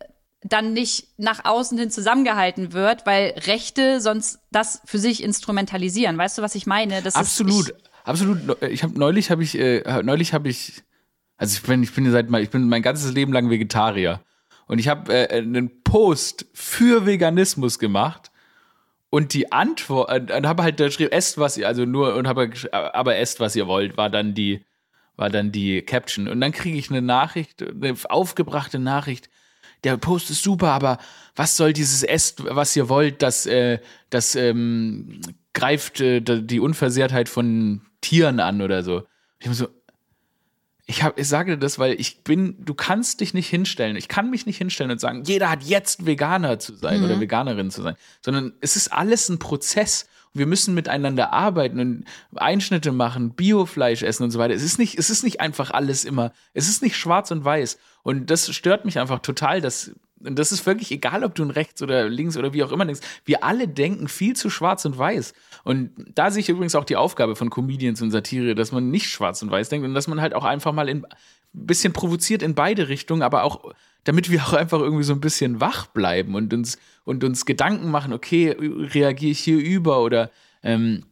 dann 0.45 0.75
nicht 0.75 1.09
nach 1.17 1.45
außen 1.45 1.79
hin 1.79 1.91
zusammengehalten 1.91 2.73
wird, 2.73 3.07
weil 3.07 3.35
Rechte 3.47 4.01
sonst 4.01 4.39
das 4.53 4.81
für 4.85 4.99
sich 4.99 5.23
instrumentalisieren. 5.23 6.17
Weißt 6.17 6.39
du, 6.39 6.43
was 6.43 6.55
ich 6.55 6.67
meine? 6.67 7.03
Das 7.03 7.15
absolut, 7.17 7.71
ist, 7.71 7.75
ich, 7.77 7.91
absolut. 8.05 8.63
Ich 8.63 8.83
habe 8.83 8.99
neulich 8.99 9.31
habe 9.31 9.43
ich 9.43 9.59
äh, 9.59 10.03
neulich 10.03 10.35
habe 10.35 10.49
ich 10.49 10.83
also 11.37 11.57
ich 11.57 11.63
bin 11.63 11.83
ich 11.83 11.95
bin 11.95 12.11
seit 12.13 12.31
mal 12.31 12.43
ich 12.43 12.51
bin 12.51 12.69
mein 12.69 12.83
ganzes 12.83 13.13
Leben 13.13 13.33
lang 13.33 13.51
Vegetarier 13.51 14.21
Und 14.67 14.79
ich 14.79 14.89
habe 14.89 15.13
äh, 15.13 15.39
einen 15.39 15.83
Post 15.83 16.47
für 16.53 17.07
Veganismus 17.07 17.79
gemacht 17.79 18.31
und 19.15 19.33
die 19.33 19.53
Antwort, 19.53 20.11
äh, 20.11 20.37
und 20.37 20.47
habe 20.47 20.65
halt 20.65 20.81
da 20.81 20.87
geschrieben, 20.87 21.13
esst 21.13 21.39
was 21.39 21.57
ihr, 21.57 21.69
also 21.69 21.85
nur, 21.85 22.17
und 22.17 22.27
habe 22.27 22.51
aber 22.73 23.17
esst 23.17 23.39
was 23.39 23.55
ihr 23.55 23.69
wollt, 23.69 23.97
war 23.97 24.11
dann 24.11 24.35
die, 24.35 24.65
war 25.15 25.31
dann 25.31 25.53
die 25.53 25.83
Caption. 25.83 26.27
Und 26.27 26.41
dann 26.41 26.51
kriege 26.51 26.77
ich 26.77 26.91
eine 26.91 27.01
Nachricht, 27.01 27.63
eine 27.63 27.95
aufgebrachte 28.09 28.81
Nachricht. 28.81 29.31
Der 29.85 29.97
Post 29.97 30.31
ist 30.31 30.43
super, 30.43 30.73
aber 30.73 30.99
was 31.37 31.57
soll 31.57 31.73
dieses 31.73 32.03
esst, 32.03 32.45
was 32.45 32.75
ihr 32.75 32.89
wollt, 32.89 33.23
das, 33.23 33.47
äh, 33.47 33.79
das 34.11 34.35
ähm, 34.35 35.21
greift 35.53 36.01
äh, 36.01 36.21
die 36.21 36.61
Unversehrtheit 36.61 37.29
von 37.29 37.83
Tieren 38.01 38.41
an 38.41 38.63
oder 38.63 38.83
so. 38.83 39.03
Ich 39.39 39.47
habe 39.47 39.55
so, 39.55 39.69
ich, 40.87 41.03
hab, 41.03 41.19
ich 41.19 41.29
sage 41.29 41.57
das, 41.57 41.79
weil 41.79 41.99
ich 41.99 42.25
bin, 42.25 42.57
du 42.65 42.75
kannst 42.75 43.21
dich 43.21 43.33
nicht 43.33 43.49
hinstellen. 43.49 43.97
Ich 43.97 44.09
kann 44.09 44.31
mich 44.31 44.45
nicht 44.45 44.59
hinstellen 44.59 44.91
und 44.91 45.01
sagen, 45.01 45.23
jeder 45.25 45.49
hat 45.51 45.63
jetzt 45.63 46.05
Veganer 46.05 46.59
zu 46.59 46.75
sein 46.75 46.99
mhm. 46.99 47.07
oder 47.07 47.21
Veganerin 47.21 47.71
zu 47.71 47.83
sein, 47.83 47.97
sondern 48.23 48.53
es 48.61 48.77
ist 48.77 48.93
alles 48.93 49.29
ein 49.29 49.39
Prozess. 49.39 50.07
Wir 50.35 50.47
müssen 50.47 50.75
miteinander 50.75 51.33
arbeiten 51.33 51.81
und 51.81 52.05
Einschnitte 52.35 52.93
machen, 52.93 53.31
Biofleisch 53.31 54.03
essen 54.03 54.25
und 54.25 54.31
so 54.31 54.39
weiter. 54.39 54.55
Es 54.55 54.65
ist 54.65 54.79
nicht, 54.79 54.99
es 54.99 55.09
ist 55.09 55.23
nicht 55.23 55.41
einfach 55.41 55.71
alles 55.71 56.05
immer. 56.05 56.33
Es 56.53 56.69
ist 56.69 56.83
nicht 56.83 56.97
schwarz 56.97 57.31
und 57.31 57.45
weiß. 57.45 57.79
Und 58.03 58.31
das 58.31 58.53
stört 58.53 58.85
mich 58.85 58.99
einfach 58.99 59.21
total, 59.21 59.61
dass 59.61 59.93
und 60.25 60.39
das 60.39 60.53
ist 60.53 60.65
wirklich 60.67 60.91
egal, 60.91 61.23
ob 61.23 61.35
du 61.35 61.45
rechts 61.45 61.83
oder 61.83 62.09
links 62.09 62.37
oder 62.37 62.53
wie 62.53 62.65
auch 62.65 62.73
immer 62.73 62.87
denkst. 62.87 63.03
Wir 63.25 63.45
alle 63.45 63.69
denken 63.69 64.09
viel 64.09 64.35
zu 64.35 64.51
schwarz 64.51 64.85
und 64.85 64.97
weiß. 64.97 65.35
Und 65.65 65.91
da 66.15 66.31
sehe 66.31 66.41
ich 66.41 66.49
übrigens 66.49 66.75
auch 66.75 66.85
die 66.85 66.97
Aufgabe 66.97 67.37
von 67.37 67.51
Comedians 67.51 68.01
und 68.01 68.11
Satire, 68.11 68.55
dass 68.55 68.73
man 68.73 68.91
nicht 68.91 69.09
schwarz 69.09 69.43
und 69.43 69.51
weiß 69.51 69.69
denkt 69.69 69.87
und 69.87 69.95
dass 69.95 70.09
man 70.09 70.21
halt 70.21 70.35
auch 70.35 70.45
einfach 70.45 70.73
mal 70.73 70.89
ein 70.89 71.05
bisschen 71.53 71.93
provoziert 71.93 72.43
in 72.43 72.55
beide 72.55 72.89
Richtungen, 72.89 73.23
aber 73.23 73.45
auch 73.45 73.75
damit 74.05 74.31
wir 74.31 74.43
auch 74.47 74.53
einfach 74.53 74.81
irgendwie 74.81 75.05
so 75.05 75.13
ein 75.13 75.21
bisschen 75.21 75.61
wach 75.61 75.87
bleiben 75.87 76.35
und 76.35 76.53
uns 76.55 76.79
und 77.05 77.25
uns 77.25 77.45
Gedanken 77.45 77.91
machen, 77.91 78.13
okay, 78.13 78.57
reagiere 78.59 79.33
ich 79.33 79.41
hier 79.41 79.59
über 79.59 80.03
oder 80.03 80.31
ähm, 80.63 81.05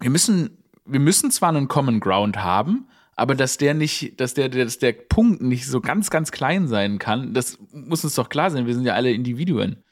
wir 0.00 0.10
müssen 0.10 0.58
wir 0.84 1.00
müssen 1.00 1.30
zwar 1.30 1.50
einen 1.50 1.68
Common 1.68 2.00
Ground 2.00 2.38
haben, 2.38 2.88
aber 3.16 3.34
dass 3.34 3.58
der 3.58 3.74
nicht, 3.74 4.18
dass 4.20 4.34
der, 4.34 4.48
dass 4.48 4.78
der 4.78 4.92
Punkt 4.92 5.42
nicht 5.42 5.66
so 5.66 5.80
ganz, 5.80 6.10
ganz 6.10 6.30
klein 6.32 6.68
sein 6.68 6.98
kann, 6.98 7.34
das 7.34 7.58
muss 7.72 8.04
uns 8.04 8.14
doch 8.14 8.28
klar 8.28 8.50
sein. 8.50 8.66
Wir 8.66 8.74
sind 8.74 8.84
ja 8.84 8.94
alle 8.94 9.12
Individuen. 9.12 9.82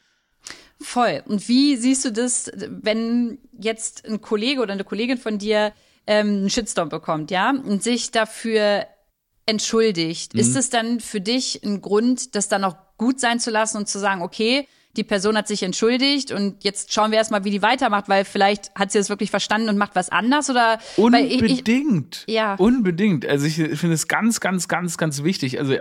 Voll. 0.81 1.23
Und 1.27 1.49
wie 1.49 1.77
siehst 1.77 2.05
du 2.05 2.13
das, 2.13 2.51
wenn 2.55 3.39
jetzt 3.59 4.07
ein 4.07 4.21
Kollege 4.21 4.61
oder 4.61 4.73
eine 4.73 4.85
Kollegin 4.85 5.19
von 5.19 5.39
dir 5.39 5.73
ähm, 6.07 6.29
einen 6.29 6.51
Shitstorm 6.51 6.89
bekommt, 6.89 7.31
ja, 7.31 7.51
und 7.51 7.83
sich 7.83 8.11
dafür 8.13 8.87
entschuldigt? 9.49 10.35
Mhm. 10.35 10.41
Ist 10.41 10.57
es 10.57 10.71
dann 10.71 11.01
für 11.01 11.21
dich 11.21 11.63
ein 11.65 11.81
Grund, 11.81 12.35
das 12.35 12.49
dann 12.49 12.65
auch 12.65 12.77
gut 12.97 13.21
sein 13.21 13.41
zu 13.41 13.51
lassen 13.51 13.79
und 13.79 13.89
zu 13.89 13.99
sagen, 13.99 14.23
okay, 14.23 14.69
die 14.97 15.05
Person 15.05 15.37
hat 15.37 15.47
sich 15.47 15.63
entschuldigt 15.63 16.33
und 16.33 16.65
jetzt 16.65 16.93
schauen 16.93 17.13
wir 17.13 17.19
erstmal, 17.19 17.45
wie 17.45 17.51
die 17.51 17.63
weitermacht, 17.63 18.09
weil 18.09 18.25
vielleicht 18.25 18.75
hat 18.75 18.91
sie 18.91 18.99
das 18.99 19.09
wirklich 19.09 19.31
verstanden 19.31 19.69
und 19.69 19.79
macht 19.79 19.95
was 19.95 20.09
anders 20.11 20.51
oder 20.51 20.79
unbedingt. 20.97 22.25
Ich, 22.27 22.35
ja. 22.35 22.55
Unbedingt. 22.57 23.25
Also 23.25 23.47
ich 23.47 23.55
finde 23.55 23.93
es 23.93 24.09
ganz, 24.09 24.41
ganz, 24.41 24.67
ganz, 24.67 24.99
ganz 24.99 25.23
wichtig. 25.23 25.61
Also 25.61 25.77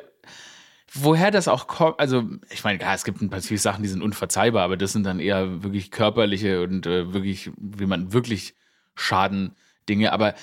woher 0.93 1.31
das 1.31 1.47
auch 1.47 1.67
kommt, 1.67 1.99
also 1.99 2.23
ich 2.49 2.63
meine, 2.63 2.79
ja, 2.79 2.93
es 2.93 3.03
gibt 3.03 3.21
ein 3.21 3.29
paar 3.29 3.41
viele 3.41 3.59
Sachen, 3.59 3.81
die 3.81 3.89
sind 3.89 4.03
unverzeihbar, 4.03 4.63
aber 4.63 4.77
das 4.77 4.93
sind 4.93 5.03
dann 5.03 5.19
eher 5.19 5.63
wirklich 5.63 5.89
körperliche 5.89 6.61
und 6.61 6.85
äh, 6.85 7.13
wirklich, 7.13 7.49
wie 7.57 7.85
man 7.85 8.13
wirklich 8.13 8.53
Schaden 8.95 9.55
Dinge, 9.89 10.11
aber 10.11 10.35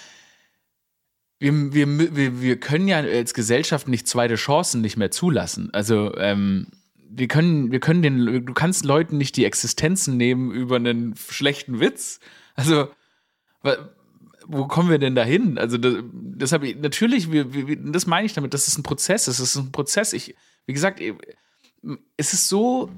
wir, 1.39 1.73
wir, 1.73 2.17
wir, 2.17 2.41
wir 2.41 2.61
können 2.61 2.89
ja 2.89 2.99
als 2.99 3.35
Gesellschaft 3.35 3.89
nicht 3.89 4.09
zweite 4.09 4.37
Chancen 4.37 4.81
nicht 4.81 4.97
mehr 4.97 5.11
zulassen. 5.11 5.71
Also 5.73 6.17
ähm, 6.17 6.69
wir 7.17 7.29
können, 7.29 7.71
wir 7.71 7.81
können 7.81 8.03
den, 8.03 8.47
du 8.47 8.55
kannst 8.55 8.85
Leuten 8.85 9.19
nicht 9.19 9.37
die 9.37 9.45
Existenzen 9.45 10.17
nehmen 10.17 10.51
über 10.51 10.77
einen 10.77 11.15
schlechten 11.17 11.81
Witz. 11.81 12.21
Also, 12.55 12.89
wo 14.47 14.67
kommen 14.67 14.91
wir 14.91 14.99
denn 14.99 15.15
dahin? 15.15 15.59
Also, 15.59 15.79
das, 15.79 15.97
deshalb, 16.13 16.63
natürlich, 16.81 17.31
wir, 17.31 17.53
wir, 17.53 17.77
das 17.77 18.07
meine 18.07 18.27
ich 18.27 18.33
damit, 18.33 18.55
das 18.55 18.69
ist 18.69 18.79
ein 18.79 18.83
Prozess, 18.83 19.29
es 19.29 19.41
ist 19.41 19.57
ein 19.57 19.73
Prozess. 19.73 20.13
Ich, 20.13 20.35
wie 20.67 20.73
gesagt, 20.73 21.01
es 22.17 22.33
ist 22.33 22.49
so, 22.49 22.91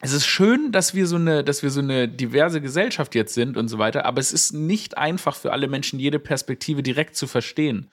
es 0.00 0.12
ist 0.12 0.26
schön, 0.26 0.72
dass 0.72 0.94
wir 0.94 1.06
so 1.06 1.16
eine, 1.16 1.44
dass 1.44 1.62
wir 1.62 1.70
so 1.70 1.80
eine 1.80 2.08
diverse 2.08 2.60
Gesellschaft 2.60 3.14
jetzt 3.14 3.34
sind 3.34 3.56
und 3.56 3.68
so 3.68 3.78
weiter, 3.78 4.04
aber 4.04 4.20
es 4.20 4.32
ist 4.32 4.52
nicht 4.52 4.98
einfach 4.98 5.34
für 5.34 5.52
alle 5.52 5.68
Menschen, 5.68 5.98
jede 5.98 6.18
Perspektive 6.18 6.82
direkt 6.82 7.16
zu 7.16 7.26
verstehen. 7.26 7.90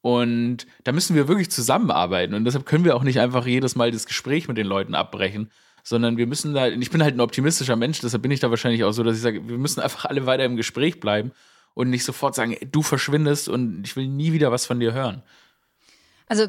Und 0.00 0.66
da 0.84 0.92
müssen 0.92 1.16
wir 1.16 1.26
wirklich 1.26 1.50
zusammenarbeiten. 1.50 2.34
Und 2.34 2.44
deshalb 2.44 2.66
können 2.66 2.84
wir 2.84 2.94
auch 2.94 3.02
nicht 3.02 3.18
einfach 3.18 3.46
jedes 3.46 3.74
Mal 3.74 3.90
das 3.90 4.06
Gespräch 4.06 4.46
mit 4.46 4.56
den 4.56 4.66
Leuten 4.66 4.94
abbrechen, 4.94 5.50
sondern 5.82 6.16
wir 6.16 6.26
müssen 6.26 6.54
da, 6.54 6.68
ich 6.68 6.90
bin 6.90 7.02
halt 7.02 7.16
ein 7.16 7.20
optimistischer 7.20 7.76
Mensch, 7.76 8.00
deshalb 8.00 8.22
bin 8.22 8.30
ich 8.30 8.40
da 8.40 8.50
wahrscheinlich 8.50 8.84
auch 8.84 8.92
so, 8.92 9.02
dass 9.02 9.16
ich 9.16 9.22
sage, 9.22 9.48
wir 9.48 9.58
müssen 9.58 9.80
einfach 9.80 10.04
alle 10.04 10.26
weiter 10.26 10.44
im 10.44 10.56
Gespräch 10.56 11.00
bleiben 11.00 11.32
und 11.74 11.90
nicht 11.90 12.04
sofort 12.04 12.34
sagen, 12.34 12.56
du 12.70 12.82
verschwindest 12.82 13.48
und 13.48 13.82
ich 13.84 13.96
will 13.96 14.06
nie 14.06 14.32
wieder 14.32 14.52
was 14.52 14.66
von 14.66 14.80
dir 14.80 14.92
hören. 14.92 15.22
Also 16.28 16.44
äh, 16.44 16.48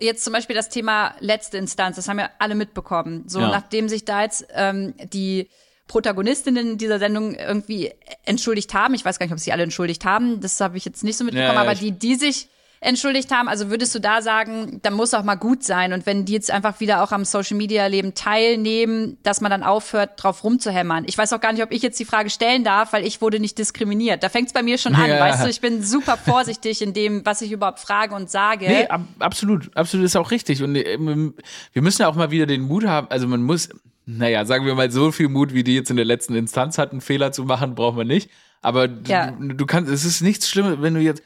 jetzt 0.00 0.24
zum 0.24 0.32
Beispiel 0.32 0.54
das 0.54 0.68
Thema 0.68 1.14
letzte 1.20 1.58
Instanz, 1.58 1.96
das 1.96 2.08
haben 2.08 2.18
ja 2.18 2.30
alle 2.38 2.54
mitbekommen. 2.54 3.24
So 3.26 3.40
ja. 3.40 3.48
nachdem 3.48 3.88
sich 3.88 4.04
da 4.04 4.22
jetzt 4.22 4.46
ähm, 4.54 4.94
die 5.12 5.48
Protagonistinnen 5.86 6.78
dieser 6.78 6.98
Sendung 6.98 7.34
irgendwie 7.34 7.92
entschuldigt 8.24 8.72
haben, 8.74 8.94
ich 8.94 9.04
weiß 9.04 9.18
gar 9.18 9.26
nicht, 9.26 9.32
ob 9.32 9.38
sie 9.38 9.52
alle 9.52 9.64
entschuldigt 9.64 10.04
haben, 10.04 10.40
das 10.40 10.60
habe 10.60 10.76
ich 10.76 10.84
jetzt 10.84 11.04
nicht 11.04 11.16
so 11.16 11.24
mitbekommen, 11.24 11.54
ja, 11.54 11.60
aber 11.60 11.74
die, 11.74 11.92
die 11.92 12.14
sich 12.14 12.48
entschuldigt 12.84 13.30
haben. 13.32 13.48
Also 13.48 13.70
würdest 13.70 13.94
du 13.94 13.98
da 13.98 14.22
sagen, 14.22 14.80
da 14.82 14.90
muss 14.90 15.14
auch 15.14 15.24
mal 15.24 15.34
gut 15.34 15.62
sein. 15.62 15.92
Und 15.92 16.06
wenn 16.06 16.24
die 16.24 16.34
jetzt 16.34 16.50
einfach 16.50 16.80
wieder 16.80 17.02
auch 17.02 17.12
am 17.12 17.24
Social 17.24 17.56
Media 17.56 17.86
Leben 17.86 18.14
teilnehmen, 18.14 19.16
dass 19.22 19.40
man 19.40 19.50
dann 19.50 19.62
aufhört, 19.62 20.22
drauf 20.22 20.44
rumzuhämmern. 20.44 21.04
Ich 21.06 21.16
weiß 21.16 21.32
auch 21.32 21.40
gar 21.40 21.52
nicht, 21.52 21.62
ob 21.62 21.72
ich 21.72 21.82
jetzt 21.82 21.98
die 21.98 22.04
Frage 22.04 22.30
stellen 22.30 22.64
darf, 22.64 22.92
weil 22.92 23.06
ich 23.06 23.20
wurde 23.20 23.40
nicht 23.40 23.58
diskriminiert. 23.58 24.22
Da 24.22 24.28
fängt 24.28 24.48
es 24.48 24.52
bei 24.52 24.62
mir 24.62 24.78
schon 24.78 24.94
an, 24.94 25.08
ja. 25.08 25.18
weißt 25.18 25.44
du, 25.44 25.48
ich 25.48 25.60
bin 25.60 25.82
super 25.82 26.16
vorsichtig 26.16 26.82
in 26.82 26.92
dem, 26.92 27.24
was 27.24 27.42
ich 27.42 27.52
überhaupt 27.52 27.80
frage 27.80 28.14
und 28.14 28.30
sage. 28.30 28.66
Nee, 28.66 28.86
ab, 28.86 29.02
absolut, 29.18 29.74
absolut 29.76 30.06
ist 30.06 30.16
auch 30.16 30.30
richtig. 30.30 30.62
Und 30.62 30.76
äh, 30.76 30.98
wir 30.98 31.82
müssen 31.82 32.02
ja 32.02 32.08
auch 32.08 32.14
mal 32.14 32.30
wieder 32.30 32.46
den 32.46 32.62
Mut 32.62 32.84
haben, 32.84 33.08
also 33.08 33.26
man 33.26 33.42
muss, 33.42 33.70
naja, 34.06 34.44
sagen 34.44 34.66
wir 34.66 34.74
mal, 34.74 34.90
so 34.90 35.10
viel 35.10 35.28
Mut, 35.28 35.54
wie 35.54 35.64
die 35.64 35.74
jetzt 35.74 35.90
in 35.90 35.96
der 35.96 36.04
letzten 36.04 36.34
Instanz 36.34 36.78
hatten, 36.78 37.00
Fehler 37.00 37.32
zu 37.32 37.44
machen, 37.44 37.74
braucht 37.74 37.96
man 37.96 38.06
nicht. 38.06 38.30
Aber 38.60 38.88
ja. 39.06 39.30
du, 39.30 39.54
du 39.54 39.66
kannst, 39.66 39.90
es 39.90 40.04
ist 40.04 40.22
nichts 40.22 40.48
Schlimmes, 40.48 40.80
wenn 40.80 40.94
du 40.94 41.00
jetzt, 41.00 41.22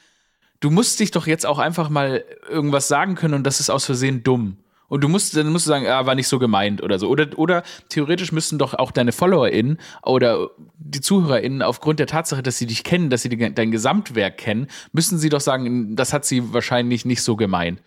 du 0.61 0.71
musst 0.71 1.01
dich 1.01 1.11
doch 1.11 1.27
jetzt 1.27 1.47
auch 1.47 1.59
einfach 1.59 1.89
mal 1.89 2.25
irgendwas 2.49 2.89
sagen 2.89 3.15
können 3.15 3.35
und 3.35 3.45
das 3.45 3.61
ist 3.61 3.71
aus 3.71 3.85
Versehen 3.85 4.23
dumm. 4.23 4.59
Und 4.89 5.05
du 5.05 5.09
musst, 5.09 5.37
dann 5.37 5.49
musst 5.49 5.67
du 5.67 5.69
sagen, 5.69 5.85
ja, 5.85 6.07
war 6.07 6.15
nicht 6.15 6.29
so 6.29 6.39
gemeint 6.39 6.83
oder 6.83 6.99
so. 6.99 7.09
Oder, 7.09 7.39
oder 7.39 7.63
theoretisch 7.91 8.33
müssten 8.33 8.59
doch 8.59 8.73
auch 8.73 8.91
deine 8.91 9.13
FollowerInnen 9.13 9.79
oder 10.03 10.49
die 10.79 11.03
ZuhörerInnen 11.03 11.61
aufgrund 11.61 12.01
der 12.01 12.07
Tatsache, 12.07 12.43
dass 12.43 12.57
sie 12.57 12.67
dich 12.67 12.85
kennen, 12.85 13.11
dass 13.11 13.23
sie 13.23 13.29
die, 13.29 13.55
dein 13.55 13.71
Gesamtwerk 13.71 14.39
kennen, 14.39 14.67
müssen 14.93 15.19
sie 15.19 15.29
doch 15.29 15.43
sagen, 15.43 15.95
das 15.95 16.15
hat 16.15 16.25
sie 16.25 16.55
wahrscheinlich 16.55 17.05
nicht 17.05 17.23
so 17.23 17.37
gemeint. 17.37 17.83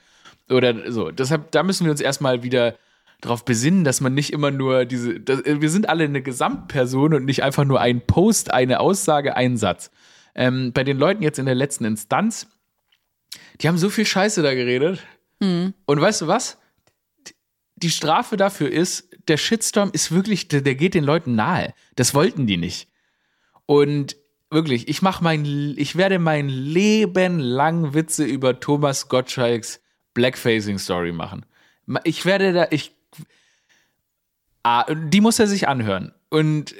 Oder 0.50 0.92
so. 0.92 1.10
Deshalb, 1.10 1.52
da 1.52 1.64
müssen 1.64 1.86
wir 1.86 1.92
uns 1.92 2.02
erstmal 2.02 2.44
wieder 2.44 2.76
darauf 3.20 3.46
besinnen, 3.46 3.84
dass 3.84 4.02
man 4.02 4.14
nicht 4.14 4.32
immer 4.32 4.52
nur 4.52 4.86
diese, 4.86 5.20
das, 5.20 5.42
wir 5.46 5.70
sind 5.70 5.90
alle 5.90 6.04
eine 6.04 6.22
Gesamtperson 6.22 7.16
und 7.16 7.26
nicht 7.26 7.44
einfach 7.44 7.66
nur 7.66 7.80
ein 7.80 8.02
Post, 8.02 8.54
eine 8.54 8.80
Aussage, 8.80 9.36
ein 9.36 9.58
Satz. 9.58 9.92
Ähm, 10.36 10.72
bei 10.74 10.84
den 10.84 10.98
Leuten 10.98 11.24
jetzt 11.24 11.40
in 11.40 11.46
der 11.46 11.56
letzten 11.56 11.86
Instanz, 11.86 12.48
die 13.62 13.68
haben 13.68 13.78
so 13.78 13.90
viel 13.90 14.06
Scheiße 14.06 14.42
da 14.42 14.54
geredet. 14.54 15.00
Mhm. 15.40 15.74
Und 15.86 16.02
weißt 16.02 16.22
du 16.22 16.28
was? 16.28 16.58
Die 17.76 17.90
Strafe 17.90 18.38
dafür 18.38 18.72
ist, 18.72 19.10
der 19.28 19.38
Shitstorm 19.38 19.90
ist 19.94 20.12
wirklich, 20.12 20.48
der, 20.48 20.62
der 20.62 20.76
geht 20.76 20.94
den 20.94 21.04
Leuten 21.04 21.36
nahe. 21.36 21.74
Das 21.96 22.14
wollten 22.14 22.48
die 22.48 22.58
nicht. 22.58 22.90
Und 23.66 24.16
wirklich, 24.50 24.88
ich 24.88 25.02
mach 25.02 25.22
mein, 25.22 25.76
ich 25.78 25.96
werde 25.96 26.20
mein 26.20 26.50
Leben 26.50 27.40
lang 27.40 27.94
Witze 27.94 28.24
über 28.24 28.60
Thomas 28.60 29.08
Gottschalks 29.08 29.82
Blackfacing 30.14 30.78
Story 30.78 31.12
machen. 31.12 31.46
Ich 32.04 32.26
werde 32.26 32.54
da, 32.54 32.68
ich, 32.70 32.94
ah, 34.64 34.94
die 34.94 35.22
muss 35.22 35.40
er 35.40 35.48
sich 35.48 35.68
anhören. 35.68 36.14
Und 36.30 36.76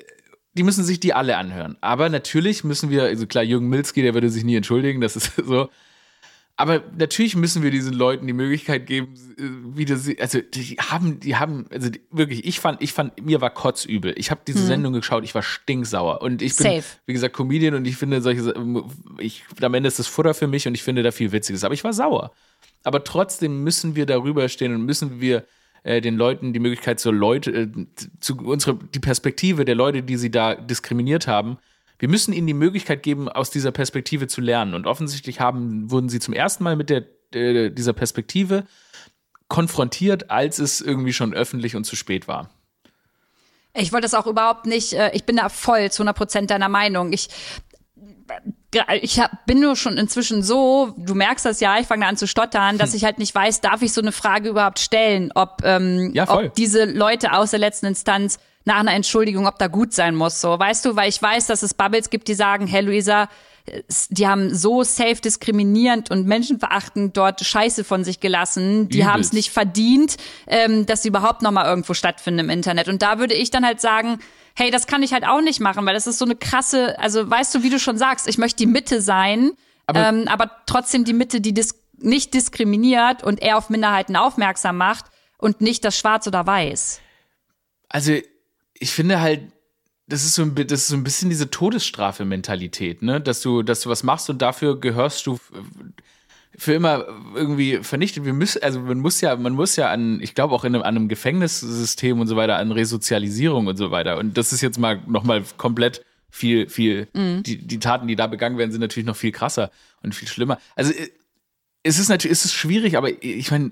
die 0.54 0.64
müssen 0.64 0.84
sich 0.84 1.00
die 1.00 1.14
alle 1.14 1.38
anhören. 1.38 1.78
Aber 1.82 2.10
natürlich 2.10 2.64
müssen 2.64 2.90
wir, 2.90 3.04
also 3.04 3.26
klar, 3.26 3.44
Jürgen 3.44 3.70
Milzki, 3.70 4.02
der 4.02 4.14
würde 4.14 4.30
sich 4.30 4.44
nie 4.44 4.56
entschuldigen, 4.56 5.02
das 5.02 5.16
ist 5.16 5.36
so. 5.46 5.70
Aber 6.58 6.84
natürlich 6.98 7.36
müssen 7.36 7.64
wir 7.64 7.72
diesen 7.72 7.94
Leuten 7.94 8.28
die 8.28 8.34
Möglichkeit 8.34 8.86
geben, 8.86 9.14
äh, 9.38 9.78
wieder 9.78 9.96
sie, 9.98 10.20
also 10.20 10.40
die 10.42 10.78
haben, 10.78 11.20
die 11.20 11.36
haben, 11.36 11.66
also 11.72 11.90
die, 11.90 12.02
wirklich, 12.12 12.46
ich 12.46 12.60
fand, 12.60 12.82
ich 12.82 12.94
fand, 12.94 13.24
mir 13.26 13.42
war 13.42 13.50
kotzübel. 13.50 14.14
Ich 14.18 14.32
habe 14.32 14.42
diese 14.46 14.60
hm. 14.60 14.68
Sendung 14.68 14.94
geschaut, 14.94 15.24
ich 15.24 15.34
war 15.34 15.42
stinksauer. 15.42 16.22
Und 16.22 16.42
ich 16.42 16.56
bin, 16.56 16.66
Safe. 16.66 16.84
wie 17.06 17.14
gesagt, 17.14 17.36
Comedian 17.36 17.74
und 17.74 17.88
ich 17.88 17.98
finde 17.98 18.22
solche, 18.22 18.54
ich, 19.18 19.44
am 19.62 19.74
Ende 19.74 19.88
ist 19.88 20.00
das 20.00 20.08
Futter 20.08 20.34
für 20.34 20.48
mich 20.48 20.68
und 20.68 20.76
ich 20.76 20.84
finde 20.84 21.04
da 21.04 21.12
viel 21.12 21.32
Witziges. 21.32 21.64
Aber 21.64 21.74
ich 21.74 21.84
war 21.84 21.94
sauer. 21.94 22.32
Aber 22.84 23.04
trotzdem 23.04 23.64
müssen 23.64 23.96
wir 23.96 24.06
darüber 24.06 24.48
stehen 24.50 24.74
und 24.74 24.86
müssen 24.86 25.22
wir 25.22 25.46
äh, 25.84 26.02
den 26.02 26.16
Leuten 26.16 26.54
die 26.54 26.60
Möglichkeit 26.60 27.00
zur 27.00 27.14
Leute, 27.14 27.52
äh, 27.52 27.68
zu 28.20 28.38
unsere, 28.38 28.76
die 28.76 29.00
Perspektive 29.00 29.66
der 29.66 29.76
Leute, 29.76 30.04
die 30.04 30.18
sie 30.18 30.30
da 30.30 30.56
diskriminiert 30.56 31.28
haben, 31.28 31.58
wir 32.02 32.10
müssen 32.10 32.34
ihnen 32.34 32.48
die 32.48 32.56
Möglichkeit 32.56 33.04
geben, 33.04 33.30
aus 33.30 33.52
dieser 33.52 33.72
Perspektive 33.72 34.26
zu 34.26 34.42
lernen. 34.42 34.74
Und 34.74 34.88
offensichtlich 34.88 35.40
haben, 35.40 35.92
wurden 35.92 36.10
sie 36.10 36.20
zum 36.20 36.34
ersten 36.34 36.64
Mal 36.64 36.76
mit 36.76 36.90
der, 36.90 37.04
äh, 37.32 37.70
dieser 37.70 37.94
Perspektive 37.94 38.66
konfrontiert, 39.48 40.32
als 40.32 40.58
es 40.58 40.82
irgendwie 40.82 41.14
schon 41.14 41.32
öffentlich 41.36 41.76
und 41.76 41.84
zu 41.84 41.96
spät 41.96 42.28
war. 42.28 42.50
Ich 43.76 43.94
wollte 43.94 44.06
das 44.06 44.16
auch 44.16 44.26
überhaupt 44.26 44.66
nicht, 44.66 44.94
äh, 44.94 45.12
ich 45.14 45.26
bin 45.26 45.36
da 45.36 45.48
voll 45.50 45.92
zu 45.92 46.02
100 46.02 46.18
Prozent 46.18 46.50
deiner 46.50 46.70
Meinung. 46.70 47.14
Ich, 47.14 47.30
ich 49.02 49.20
hab, 49.20 49.46
bin 49.46 49.60
nur 49.60 49.76
schon 49.76 49.98
inzwischen 49.98 50.42
so, 50.42 50.96
du 50.98 51.14
merkst 51.14 51.46
das 51.46 51.60
ja, 51.60 51.78
ich 51.78 51.86
fange 51.86 52.08
an 52.08 52.18
zu 52.18 52.28
stottern, 52.28 52.80
dass 52.80 52.94
hm. 52.94 52.98
ich 52.98 53.06
halt 53.06 53.20
nicht 53.20 53.36
weiß, 53.36 53.62
darf 53.62 53.84
ich 53.84 53.94
so 53.94 54.02
eine 54.02 54.12
Frage 54.12 54.50
überhaupt 54.50 54.80
stellen, 54.80 55.32
ob, 55.36 55.62
ähm, 55.64 56.10
ja, 56.16 56.28
ob 56.28 56.56
diese 56.56 56.86
Leute 56.86 57.34
aus 57.34 57.52
der 57.52 57.60
letzten 57.60 57.86
Instanz 57.86 58.40
nach 58.66 58.78
einer 58.78 58.94
Entschuldigung, 58.94 59.48
ob 59.48 59.58
da 59.58 59.68
gut 59.68 59.94
sein 59.94 60.16
muss. 60.16 60.42
So, 60.42 60.58
weißt 60.58 60.86
du, 60.86 60.96
weil 60.96 61.10
ich 61.10 61.22
weiß, 61.22 61.48
dass 61.48 61.64
es 61.64 61.74
Bubbles 61.74 62.10
gibt, 62.10 62.28
die 62.28 62.36
sagen, 62.36 62.68
hey 62.68 62.82
Luisa, 62.82 63.28
die 64.10 64.28
haben 64.28 64.54
so 64.54 64.84
safe 64.84 65.16
diskriminierend 65.16 66.10
und 66.10 66.26
menschenverachtend 66.26 67.16
dort 67.16 67.42
Scheiße 67.42 67.84
von 67.84 68.04
sich 68.04 68.20
gelassen. 68.20 68.90
Die 68.90 69.06
haben 69.06 69.22
es 69.22 69.34
nicht 69.34 69.52
verdient, 69.52 70.18
ähm, 70.48 70.86
dass 70.86 71.04
sie 71.04 71.10
überhaupt 71.10 71.42
noch 71.42 71.52
mal 71.52 71.66
irgendwo 71.66 71.94
stattfinden 71.94 72.40
im 72.40 72.50
Internet. 72.50 72.88
Und 72.88 73.02
da 73.02 73.20
würde 73.20 73.36
ich 73.36 73.52
dann 73.52 73.66
halt 73.66 73.80
sagen, 73.80 74.20
hey, 74.56 74.72
das 74.72 74.88
kann 74.88 75.04
ich 75.04 75.14
halt 75.14 75.26
auch 75.26 75.42
nicht 75.42 75.60
machen, 75.60 75.86
weil 75.86 75.94
das 75.94 76.08
ist 76.08 76.18
so 76.18 76.26
eine 76.26 76.36
krasse, 76.36 76.98
also 77.00 77.30
weißt 77.30 77.54
du, 77.56 77.64
wie 77.64 77.70
du 77.70 77.80
schon 77.80 77.98
sagst, 77.98 78.28
ich 78.28 78.38
möchte 78.38 78.58
die 78.58 78.68
Mitte 78.68 79.02
sein, 79.02 79.52
aber, 79.86 80.10
ähm, 80.10 80.28
aber 80.28 80.52
trotzdem 80.66 81.06
die 81.06 81.14
Mitte, 81.14 81.40
die 81.40 81.54
dis 81.54 81.76
nicht 81.98 82.34
diskriminiert 82.34 83.24
und 83.24 83.42
eher 83.42 83.58
auf 83.58 83.70
Minderheiten 83.70 84.16
aufmerksam 84.16 84.76
macht 84.78 85.06
und 85.38 85.62
nicht 85.62 85.86
das 85.86 85.98
Schwarz 85.98 86.26
oder 86.26 86.48
Weiß. 86.48 87.00
Also 87.90 88.14
ich 88.82 88.92
finde 88.92 89.22
halt, 89.22 89.42
das 90.08 90.26
ist 90.26 90.36
so 90.36 90.42
ein, 90.42 90.56
das 90.56 90.82
ist 90.82 90.88
so 90.88 90.96
ein 90.96 91.04
bisschen 91.04 91.30
diese 91.30 91.50
Todesstrafe-Mentalität, 91.50 93.02
ne? 93.02 93.22
Dass 93.22 93.42
du, 93.42 93.62
dass 93.64 93.82
du 93.82 93.90
was 93.90 94.04
machst 94.04 94.30
und 94.30 94.42
dafür 94.42 94.80
gehörst 94.80 95.26
du 95.28 95.40
für 96.58 96.74
immer 96.74 97.06
irgendwie 97.36 97.78
vernichtet. 97.78 98.26
Wir 98.26 98.34
müssen, 98.34 98.62
also 98.62 98.82
man 98.82 99.00
muss 99.00 99.22
ja, 99.22 99.36
man 99.36 99.54
muss 99.54 99.76
ja 99.78 99.90
an, 99.90 100.20
ich 100.22 100.36
glaube 100.36 100.54
auch 100.54 100.66
in 100.66 100.76
einem, 100.76 100.84
an 100.84 100.98
einem 100.98 101.08
Gefängnissystem 101.08 102.20
und 102.20 102.28
so 102.28 102.36
weiter, 102.36 102.58
an 102.58 102.72
Resozialisierung 102.72 103.68
und 103.68 103.78
so 103.78 103.92
weiter. 103.92 104.18
Und 104.18 104.38
das 104.38 104.52
ist 104.52 104.62
jetzt 104.62 104.80
mal 104.80 105.02
nochmal 105.08 105.44
komplett 105.58 106.04
viel, 106.30 106.68
viel, 106.68 107.08
mhm. 107.14 107.44
die, 107.44 107.58
die 107.58 107.80
Taten, 107.80 108.08
die 108.08 108.16
da 108.16 108.28
begangen 108.28 108.58
werden, 108.58 108.72
sind 108.72 108.82
natürlich 108.82 109.08
noch 109.08 109.16
viel 109.16 109.32
krasser 109.32 109.72
und 110.02 110.16
viel 110.16 110.28
schlimmer. 110.28 110.60
Also 110.76 110.92
äh, 110.92 111.10
es 111.84 112.00
ist 112.00 112.10
natürlich, 112.10 112.38
es 112.38 112.46
ist 112.46 112.54
schwierig, 112.54 112.98
aber 112.98 113.24
ich 113.24 113.50
meine, 113.52 113.72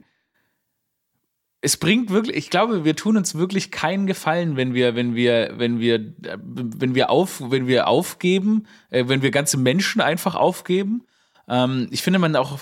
es 1.61 1.77
bringt 1.77 2.09
wirklich, 2.09 2.37
ich 2.37 2.49
glaube, 2.49 2.85
wir 2.85 2.95
tun 2.95 3.17
uns 3.17 3.35
wirklich 3.35 3.71
keinen 3.71 4.07
Gefallen, 4.07 4.55
wenn 4.55 4.73
wir, 4.73 4.95
wenn 4.95 5.15
wir, 5.15 5.53
wenn 5.57 5.79
wir, 5.79 6.13
wenn 6.17 6.95
wir 6.95 7.09
auf, 7.09 7.41
wenn 7.51 7.67
wir 7.67 7.87
aufgeben, 7.87 8.65
äh, 8.89 9.05
wenn 9.07 9.21
wir 9.21 9.31
ganze 9.31 9.57
Menschen 9.57 9.99
einfach 9.99 10.35
aufgeben. 10.35 11.03
Ähm, 11.49 11.87
ich 11.91 12.01
finde 12.01 12.19
man 12.19 12.35
auch, 12.37 12.59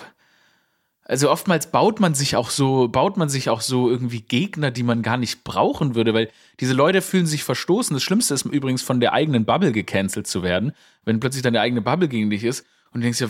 also 1.04 1.30
oftmals 1.30 1.68
baut 1.72 2.00
man 2.00 2.16
sich 2.16 2.36
auch 2.36 2.50
so, 2.50 2.88
baut 2.88 3.18
man 3.18 3.30
sich 3.30 3.50
auch 3.50 3.62
so 3.62 3.90
irgendwie 3.90 4.22
Gegner, 4.22 4.72
die 4.72 4.84
man 4.84 5.04
gar 5.04 5.18
nicht 5.18 5.44
brauchen 5.44 5.94
würde, 5.94 6.14
weil 6.14 6.30
diese 6.60 6.74
Leute 6.74 7.02
fühlen 7.02 7.28
sich 7.28 7.44
verstoßen. 7.44 7.94
Das 7.94 8.04
Schlimmste 8.04 8.34
ist 8.34 8.46
übrigens 8.46 8.82
von 8.82 9.00
der 9.00 9.14
eigenen 9.14 9.46
Bubble 9.46 9.72
gecancelt 9.72 10.26
zu 10.26 10.42
werden, 10.42 10.74
wenn 11.06 11.20
plötzlich 11.20 11.44
deine 11.44 11.62
eigene 11.62 11.82
Bubble 11.82 12.08
gegen 12.08 12.32
dich 12.32 12.44
ist 12.44 12.66
und 12.92 13.02
du 13.02 13.06
denkst 13.06 13.22
ja, 13.22 13.30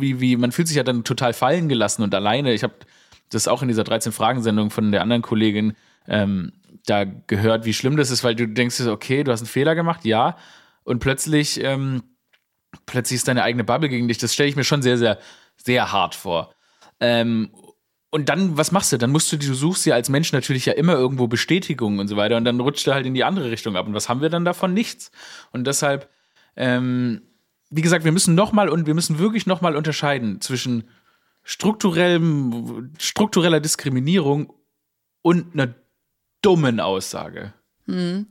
wie, 0.00 0.20
wie, 0.20 0.36
man 0.36 0.52
fühlt 0.52 0.68
sich 0.68 0.76
ja 0.76 0.82
dann 0.82 1.04
total 1.04 1.32
fallen 1.32 1.68
gelassen 1.68 2.02
und 2.02 2.14
alleine. 2.14 2.52
Ich 2.52 2.64
habe 2.64 2.74
das 3.30 3.48
auch 3.48 3.62
in 3.62 3.68
dieser 3.68 3.82
13-Fragen-Sendung 3.82 4.70
von 4.70 4.92
der 4.92 5.02
anderen 5.02 5.22
Kollegin 5.22 5.74
ähm, 6.06 6.52
da 6.86 7.04
gehört, 7.04 7.64
wie 7.64 7.74
schlimm 7.74 7.96
das 7.96 8.10
ist, 8.10 8.24
weil 8.24 8.34
du 8.34 8.48
denkst, 8.48 8.80
okay, 8.80 9.24
du 9.24 9.32
hast 9.32 9.40
einen 9.40 9.48
Fehler 9.48 9.74
gemacht, 9.74 10.04
ja, 10.04 10.36
und 10.84 11.00
plötzlich, 11.00 11.62
ähm, 11.62 12.02
plötzlich 12.86 13.16
ist 13.16 13.28
deine 13.28 13.42
eigene 13.42 13.64
Bubble 13.64 13.90
gegen 13.90 14.08
dich. 14.08 14.16
Das 14.18 14.32
stelle 14.32 14.48
ich 14.48 14.56
mir 14.56 14.64
schon 14.64 14.80
sehr, 14.80 14.96
sehr, 14.96 15.18
sehr 15.56 15.92
hart 15.92 16.14
vor. 16.14 16.54
Ähm, 16.98 17.50
und 18.10 18.30
dann, 18.30 18.56
was 18.56 18.72
machst 18.72 18.90
du? 18.92 18.96
Dann 18.96 19.10
musst 19.10 19.30
du, 19.30 19.36
du 19.36 19.52
suchst 19.52 19.84
ja 19.84 19.94
als 19.94 20.08
Mensch 20.08 20.32
natürlich 20.32 20.64
ja 20.64 20.72
immer 20.72 20.94
irgendwo 20.94 21.26
Bestätigung 21.26 21.98
und 21.98 22.08
so 22.08 22.16
weiter 22.16 22.38
und 22.38 22.44
dann 22.46 22.58
rutscht 22.58 22.86
du 22.86 22.94
halt 22.94 23.04
in 23.04 23.12
die 23.12 23.24
andere 23.24 23.50
Richtung 23.50 23.76
ab. 23.76 23.86
Und 23.86 23.92
was 23.92 24.08
haben 24.08 24.22
wir 24.22 24.30
dann 24.30 24.46
davon? 24.46 24.72
Nichts. 24.72 25.10
Und 25.50 25.66
deshalb, 25.66 26.08
ähm, 26.56 27.20
wie 27.68 27.82
gesagt, 27.82 28.06
wir 28.06 28.12
müssen 28.12 28.34
nochmal 28.34 28.70
und 28.70 28.86
wir 28.86 28.94
müssen 28.94 29.18
wirklich 29.18 29.46
nochmal 29.46 29.76
unterscheiden 29.76 30.40
zwischen 30.40 30.88
strukturellem, 31.48 32.92
struktureller 32.98 33.58
Diskriminierung 33.58 34.52
und 35.22 35.54
einer 35.54 35.74
dummen 36.42 36.78
Aussage. 36.78 37.54
Hm. 37.86 38.26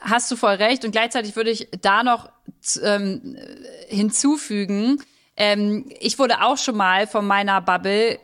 Hast 0.00 0.32
du 0.32 0.36
voll 0.36 0.54
recht. 0.54 0.84
Und 0.84 0.90
gleichzeitig 0.90 1.36
würde 1.36 1.50
ich 1.50 1.68
da 1.80 2.02
noch 2.02 2.28
ähm, 2.82 3.36
hinzufügen, 3.86 5.00
ähm, 5.36 5.84
ich 6.00 6.18
wurde 6.18 6.42
auch 6.42 6.56
schon 6.56 6.76
mal 6.76 7.06
von 7.06 7.24
meiner 7.24 7.60
Bubble 7.60 8.18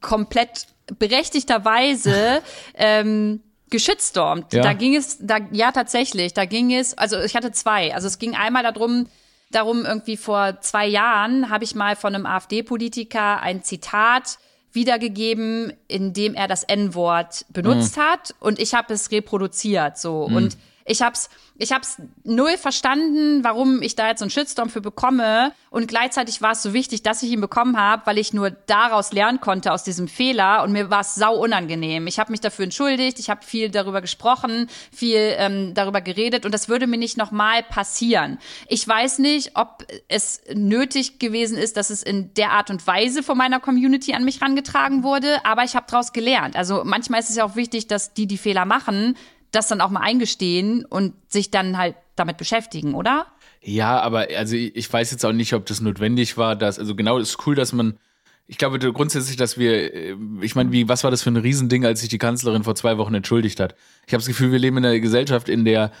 komplett 0.00 0.68
berechtigterweise 0.98 2.42
ähm, 2.74 3.40
geschitstormt. 3.68 4.52
Ja. 4.52 4.62
Da 4.62 4.74
ging 4.74 4.94
es, 4.94 5.18
da, 5.20 5.38
ja 5.50 5.72
tatsächlich, 5.72 6.34
da 6.34 6.44
ging 6.44 6.72
es, 6.72 6.96
also 6.96 7.18
ich 7.18 7.34
hatte 7.34 7.50
zwei. 7.50 7.92
Also 7.94 8.06
es 8.06 8.20
ging 8.20 8.36
einmal 8.36 8.62
darum, 8.62 9.08
darum, 9.50 9.84
irgendwie 9.84 10.16
vor 10.16 10.60
zwei 10.60 10.86
Jahren 10.86 11.50
habe 11.50 11.64
ich 11.64 11.74
mal 11.74 11.96
von 11.96 12.14
einem 12.14 12.26
AfD-Politiker 12.26 13.40
ein 13.40 13.62
Zitat 13.62 14.38
wiedergegeben, 14.72 15.72
in 15.88 16.12
dem 16.12 16.34
er 16.34 16.48
das 16.48 16.62
N-Wort 16.64 17.46
benutzt 17.50 17.96
mhm. 17.96 18.00
hat 18.00 18.34
und 18.40 18.58
ich 18.58 18.74
habe 18.74 18.92
es 18.92 19.10
reproduziert 19.10 19.98
so 19.98 20.28
mhm. 20.28 20.36
und 20.36 20.58
ich 20.88 21.02
hab's, 21.02 21.28
ich 21.56 21.72
hab's 21.72 22.00
null 22.24 22.56
verstanden, 22.56 23.44
warum 23.44 23.82
ich 23.82 23.94
da 23.94 24.08
jetzt 24.08 24.20
so 24.20 24.24
einen 24.24 24.30
Shitstorm 24.30 24.70
für 24.70 24.80
bekomme. 24.80 25.52
Und 25.70 25.86
gleichzeitig 25.86 26.40
war 26.40 26.52
es 26.52 26.62
so 26.62 26.72
wichtig, 26.72 27.02
dass 27.02 27.22
ich 27.22 27.30
ihn 27.30 27.40
bekommen 27.40 27.78
habe, 27.78 28.06
weil 28.06 28.16
ich 28.16 28.32
nur 28.32 28.50
daraus 28.50 29.12
lernen 29.12 29.40
konnte 29.40 29.72
aus 29.72 29.84
diesem 29.84 30.08
Fehler. 30.08 30.62
Und 30.62 30.72
mir 30.72 30.90
war 30.90 31.00
es 31.00 31.14
sau 31.14 31.36
unangenehm. 31.36 32.06
Ich 32.06 32.18
habe 32.18 32.30
mich 32.30 32.40
dafür 32.40 32.64
entschuldigt, 32.64 33.18
ich 33.18 33.28
habe 33.28 33.44
viel 33.44 33.70
darüber 33.70 34.00
gesprochen, 34.00 34.68
viel 34.90 35.34
ähm, 35.36 35.74
darüber 35.74 36.00
geredet 36.00 36.46
und 36.46 36.52
das 36.52 36.68
würde 36.68 36.86
mir 36.86 36.98
nicht 36.98 37.18
nochmal 37.18 37.62
passieren. 37.62 38.38
Ich 38.66 38.86
weiß 38.86 39.18
nicht, 39.18 39.52
ob 39.54 39.84
es 40.08 40.40
nötig 40.54 41.18
gewesen 41.18 41.58
ist, 41.58 41.76
dass 41.76 41.90
es 41.90 42.02
in 42.02 42.32
der 42.34 42.52
Art 42.52 42.70
und 42.70 42.86
Weise 42.86 43.22
von 43.22 43.36
meiner 43.36 43.60
Community 43.60 44.14
an 44.14 44.24
mich 44.24 44.40
rangetragen 44.40 45.02
wurde, 45.02 45.44
aber 45.44 45.64
ich 45.64 45.76
habe 45.76 45.86
daraus 45.88 46.12
gelernt. 46.12 46.56
Also 46.56 46.82
manchmal 46.84 47.20
ist 47.20 47.28
es 47.28 47.36
ja 47.36 47.44
auch 47.44 47.56
wichtig, 47.56 47.88
dass 47.88 48.14
die, 48.14 48.26
die 48.26 48.38
Fehler 48.38 48.64
machen, 48.64 49.16
das 49.50 49.68
dann 49.68 49.80
auch 49.80 49.90
mal 49.90 50.00
eingestehen 50.00 50.84
und 50.84 51.14
sich 51.28 51.50
dann 51.50 51.78
halt 51.78 51.96
damit 52.16 52.36
beschäftigen, 52.36 52.94
oder? 52.94 53.26
Ja, 53.62 54.00
aber 54.00 54.28
also 54.36 54.56
ich 54.56 54.92
weiß 54.92 55.10
jetzt 55.10 55.24
auch 55.24 55.32
nicht, 55.32 55.52
ob 55.52 55.66
das 55.66 55.80
notwendig 55.80 56.36
war, 56.36 56.56
dass, 56.56 56.78
also 56.78 56.94
genau, 56.94 57.18
es 57.18 57.30
ist 57.30 57.46
cool, 57.46 57.54
dass 57.54 57.72
man, 57.72 57.98
ich 58.46 58.58
glaube 58.58 58.78
grundsätzlich, 58.92 59.36
dass 59.36 59.58
wir, 59.58 59.94
äh, 59.94 60.16
ich 60.40 60.54
meine, 60.54 60.72
wie, 60.72 60.88
was 60.88 61.04
war 61.04 61.10
das 61.10 61.22
für 61.22 61.30
ein 61.30 61.36
Riesending, 61.36 61.84
als 61.84 62.00
sich 62.00 62.08
die 62.08 62.18
Kanzlerin 62.18 62.64
vor 62.64 62.74
zwei 62.74 62.98
Wochen 62.98 63.14
entschuldigt 63.14 63.60
hat? 63.60 63.74
Ich 64.06 64.12
habe 64.12 64.20
das 64.20 64.26
Gefühl, 64.28 64.52
wir 64.52 64.58
leben 64.58 64.78
in 64.78 64.84
einer 64.84 65.00
Gesellschaft, 65.00 65.48
in 65.48 65.64
der 65.64 65.92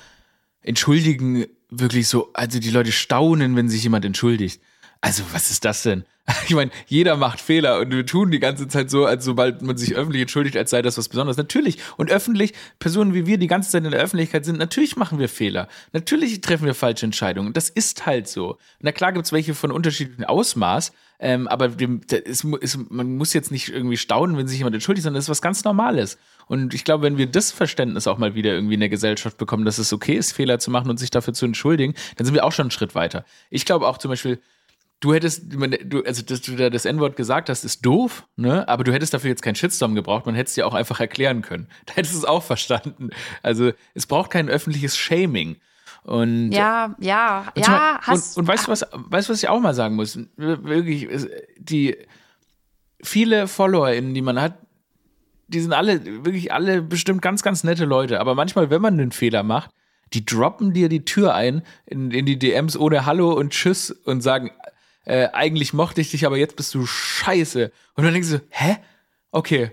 Entschuldigen 0.62 1.46
wirklich 1.70 2.08
so, 2.08 2.30
also 2.34 2.58
die 2.58 2.70
Leute 2.70 2.92
staunen, 2.92 3.56
wenn 3.56 3.68
sich 3.68 3.82
jemand 3.82 4.04
entschuldigt. 4.04 4.60
Also, 5.00 5.22
was 5.32 5.50
ist 5.50 5.64
das 5.64 5.82
denn? 5.82 6.04
Ich 6.46 6.54
meine, 6.54 6.70
jeder 6.86 7.16
macht 7.16 7.40
Fehler 7.40 7.80
und 7.80 7.90
wir 7.90 8.04
tun 8.04 8.30
die 8.30 8.38
ganze 8.38 8.68
Zeit 8.68 8.90
so, 8.90 9.06
als 9.06 9.24
sobald 9.24 9.62
man 9.62 9.76
sich 9.76 9.94
öffentlich 9.94 10.22
entschuldigt, 10.22 10.56
als 10.56 10.70
sei 10.70 10.82
das 10.82 10.98
was 10.98 11.08
Besonderes. 11.08 11.36
Natürlich. 11.36 11.78
Und 11.96 12.10
öffentlich, 12.10 12.52
Personen 12.78 13.14
wie 13.14 13.26
wir 13.26 13.38
die 13.38 13.46
ganze 13.46 13.70
Zeit 13.70 13.84
in 13.84 13.90
der 13.90 14.00
Öffentlichkeit 14.00 14.44
sind, 14.44 14.58
natürlich 14.58 14.96
machen 14.96 15.18
wir 15.18 15.28
Fehler. 15.28 15.68
Natürlich 15.92 16.40
treffen 16.40 16.66
wir 16.66 16.74
falsche 16.74 17.06
Entscheidungen. 17.06 17.52
Das 17.52 17.68
ist 17.68 18.06
halt 18.06 18.28
so. 18.28 18.58
Na 18.80 18.92
klar 18.92 19.12
gibt's 19.12 19.32
welche 19.32 19.54
von 19.54 19.72
unterschiedlichen 19.72 20.24
Ausmaß, 20.24 20.92
ähm, 21.20 21.48
aber 21.48 21.68
dem, 21.68 22.00
ist, 22.24 22.44
ist, 22.44 22.90
man 22.90 23.16
muss 23.16 23.32
jetzt 23.32 23.50
nicht 23.50 23.70
irgendwie 23.70 23.96
staunen, 23.96 24.36
wenn 24.36 24.46
sich 24.46 24.58
jemand 24.58 24.74
entschuldigt, 24.74 25.02
sondern 25.02 25.18
das 25.18 25.24
ist 25.24 25.30
was 25.30 25.42
ganz 25.42 25.64
Normales. 25.64 26.18
Und 26.46 26.74
ich 26.74 26.84
glaube, 26.84 27.02
wenn 27.02 27.18
wir 27.18 27.26
das 27.26 27.50
Verständnis 27.50 28.06
auch 28.06 28.18
mal 28.18 28.34
wieder 28.34 28.52
irgendwie 28.52 28.74
in 28.74 28.80
der 28.80 28.88
Gesellschaft 28.88 29.36
bekommen, 29.36 29.64
dass 29.64 29.78
es 29.78 29.92
okay 29.92 30.14
ist, 30.14 30.32
Fehler 30.32 30.58
zu 30.58 30.70
machen 30.70 30.90
und 30.90 30.98
sich 30.98 31.10
dafür 31.10 31.34
zu 31.34 31.44
entschuldigen, 31.44 31.94
dann 32.16 32.24
sind 32.24 32.34
wir 32.34 32.44
auch 32.44 32.52
schon 32.52 32.64
einen 32.64 32.70
Schritt 32.70 32.94
weiter. 32.94 33.24
Ich 33.50 33.64
glaube 33.64 33.88
auch 33.88 33.98
zum 33.98 34.10
Beispiel, 34.10 34.38
du 35.00 35.14
hättest, 35.14 35.44
du, 35.52 36.02
also 36.02 36.22
dass 36.22 36.40
du 36.40 36.56
da 36.56 36.70
das 36.70 36.84
N-Wort 36.84 37.16
gesagt 37.16 37.48
hast, 37.48 37.64
ist 37.64 37.84
doof, 37.84 38.26
ne? 38.36 38.66
Aber 38.68 38.84
du 38.84 38.92
hättest 38.92 39.14
dafür 39.14 39.30
jetzt 39.30 39.42
keinen 39.42 39.54
Shitstorm 39.54 39.94
gebraucht, 39.94 40.26
man 40.26 40.34
hätte 40.34 40.48
es 40.48 40.54
dir 40.54 40.66
auch 40.66 40.74
einfach 40.74 41.00
erklären 41.00 41.42
können. 41.42 41.68
Da 41.86 41.94
hättest 41.94 42.14
du 42.14 42.18
es 42.18 42.24
auch 42.24 42.42
verstanden. 42.42 43.10
Also 43.42 43.72
es 43.94 44.06
braucht 44.06 44.30
kein 44.30 44.48
öffentliches 44.48 44.96
Shaming. 44.96 45.56
Und 46.02 46.52
ja, 46.52 46.94
ja, 47.00 47.52
und 47.54 47.66
ja. 47.66 47.70
Mal, 47.70 47.98
hast, 48.00 48.36
und, 48.36 48.42
und 48.42 48.48
weißt 48.48 48.66
du 48.66 48.70
was, 48.70 48.86
weißt 48.92 49.28
du, 49.28 49.32
was 49.32 49.42
ich 49.42 49.48
auch 49.48 49.60
mal 49.60 49.74
sagen 49.74 49.94
muss? 49.94 50.18
Wirklich, 50.36 51.08
die 51.58 51.96
viele 53.02 53.46
FollowerInnen, 53.46 54.14
die 54.14 54.22
man 54.22 54.40
hat, 54.40 54.54
die 55.48 55.60
sind 55.60 55.72
alle, 55.72 56.24
wirklich 56.24 56.52
alle 56.52 56.82
bestimmt 56.82 57.22
ganz, 57.22 57.42
ganz 57.42 57.64
nette 57.64 57.84
Leute. 57.84 58.20
Aber 58.20 58.34
manchmal, 58.34 58.70
wenn 58.70 58.82
man 58.82 58.94
einen 58.94 59.12
Fehler 59.12 59.42
macht, 59.42 59.70
die 60.12 60.24
droppen 60.24 60.72
dir 60.72 60.88
die 60.88 61.04
Tür 61.04 61.34
ein 61.34 61.62
in, 61.86 62.10
in 62.10 62.26
die 62.26 62.38
DMs 62.38 62.76
ohne 62.76 63.06
Hallo 63.06 63.32
und 63.32 63.50
Tschüss 63.50 63.90
und 63.90 64.22
sagen, 64.22 64.50
äh, 65.08 65.30
eigentlich 65.32 65.72
mochte 65.72 66.02
ich 66.02 66.10
dich, 66.10 66.26
aber 66.26 66.36
jetzt 66.36 66.56
bist 66.56 66.74
du 66.74 66.84
scheiße. 66.84 67.72
Und 67.94 68.04
dann 68.04 68.12
denkst 68.12 68.30
du, 68.30 68.42
hä? 68.50 68.76
Okay. 69.30 69.70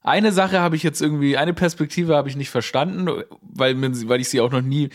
Eine 0.00 0.32
Sache 0.32 0.60
habe 0.60 0.76
ich 0.76 0.82
jetzt 0.82 1.02
irgendwie, 1.02 1.36
eine 1.36 1.52
Perspektive 1.52 2.16
habe 2.16 2.30
ich 2.30 2.36
nicht 2.36 2.48
verstanden, 2.48 3.22
weil, 3.42 3.76
weil 3.80 4.20
ich 4.20 4.30
sie 4.30 4.40
auch 4.40 4.50
noch 4.50 4.62
nie. 4.62 4.88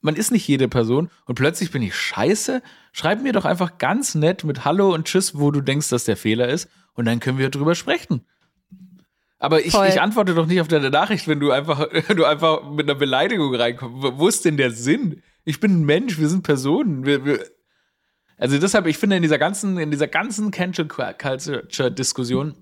Man 0.00 0.16
ist 0.16 0.32
nicht 0.32 0.48
jede 0.48 0.66
Person 0.68 1.10
und 1.26 1.34
plötzlich 1.34 1.70
bin 1.70 1.82
ich 1.82 1.94
scheiße. 1.94 2.62
Schreib 2.92 3.22
mir 3.22 3.32
doch 3.32 3.44
einfach 3.44 3.76
ganz 3.76 4.14
nett 4.14 4.44
mit 4.44 4.64
Hallo 4.64 4.94
und 4.94 5.06
Tschüss, 5.06 5.38
wo 5.38 5.50
du 5.50 5.60
denkst, 5.60 5.90
dass 5.90 6.04
der 6.04 6.16
Fehler 6.16 6.48
ist, 6.48 6.70
und 6.94 7.04
dann 7.04 7.20
können 7.20 7.38
wir 7.38 7.50
drüber 7.50 7.74
sprechen. 7.74 8.24
Aber 9.38 9.60
ich, 9.60 9.74
ich 9.74 10.00
antworte 10.00 10.34
doch 10.34 10.46
nicht 10.46 10.62
auf 10.62 10.68
deine 10.68 10.88
Nachricht, 10.88 11.28
wenn 11.28 11.40
du 11.40 11.50
einfach, 11.50 11.86
du 12.16 12.24
einfach 12.24 12.70
mit 12.70 12.88
einer 12.88 12.98
Beleidigung 12.98 13.54
reinkommst. 13.54 14.18
Wo 14.18 14.26
ist 14.26 14.44
denn 14.46 14.56
der 14.56 14.70
Sinn? 14.70 15.22
Ich 15.44 15.60
bin 15.60 15.80
ein 15.80 15.84
Mensch, 15.84 16.18
wir 16.18 16.28
sind 16.28 16.44
Personen. 16.44 17.04
Wir, 17.04 17.26
wir 17.26 17.44
also 18.38 18.58
deshalb, 18.58 18.86
ich 18.86 18.98
finde, 18.98 19.16
in 19.16 19.22
dieser 19.22 19.38
ganzen, 19.38 19.78
in 19.78 19.90
dieser 19.90 20.08
ganzen 20.08 20.50
Cancel 20.50 20.86
Culture-Diskussion 20.86 22.54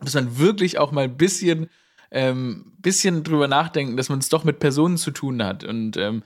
muss 0.00 0.14
man 0.14 0.38
wirklich 0.38 0.78
auch 0.78 0.92
mal 0.92 1.04
ein 1.04 1.16
bisschen, 1.16 1.68
ähm, 2.10 2.72
bisschen 2.78 3.24
drüber 3.24 3.48
nachdenken, 3.48 3.96
dass 3.96 4.08
man 4.08 4.18
es 4.18 4.28
doch 4.28 4.44
mit 4.44 4.58
Personen 4.58 4.96
zu 4.96 5.10
tun 5.10 5.42
hat. 5.42 5.64
Und 5.64 5.96
ähm, 5.96 6.22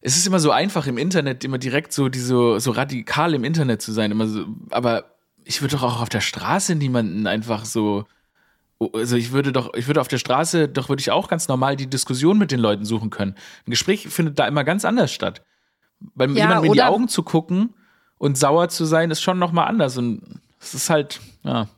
es 0.00 0.16
ist 0.16 0.26
immer 0.26 0.40
so 0.40 0.50
einfach 0.50 0.86
im 0.86 0.98
Internet, 0.98 1.44
immer 1.44 1.58
direkt 1.58 1.92
so, 1.92 2.08
die 2.08 2.18
so, 2.18 2.58
so 2.58 2.72
radikal 2.72 3.32
im 3.34 3.44
Internet 3.44 3.80
zu 3.80 3.92
sein. 3.92 4.10
Immer 4.10 4.26
so, 4.26 4.46
aber 4.70 5.14
ich 5.44 5.62
würde 5.62 5.76
doch 5.76 5.82
auch 5.82 6.00
auf 6.00 6.08
der 6.08 6.20
Straße 6.20 6.74
niemanden 6.74 7.26
einfach 7.26 7.64
so. 7.64 8.04
Also 8.92 9.16
ich 9.16 9.32
würde 9.32 9.52
doch, 9.52 9.72
ich 9.74 9.86
würde 9.86 10.00
auf 10.00 10.08
der 10.08 10.18
Straße, 10.18 10.68
doch 10.68 10.88
würde 10.88 11.00
ich 11.00 11.10
auch 11.10 11.28
ganz 11.28 11.48
normal 11.48 11.76
die 11.76 11.86
Diskussion 11.86 12.38
mit 12.38 12.50
den 12.50 12.60
Leuten 12.60 12.84
suchen 12.84 13.08
können. 13.08 13.34
Ein 13.66 13.70
Gespräch 13.70 14.08
findet 14.08 14.38
da 14.38 14.46
immer 14.46 14.64
ganz 14.64 14.84
anders 14.84 15.12
statt. 15.12 15.42
Weil 16.14 16.30
ja, 16.30 16.48
jemandem 16.48 16.64
in 16.64 16.72
die 16.72 16.82
Augen 16.82 17.08
zu 17.08 17.22
gucken 17.22 17.72
und 18.24 18.38
sauer 18.38 18.70
zu 18.70 18.86
sein, 18.86 19.10
ist 19.10 19.20
schon 19.20 19.38
nochmal 19.38 19.68
anders. 19.68 19.98
Und 19.98 20.22
es 20.58 20.72
ist 20.72 20.88
halt, 20.88 21.20
ja. 21.42 21.68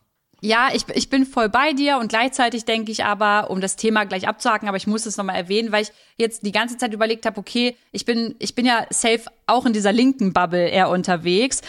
Ja, 0.40 0.68
ich, 0.72 0.84
ich 0.94 1.10
bin 1.10 1.26
voll 1.26 1.48
bei 1.48 1.72
dir 1.72 1.98
und 1.98 2.06
gleichzeitig 2.08 2.64
denke 2.64 2.92
ich 2.92 3.04
aber, 3.04 3.50
um 3.50 3.60
das 3.60 3.74
Thema 3.74 4.04
gleich 4.04 4.28
abzuhaken, 4.28 4.68
aber 4.68 4.76
ich 4.76 4.86
muss 4.86 5.06
es 5.06 5.16
nochmal 5.16 5.34
erwähnen, 5.34 5.72
weil 5.72 5.82
ich 5.82 5.92
jetzt 6.18 6.46
die 6.46 6.52
ganze 6.52 6.76
Zeit 6.76 6.92
überlegt 6.92 7.26
habe, 7.26 7.40
okay, 7.40 7.74
ich 7.90 8.04
bin, 8.04 8.36
ich 8.38 8.54
bin 8.54 8.64
ja 8.64 8.86
safe 8.90 9.22
auch 9.46 9.66
in 9.66 9.72
dieser 9.72 9.92
linken 9.92 10.32
Bubble 10.32 10.68
eher 10.68 10.88
unterwegs, 10.88 11.62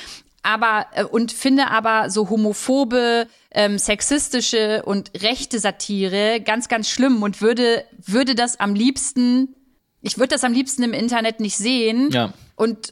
aber 0.44 0.86
äh, 0.94 1.06
und 1.06 1.32
finde 1.32 1.72
aber 1.72 2.12
so 2.12 2.30
homophobe, 2.30 3.28
ähm, 3.50 3.80
sexistische 3.80 4.84
und 4.86 5.10
rechte 5.24 5.58
Satire 5.58 6.40
ganz, 6.42 6.68
ganz 6.68 6.88
schlimm 6.88 7.24
und 7.24 7.42
würde, 7.42 7.84
würde 8.06 8.36
das 8.36 8.60
am 8.60 8.76
liebsten, 8.76 9.56
ich 10.02 10.20
würde 10.20 10.36
das 10.36 10.44
am 10.44 10.54
liebsten 10.54 10.84
im 10.84 10.94
Internet 10.94 11.40
nicht 11.40 11.58
sehen. 11.58 12.12
Ja. 12.12 12.32
Und 12.56 12.92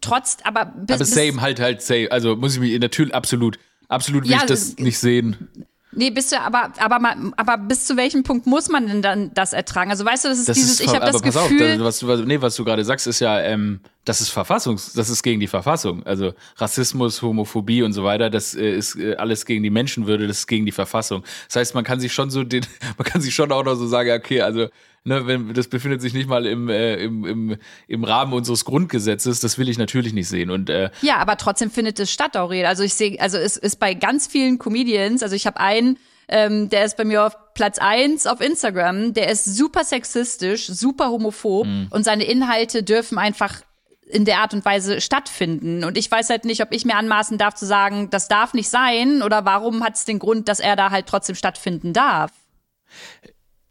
trotz, 0.00 0.38
aber 0.44 0.66
bis, 0.66 0.96
aber 0.96 1.04
same 1.04 1.40
halt 1.40 1.60
halt 1.60 1.82
same, 1.82 2.10
also 2.10 2.36
muss 2.36 2.54
ich 2.54 2.60
mich 2.60 2.78
natürlich 2.78 3.14
absolut 3.14 3.58
Absolut 3.88 4.24
will 4.24 4.32
ja, 4.32 4.38
ich 4.38 4.44
das 4.44 4.76
nicht 4.78 4.98
sehen. 4.98 5.48
Nee, 5.96 6.10
bist 6.10 6.32
du, 6.32 6.40
aber, 6.40 6.72
aber, 6.78 7.16
aber 7.36 7.56
bis 7.56 7.84
zu 7.84 7.96
welchem 7.96 8.24
Punkt 8.24 8.46
muss 8.48 8.68
man 8.68 8.88
denn 8.88 9.00
dann 9.00 9.32
das 9.32 9.52
ertragen? 9.52 9.92
Also 9.92 10.04
weißt 10.04 10.24
du, 10.24 10.28
das 10.28 10.40
ist 10.40 10.48
das 10.48 10.56
dieses, 10.56 10.72
ist, 10.72 10.80
ich 10.80 10.88
habe 10.88 11.06
das 11.06 11.22
pass 11.22 11.22
Gefühl. 11.22 11.80
Auf, 11.80 11.86
was 11.86 11.98
du, 12.00 12.06
nee, 12.24 12.40
was 12.40 12.56
du 12.56 12.64
gerade 12.64 12.84
sagst, 12.84 13.06
ist 13.06 13.20
ja, 13.20 13.40
ähm, 13.40 13.78
das 14.04 14.20
ist 14.20 14.30
Verfassungs, 14.30 14.92
das 14.94 15.08
ist 15.08 15.22
gegen 15.22 15.38
die 15.38 15.46
Verfassung. 15.46 16.04
Also 16.04 16.32
Rassismus, 16.56 17.22
Homophobie 17.22 17.84
und 17.84 17.92
so 17.92 18.02
weiter, 18.02 18.28
das 18.28 18.56
äh, 18.56 18.72
ist 18.74 18.96
äh, 18.96 19.14
alles 19.14 19.46
gegen 19.46 19.62
die 19.62 19.70
Menschenwürde, 19.70 20.26
das 20.26 20.38
ist 20.38 20.46
gegen 20.48 20.66
die 20.66 20.72
Verfassung. 20.72 21.22
Das 21.46 21.56
heißt, 21.56 21.74
man 21.76 21.84
kann 21.84 22.00
sich 22.00 22.12
schon 22.12 22.28
so 22.28 22.42
den, 22.42 22.66
man 22.98 23.04
kann 23.04 23.20
sich 23.20 23.32
schon 23.32 23.52
auch 23.52 23.64
noch 23.64 23.76
so 23.76 23.86
sagen, 23.86 24.10
okay, 24.10 24.40
also 24.40 24.68
ne, 25.04 25.26
wenn, 25.26 25.52
das 25.54 25.68
befindet 25.68 26.00
sich 26.00 26.14
nicht 26.14 26.28
mal 26.28 26.46
im, 26.46 26.68
äh, 26.68 26.96
im, 26.96 27.24
im, 27.24 27.56
im 27.86 28.04
Rahmen 28.04 28.32
unseres 28.32 28.64
Grundgesetzes, 28.64 29.40
das 29.40 29.58
will 29.58 29.68
ich 29.68 29.78
natürlich 29.78 30.12
nicht 30.12 30.28
sehen. 30.28 30.50
Und, 30.50 30.70
äh, 30.70 30.90
ja, 31.02 31.18
aber 31.18 31.36
trotzdem 31.36 31.70
findet 31.70 32.00
es 32.00 32.10
statt, 32.10 32.36
Aurel. 32.36 32.66
Also 32.66 32.82
ich 32.82 32.94
sehe, 32.94 33.20
also 33.20 33.38
es 33.38 33.56
ist 33.56 33.76
bei 33.76 33.94
ganz 33.94 34.26
vielen 34.26 34.58
Comedians, 34.58 35.22
also 35.22 35.36
ich 35.36 35.46
habe 35.46 35.60
einen, 35.60 35.98
ähm, 36.28 36.70
der 36.70 36.84
ist 36.84 36.96
bei 36.96 37.04
mir 37.04 37.26
auf 37.26 37.36
Platz 37.54 37.78
eins 37.78 38.26
auf 38.26 38.40
Instagram, 38.40 39.12
der 39.12 39.30
ist 39.30 39.44
super 39.44 39.84
sexistisch, 39.84 40.66
super 40.66 41.10
homophob 41.10 41.66
mhm. 41.66 41.88
und 41.90 42.04
seine 42.04 42.24
Inhalte 42.24 42.82
dürfen 42.82 43.18
einfach 43.18 43.60
in 44.06 44.24
der 44.24 44.38
Art 44.40 44.52
und 44.52 44.64
Weise 44.64 45.00
stattfinden. 45.00 45.82
Und 45.84 45.96
ich 45.96 46.10
weiß 46.10 46.28
halt 46.30 46.44
nicht, 46.44 46.62
ob 46.62 46.72
ich 46.72 46.84
mir 46.84 46.96
anmaßen 46.96 47.38
darf 47.38 47.54
zu 47.54 47.66
sagen, 47.66 48.10
das 48.10 48.28
darf 48.28 48.52
nicht 48.52 48.68
sein 48.68 49.22
oder 49.22 49.44
warum 49.44 49.82
hat 49.82 49.94
es 49.94 50.04
den 50.04 50.18
Grund, 50.18 50.48
dass 50.48 50.60
er 50.60 50.76
da 50.76 50.90
halt 50.90 51.06
trotzdem 51.06 51.34
stattfinden 51.34 51.92
darf. 51.92 52.30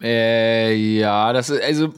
Äh, 0.04 0.74
ja, 0.76 1.32
das 1.32 1.50
ist, 1.50 1.63
also, 1.63 1.94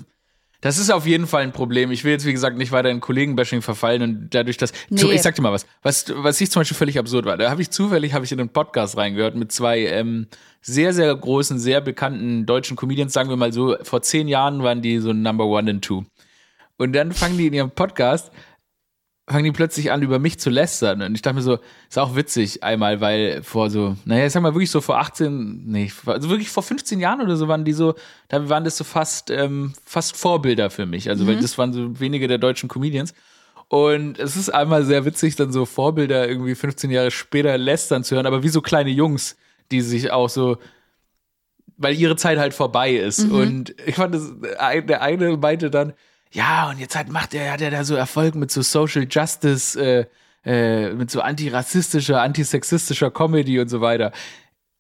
das 0.62 0.78
ist 0.78 0.91
auf 0.91 1.06
jeden 1.06 1.28
Fall 1.28 1.44
ein 1.44 1.52
Problem. 1.52 1.91
Ich 1.91 2.04
will 2.04 2.12
jetzt, 2.12 2.26
wie 2.26 2.32
gesagt, 2.32 2.58
nicht 2.58 2.72
weiter 2.72 2.89
in 2.89 3.00
Kollegenbashing 3.00 3.62
verfallen 3.62 4.02
und 4.02 4.30
dadurch, 4.32 4.58
dass, 4.58 4.72
nee. 4.89 5.02
ich 5.12 5.22
sag 5.22 5.36
dir 5.36 5.41
mal 5.41 5.52
was, 5.52 5.65
was, 5.82 6.06
was 6.15 6.39
ich 6.39 6.52
zum 6.52 6.62
Beispiel 6.62 6.78
völlig 6.78 7.00
absurd 7.00 7.26
war. 7.26 7.38
Da 7.38 7.50
habe 7.50 7.62
ich 7.62 7.72
zufällig, 7.72 8.13
habe 8.13 8.26
ich 8.26 8.32
in 8.32 8.39
einen 8.39 8.50
Podcast 8.50 8.96
reingehört 8.96 9.36
mit 9.36 9.52
zwei, 9.52 9.86
ähm, 9.86 10.28
sehr, 10.62 10.94
sehr 10.94 11.15
großen, 11.15 11.60
sehr 11.60 11.82
bekannten 11.82 12.46
deutschen 12.46 12.78
Comedians, 12.78 13.13
sagen 13.13 13.30
wir 13.30 13.38
mal 13.38 13.54
so, 13.54 13.76
vor 13.84 14.02
zehn 14.02 14.28
Jahren 14.28 14.63
waren 14.63 14.82
die 14.82 15.00
so 15.00 15.13
Number 15.13 15.46
One 15.46 15.70
and 15.70 15.84
Two. 15.84 16.06
Und 16.78 16.94
dann 16.94 17.12
fangen 17.12 17.38
die 17.38 17.48
in 17.48 17.54
ihrem 17.54 17.72
Podcast 17.72 18.32
fangen 19.28 19.46
die 19.46 19.52
plötzlich 19.52 19.92
an, 19.92 20.04
über 20.04 20.20
mich 20.20 20.40
zu 20.40 20.50
lästern. 20.50 21.02
Und 21.02 21.16
ich 21.16 21.22
dachte 21.22 21.36
mir 21.36 21.42
so, 21.42 21.58
ist 21.90 21.98
auch 21.98 22.16
witzig 22.16 22.64
einmal, 22.64 23.02
weil 23.02 23.42
vor 23.42 23.72
so, 23.72 23.96
naja, 24.06 24.28
ich 24.28 24.34
sag 24.34 24.44
mal 24.44 24.54
wirklich 24.54 24.70
so 24.70 24.82
vor 24.82 25.00
18, 25.00 25.64
nee, 25.66 25.92
also 26.06 26.30
wirklich 26.30 26.50
vor 26.50 26.62
15 26.62 27.00
Jahren 27.00 27.22
oder 27.22 27.36
so 27.36 27.48
waren 27.48 27.66
die 27.66 27.74
so, 27.74 27.96
da 28.28 28.48
waren 28.50 28.64
das 28.64 28.78
so 28.78 28.84
fast, 28.84 29.32
ähm, 29.32 29.74
fast 29.84 30.16
Vorbilder 30.16 30.70
für 30.70 30.86
mich. 30.86 31.10
Also, 31.10 31.24
mhm. 31.24 31.30
weil 31.30 31.40
das 31.40 31.58
waren 31.58 31.74
so 31.74 32.00
wenige 32.00 32.28
der 32.28 32.38
deutschen 32.38 32.70
Comedians. 32.70 33.14
Und 33.68 34.20
es 34.20 34.36
ist 34.36 34.50
einmal 34.50 34.86
sehr 34.86 35.06
witzig, 35.06 35.36
dann 35.36 35.52
so 35.52 35.66
Vorbilder 35.66 36.30
irgendwie 36.30 36.54
15 36.54 36.92
Jahre 36.92 37.10
später 37.10 37.58
lästern 37.58 38.04
zu 38.04 38.16
hören, 38.16 38.28
aber 38.28 38.44
wie 38.44 38.50
so 38.50 38.62
kleine 38.62 38.92
Jungs, 38.92 39.38
die 39.72 39.82
sich 39.82 40.12
auch 40.12 40.30
so, 40.30 40.58
weil 41.78 41.96
ihre 41.96 42.16
Zeit 42.16 42.38
halt 42.38 42.54
vorbei 42.54 42.94
ist. 42.94 43.26
Mhm. 43.26 43.36
Und 43.36 43.76
ich 43.88 43.96
fand 43.96 44.14
das, 44.14 44.34
der 44.40 45.02
eine 45.02 45.36
meinte 45.38 45.72
dann, 45.72 45.94
ja, 46.36 46.69
und 46.69 46.80
jetzt 46.80 46.95
hat, 46.98 47.10
macht 47.10 47.34
er, 47.34 47.54
hat 47.54 47.62
er 47.62 47.71
da 47.71 47.84
so 47.86 47.95
Erfolg 47.95 48.36
mit 48.36 48.52
so 48.52 48.62
Social 48.62 49.08
Justice, 49.10 49.80
äh, 49.80 50.06
äh, 50.43 50.93
mit 50.93 51.10
so 51.10 51.21
antirassistischer, 51.21 52.21
antisexistischer 52.21 53.10
Comedy 53.10 53.60
und 53.60 53.69
so 53.69 53.80
weiter. 53.80 54.12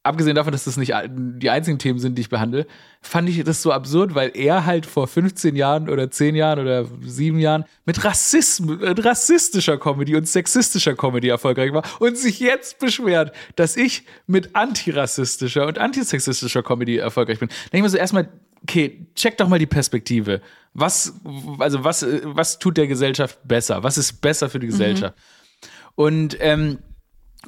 Abgesehen 0.03 0.35
davon, 0.35 0.51
dass 0.51 0.65
das 0.65 0.77
nicht 0.77 0.93
die 1.07 1.49
einzigen 1.49 1.79
Themen 1.79 1.97
sind, 1.97 2.15
die 2.15 2.21
ich 2.21 2.29
behandle, 2.29 2.67
fand 3.01 3.27
ich 3.29 3.43
das 3.43 3.63
so 3.63 3.71
absurd, 3.71 4.13
weil 4.13 4.31
er 4.35 4.65
halt 4.65 4.85
vor 4.85 5.07
15 5.07 5.55
Jahren 5.55 5.89
oder 5.89 6.11
10 6.11 6.35
Jahren 6.35 6.59
oder 6.59 6.85
7 7.01 7.39
Jahren 7.39 7.63
mit 7.85 8.03
Rassismus, 8.03 8.77
mit 8.81 9.03
rassistischer 9.03 9.79
Comedy 9.79 10.15
und 10.15 10.27
sexistischer 10.27 10.93
Comedy 10.93 11.29
erfolgreich 11.29 11.73
war 11.73 11.83
und 11.99 12.17
sich 12.17 12.39
jetzt 12.39 12.77
beschwert, 12.79 13.31
dass 13.55 13.77
ich 13.77 14.03
mit 14.27 14.55
antirassistischer 14.55 15.65
und 15.65 15.79
antisexistischer 15.79 16.61
Comedy 16.61 16.97
erfolgreich 16.97 17.39
bin. 17.39 17.47
Denke 17.47 17.77
ich 17.77 17.81
mir 17.81 17.89
so 17.89 17.97
erstmal, 17.97 18.29
okay, 18.65 19.07
check 19.15 19.37
doch 19.37 19.47
mal 19.47 19.59
die 19.59 19.65
Perspektive. 19.65 20.41
Was, 20.73 21.13
also 21.59 21.83
was, 21.83 22.05
was 22.23 22.59
tut 22.59 22.77
der 22.77 22.87
Gesellschaft 22.87 23.39
besser? 23.47 23.83
Was 23.83 23.97
ist 23.97 24.21
besser 24.21 24.49
für 24.49 24.59
die 24.59 24.67
mhm. 24.67 24.71
Gesellschaft? 24.71 25.15
Mhm. 25.15 25.69
Und 25.95 26.37
ähm, 26.39 26.79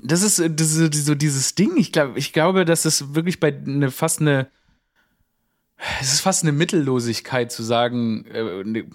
das 0.03 0.21
ist, 0.21 0.39
das 0.39 0.75
ist 0.75 1.05
so 1.05 1.15
dieses 1.15 1.55
Ding. 1.55 1.75
Ich 1.75 1.91
glaube, 1.91 2.17
ich 2.19 2.31
glaube, 2.33 2.65
dass 2.65 2.85
es 2.85 3.15
wirklich 3.15 3.39
bei 3.39 3.53
eine 3.53 3.91
fast 3.91 4.21
eine 4.21 4.47
es 6.01 6.13
ist 6.13 6.21
fast 6.21 6.43
eine 6.43 6.51
Mittellosigkeit 6.53 7.51
zu 7.51 7.61
sagen 7.61 8.25
äh, 8.25 8.63
ne, 8.63 8.85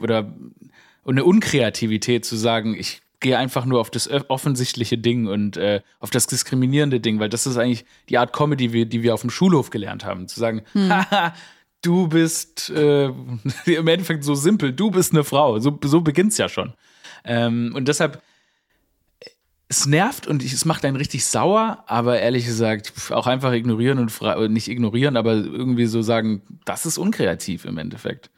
oder 0.00 0.32
eine 1.06 1.24
Unkreativität 1.24 2.24
zu 2.24 2.36
sagen, 2.36 2.74
ich 2.74 3.02
gehe 3.20 3.38
einfach 3.38 3.64
nur 3.64 3.80
auf 3.80 3.90
das 3.90 4.08
offensichtliche 4.28 4.98
Ding 4.98 5.26
und 5.26 5.56
äh, 5.56 5.80
auf 6.00 6.10
das 6.10 6.26
diskriminierende 6.26 7.00
Ding, 7.00 7.18
weil 7.18 7.28
das 7.28 7.46
ist 7.46 7.56
eigentlich 7.56 7.84
die 8.08 8.18
Art 8.18 8.32
Comedy, 8.32 8.86
die 8.86 9.02
wir 9.02 9.14
auf 9.14 9.22
dem 9.22 9.30
Schulhof 9.30 9.70
gelernt 9.70 10.04
haben. 10.04 10.28
Zu 10.28 10.38
sagen, 10.40 10.62
hm. 10.72 10.90
haha, 11.10 11.34
du 11.82 12.08
bist 12.08 12.70
äh, 12.70 13.06
im 13.66 13.88
Endeffekt 13.88 14.24
so 14.24 14.34
simpel, 14.34 14.72
du 14.72 14.90
bist 14.90 15.12
eine 15.12 15.24
Frau. 15.24 15.58
So, 15.58 15.78
so 15.84 16.00
beginnt's 16.00 16.38
ja 16.38 16.48
schon. 16.48 16.74
Ähm, 17.24 17.72
und 17.74 17.88
deshalb, 17.88 18.22
es 19.68 19.86
nervt 19.86 20.26
und 20.26 20.44
es 20.44 20.64
macht 20.64 20.84
einen 20.84 20.96
richtig 20.96 21.24
sauer, 21.24 21.82
aber 21.86 22.20
ehrlich 22.20 22.46
gesagt, 22.46 22.92
auch 23.10 23.26
einfach 23.26 23.52
ignorieren 23.52 23.98
und 23.98 24.52
nicht 24.52 24.68
ignorieren, 24.68 25.16
aber 25.16 25.32
irgendwie 25.32 25.86
so 25.86 26.02
sagen, 26.02 26.42
das 26.64 26.86
ist 26.86 26.98
unkreativ 26.98 27.64
im 27.64 27.78
Endeffekt. 27.78 28.30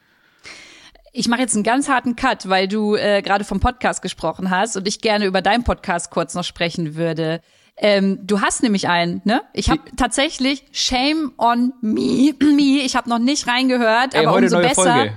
Ich 1.11 1.27
mache 1.27 1.41
jetzt 1.41 1.55
einen 1.55 1.63
ganz 1.63 1.89
harten 1.89 2.15
Cut, 2.15 2.49
weil 2.49 2.67
du 2.67 2.95
äh, 2.95 3.21
gerade 3.21 3.43
vom 3.43 3.59
Podcast 3.59 4.01
gesprochen 4.01 4.49
hast 4.49 4.77
und 4.77 4.87
ich 4.87 5.01
gerne 5.01 5.25
über 5.25 5.41
deinen 5.41 5.63
Podcast 5.63 6.11
kurz 6.11 6.35
noch 6.35 6.43
sprechen 6.43 6.95
würde. 6.95 7.41
Ähm, 7.77 8.19
du 8.23 8.41
hast 8.41 8.61
nämlich 8.61 8.87
einen, 8.89 9.21
ne? 9.23 9.41
Ich 9.53 9.69
habe 9.69 9.81
tatsächlich 9.95 10.65
Shame 10.71 11.31
on 11.37 11.73
me. 11.81 12.33
me. 12.39 12.81
Ich 12.83 12.95
habe 12.95 13.09
noch 13.09 13.19
nicht 13.19 13.47
reingehört, 13.47 14.13
Ey, 14.13 14.25
aber 14.25 14.37
umso 14.37 14.57
besser. 14.57 14.83
Folge. 14.83 15.13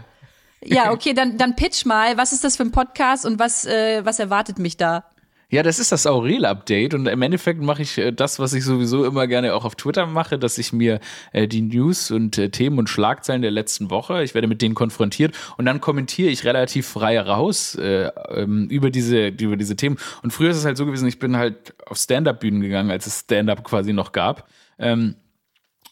Ja, 0.65 0.93
okay, 0.93 1.13
dann 1.13 1.39
dann 1.39 1.57
pitch 1.57 1.85
mal. 1.87 2.17
Was 2.17 2.33
ist 2.33 2.45
das 2.45 2.57
für 2.57 2.63
ein 2.63 2.71
Podcast 2.71 3.27
und 3.27 3.39
was 3.39 3.65
äh, 3.65 4.05
was 4.05 4.21
erwartet 4.21 4.59
mich 4.59 4.77
da? 4.77 5.05
Ja, 5.53 5.63
das 5.63 5.79
ist 5.79 5.93
das 5.93 6.07
Aurel-Update 6.07 6.95
und 6.95 7.07
im 7.07 7.21
Endeffekt 7.21 7.61
mache 7.61 7.83
ich 7.83 7.99
äh, 7.99 8.11
das, 8.11 8.39
was 8.39 8.55
ich 8.55 8.65
sowieso 8.65 9.05
immer 9.05 9.27
gerne 9.27 9.53
auch 9.53 9.67
auf 9.67 9.75
Twitter 9.75 10.07
mache, 10.07 10.39
dass 10.39 10.57
ich 10.57 10.73
mir 10.73 10.99
äh, 11.33 11.47
die 11.47 11.61
News 11.61 12.11
und 12.11 12.39
äh, 12.39 12.49
Themen 12.49 12.79
und 12.79 12.89
Schlagzeilen 12.89 13.43
der 13.43 13.51
letzten 13.51 13.91
Woche, 13.91 14.23
ich 14.23 14.33
werde 14.33 14.49
mit 14.49 14.63
denen 14.63 14.75
konfrontiert 14.75 15.37
und 15.59 15.67
dann 15.67 15.83
kommentiere 15.83 16.31
ich 16.31 16.47
relativ 16.47 16.87
frei 16.87 17.21
raus 17.21 17.75
äh, 17.75 18.11
ähm, 18.31 18.67
über 18.71 18.89
diese 18.89 19.27
über 19.27 19.59
diese 19.59 19.77
Themen. 19.77 19.99
Und 20.23 20.31
früher 20.33 20.49
ist 20.49 20.57
es 20.57 20.65
halt 20.65 20.79
so 20.79 20.87
gewesen, 20.87 21.07
ich 21.07 21.19
bin 21.19 21.37
halt 21.37 21.75
auf 21.85 21.99
Stand-up-Bühnen 21.99 22.63
gegangen, 22.63 22.91
als 22.91 23.07
es 23.07 23.21
Stand-up 23.21 23.63
quasi 23.63 23.93
noch 23.93 24.13
gab. 24.13 24.49
Ähm, 24.79 25.17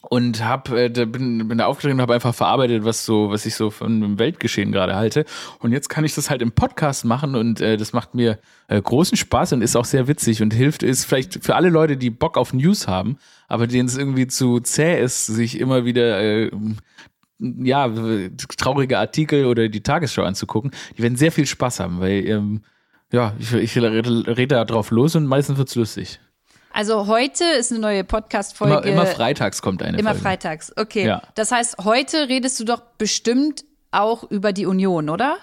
und 0.03 0.45
hab, 0.45 0.71
äh, 0.71 0.89
bin, 0.89 1.49
bin 1.49 1.59
da 1.59 1.67
aufgetreten 1.67 1.97
und 1.97 2.03
habe 2.03 2.15
einfach 2.15 2.35
verarbeitet, 2.35 2.85
was 2.85 3.05
so, 3.05 3.31
was 3.31 3.45
ich 3.45 3.55
so 3.55 3.71
von 3.71 4.01
dem 4.01 4.19
Weltgeschehen 4.19 4.73
gerade 4.73 4.97
halte. 4.97 5.25
Und 5.59 5.73
jetzt 5.73 5.89
kann 5.89 6.05
ich 6.05 6.15
das 6.15 6.31
halt 6.31 6.41
im 6.41 6.53
Podcast 6.53 7.05
machen 7.05 7.35
und 7.35 7.61
äh, 7.61 7.77
das 7.77 7.93
macht 7.93 8.15
mir 8.15 8.39
äh, 8.69 8.81
großen 8.81 9.17
Spaß 9.17 9.53
und 9.53 9.63
ist 9.63 9.77
auch 9.77 9.85
sehr 9.85 10.09
witzig 10.09 10.43
und 10.43 10.55
hilft, 10.55 10.83
ist 10.83 11.05
vielleicht 11.05 11.45
für 11.45 11.55
alle 11.55 11.69
Leute, 11.69 11.97
die 11.97 12.11
Bock 12.11 12.39
auf 12.39 12.55
News 12.55 12.89
haben, 12.89 13.19
aber 13.49 13.67
denen 13.67 13.89
es 13.89 13.97
irgendwie 13.97 14.27
zu 14.27 14.61
zäh 14.61 15.03
ist, 15.03 15.27
sich 15.27 15.61
immer 15.61 15.85
wieder 15.85 16.21
äh, 16.21 16.51
ja, 17.39 17.91
traurige 18.57 18.99
Artikel 18.99 19.47
oder 19.47 19.69
die 19.69 19.83
Tagesschau 19.83 20.23
anzugucken, 20.23 20.71
die 20.97 21.03
werden 21.03 21.17
sehr 21.17 21.33
viel 21.33 21.47
Spaß 21.47 21.81
haben, 21.81 22.01
weil 22.01 22.27
ähm, 22.27 22.63
ja, 23.13 23.35
ich, 23.39 23.53
ich 23.53 23.77
rede, 23.77 24.27
rede 24.27 24.55
da 24.55 24.65
drauf 24.65 24.91
los 24.91 25.15
und 25.17 25.27
meistens 25.27 25.59
wird's 25.59 25.75
lustig. 25.75 26.21
Also 26.73 27.07
heute 27.07 27.45
ist 27.59 27.73
eine 27.73 27.81
neue 27.81 28.05
Podcast-Folge. 28.05 28.89
Immer, 28.89 29.03
immer 29.03 29.07
freitags 29.07 29.61
kommt 29.61 29.83
eine 29.83 29.99
Immer 29.99 30.11
Folge. 30.11 30.23
freitags, 30.23 30.73
okay. 30.77 31.07
Ja. 31.07 31.23
Das 31.35 31.51
heißt, 31.51 31.79
heute 31.85 32.29
redest 32.29 32.61
du 32.61 32.65
doch 32.65 32.83
bestimmt 32.97 33.65
auch 33.91 34.31
über 34.31 34.53
die 34.53 34.67
Union, 34.67 35.09
oder? 35.09 35.39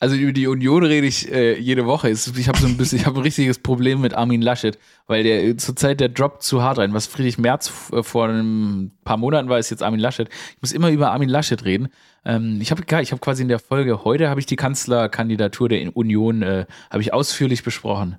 Also 0.00 0.16
über 0.16 0.32
die 0.32 0.48
Union 0.48 0.82
rede 0.82 1.06
ich 1.06 1.30
äh, 1.30 1.56
jede 1.56 1.86
Woche. 1.86 2.10
Ich 2.10 2.48
habe 2.48 2.58
so 2.58 2.66
ein 2.66 2.76
bisschen, 2.76 2.98
ich 2.98 3.06
habe 3.06 3.20
ein 3.20 3.22
richtiges 3.22 3.60
Problem 3.60 4.00
mit 4.00 4.14
Armin 4.14 4.42
Laschet, 4.42 4.76
weil 5.06 5.22
der 5.22 5.56
zurzeit 5.58 6.00
der 6.00 6.08
droppt 6.08 6.42
zu 6.42 6.60
hart 6.60 6.78
rein. 6.78 6.92
Was 6.92 7.06
Friedrich 7.06 7.38
Merz 7.38 7.70
äh, 7.92 8.02
vor 8.02 8.26
ein 8.26 8.90
paar 9.04 9.16
Monaten 9.16 9.48
war, 9.48 9.60
ist 9.60 9.70
jetzt 9.70 9.84
Armin 9.84 10.00
Laschet. 10.00 10.28
Ich 10.56 10.60
muss 10.60 10.72
immer 10.72 10.90
über 10.90 11.12
Armin 11.12 11.28
Laschet 11.28 11.64
reden. 11.64 11.88
Ähm, 12.24 12.58
ich 12.60 12.72
habe 12.72 12.82
ich 13.00 13.12
hab 13.12 13.20
quasi 13.20 13.42
in 13.42 13.48
der 13.48 13.60
Folge 13.60 14.02
heute 14.02 14.28
habe 14.28 14.40
ich 14.40 14.46
die 14.46 14.56
Kanzlerkandidatur 14.56 15.68
der 15.68 15.96
Union 15.96 16.42
äh, 16.42 16.66
habe 16.90 17.00
ich 17.00 17.14
ausführlich 17.14 17.62
besprochen. 17.62 18.18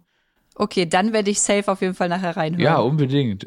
Okay, 0.56 0.86
dann 0.86 1.14
werde 1.14 1.32
ich 1.32 1.42
safe 1.42 1.72
auf 1.72 1.82
jeden 1.82 1.96
Fall 1.96 2.10
nachher 2.10 2.38
reinhören. 2.38 2.64
Ja, 2.64 2.78
unbedingt. 2.78 3.46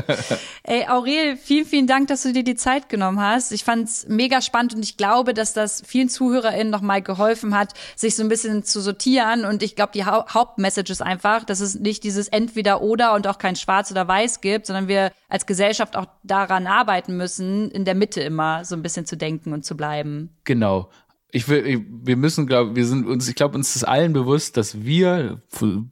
Ey, 0.62 0.86
Aurel, 0.88 1.36
vielen, 1.36 1.66
vielen 1.66 1.86
Dank, 1.86 2.08
dass 2.08 2.22
du 2.22 2.32
dir 2.32 2.42
die 2.42 2.54
Zeit 2.54 2.88
genommen 2.88 3.20
hast. 3.20 3.52
Ich 3.52 3.64
fand's 3.64 4.06
mega 4.08 4.40
spannend 4.40 4.74
und 4.74 4.82
ich 4.82 4.96
glaube, 4.96 5.34
dass 5.34 5.52
das 5.52 5.82
vielen 5.86 6.08
ZuhörerInnen 6.08 6.70
nochmal 6.70 7.02
geholfen 7.02 7.54
hat, 7.54 7.74
sich 7.96 8.16
so 8.16 8.22
ein 8.22 8.30
bisschen 8.30 8.64
zu 8.64 8.80
sortieren. 8.80 9.44
Und 9.44 9.62
ich 9.62 9.76
glaube, 9.76 9.92
die 9.94 10.06
ha 10.06 10.24
Hauptmessage 10.32 10.90
ist 10.90 11.02
einfach, 11.02 11.44
dass 11.44 11.60
es 11.60 11.74
nicht 11.74 12.02
dieses 12.02 12.28
Entweder-Oder 12.28 13.14
und 13.14 13.26
auch 13.26 13.38
kein 13.38 13.56
Schwarz 13.56 13.90
oder 13.90 14.08
Weiß 14.08 14.40
gibt, 14.40 14.66
sondern 14.66 14.88
wir 14.88 15.12
als 15.28 15.44
Gesellschaft 15.44 15.96
auch 15.96 16.06
daran 16.22 16.66
arbeiten 16.66 17.18
müssen, 17.18 17.70
in 17.70 17.84
der 17.84 17.94
Mitte 17.94 18.22
immer 18.22 18.64
so 18.64 18.74
ein 18.74 18.82
bisschen 18.82 19.04
zu 19.04 19.16
denken 19.16 19.52
und 19.52 19.66
zu 19.66 19.76
bleiben. 19.76 20.30
Genau 20.44 20.88
ich 21.30 21.48
will, 21.48 21.84
wir 22.04 22.16
müssen, 22.16 22.46
glaube 22.46 22.74
wir 22.74 22.86
sind 22.86 23.06
uns, 23.06 23.28
ich 23.28 23.34
glaube, 23.34 23.56
uns 23.56 23.76
ist 23.76 23.84
allen 23.84 24.12
bewusst, 24.12 24.56
dass 24.56 24.84
wir, 24.84 25.42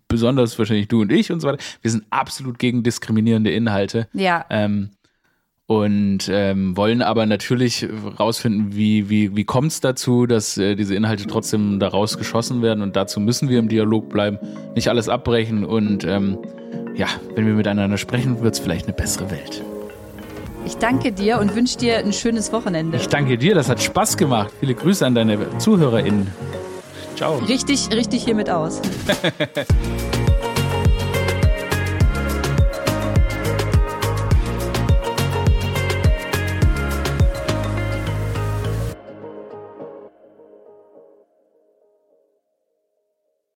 besonders 0.09 0.59
wahrscheinlich 0.59 0.89
du 0.89 1.03
und 1.03 1.13
ich 1.13 1.31
und 1.31 1.41
so 1.41 1.49
weiter, 1.49 1.63
wir 1.83 1.91
sind 1.91 2.05
absolut 2.11 2.59
gegen 2.59 2.83
diskriminierende 2.83 3.51
Inhalte. 3.51 4.09
Ja. 4.15 4.47
Ähm, 4.49 4.91
und 5.69 6.29
ähm, 6.31 6.77
wollen 6.77 7.03
aber 7.03 7.27
natürlich 7.27 7.87
rausfinden, 8.21 8.77
wie, 8.77 9.11
wie, 9.11 9.37
wie 9.37 9.45
kommt 9.45 9.73
es 9.73 9.81
dazu, 9.81 10.27
dass 10.27 10.57
äh, 10.59 10.77
diese 10.77 10.95
Inhalte 10.95 11.27
trotzdem 11.27 11.81
daraus 11.81 12.19
geschossen 12.19 12.63
werden. 12.63 12.83
Und 12.83 12.95
dazu 12.95 13.19
müssen 13.19 13.49
wir 13.49 13.59
im 13.59 13.69
Dialog 13.69 14.09
bleiben, 14.09 14.39
nicht 14.77 14.89
alles 14.89 15.09
abbrechen. 15.09 15.65
Und 15.65 16.05
ähm, 16.05 16.39
ja, 16.95 17.09
wenn 17.35 17.47
wir 17.47 17.55
miteinander 17.55 17.99
sprechen, 17.99 18.43
wird 18.43 18.55
es 18.55 18.61
vielleicht 18.61 18.87
eine 18.87 18.95
bessere 18.95 19.29
Welt. 19.33 19.65
Ich 20.67 20.79
danke 20.79 21.13
dir 21.13 21.39
und 21.39 21.55
wünsche 21.55 21.79
dir 21.79 21.99
ein 21.99 22.13
schönes 22.13 22.53
Wochenende. 22.53 22.97
Ich 22.97 23.09
danke 23.09 23.39
dir, 23.39 23.55
das 23.55 23.69
hat 23.69 23.81
Spaß 23.81 24.17
gemacht. 24.17 24.53
Viele 24.59 24.75
Grüße 24.75 25.07
an 25.07 25.15
deine 25.15 25.59
ZuhörerInnen. 25.59 26.27
Ciao. 27.15 27.39
Richtig, 27.39 27.89
richtig 27.93 28.25
hiermit 28.25 28.51
aus. 28.51 28.83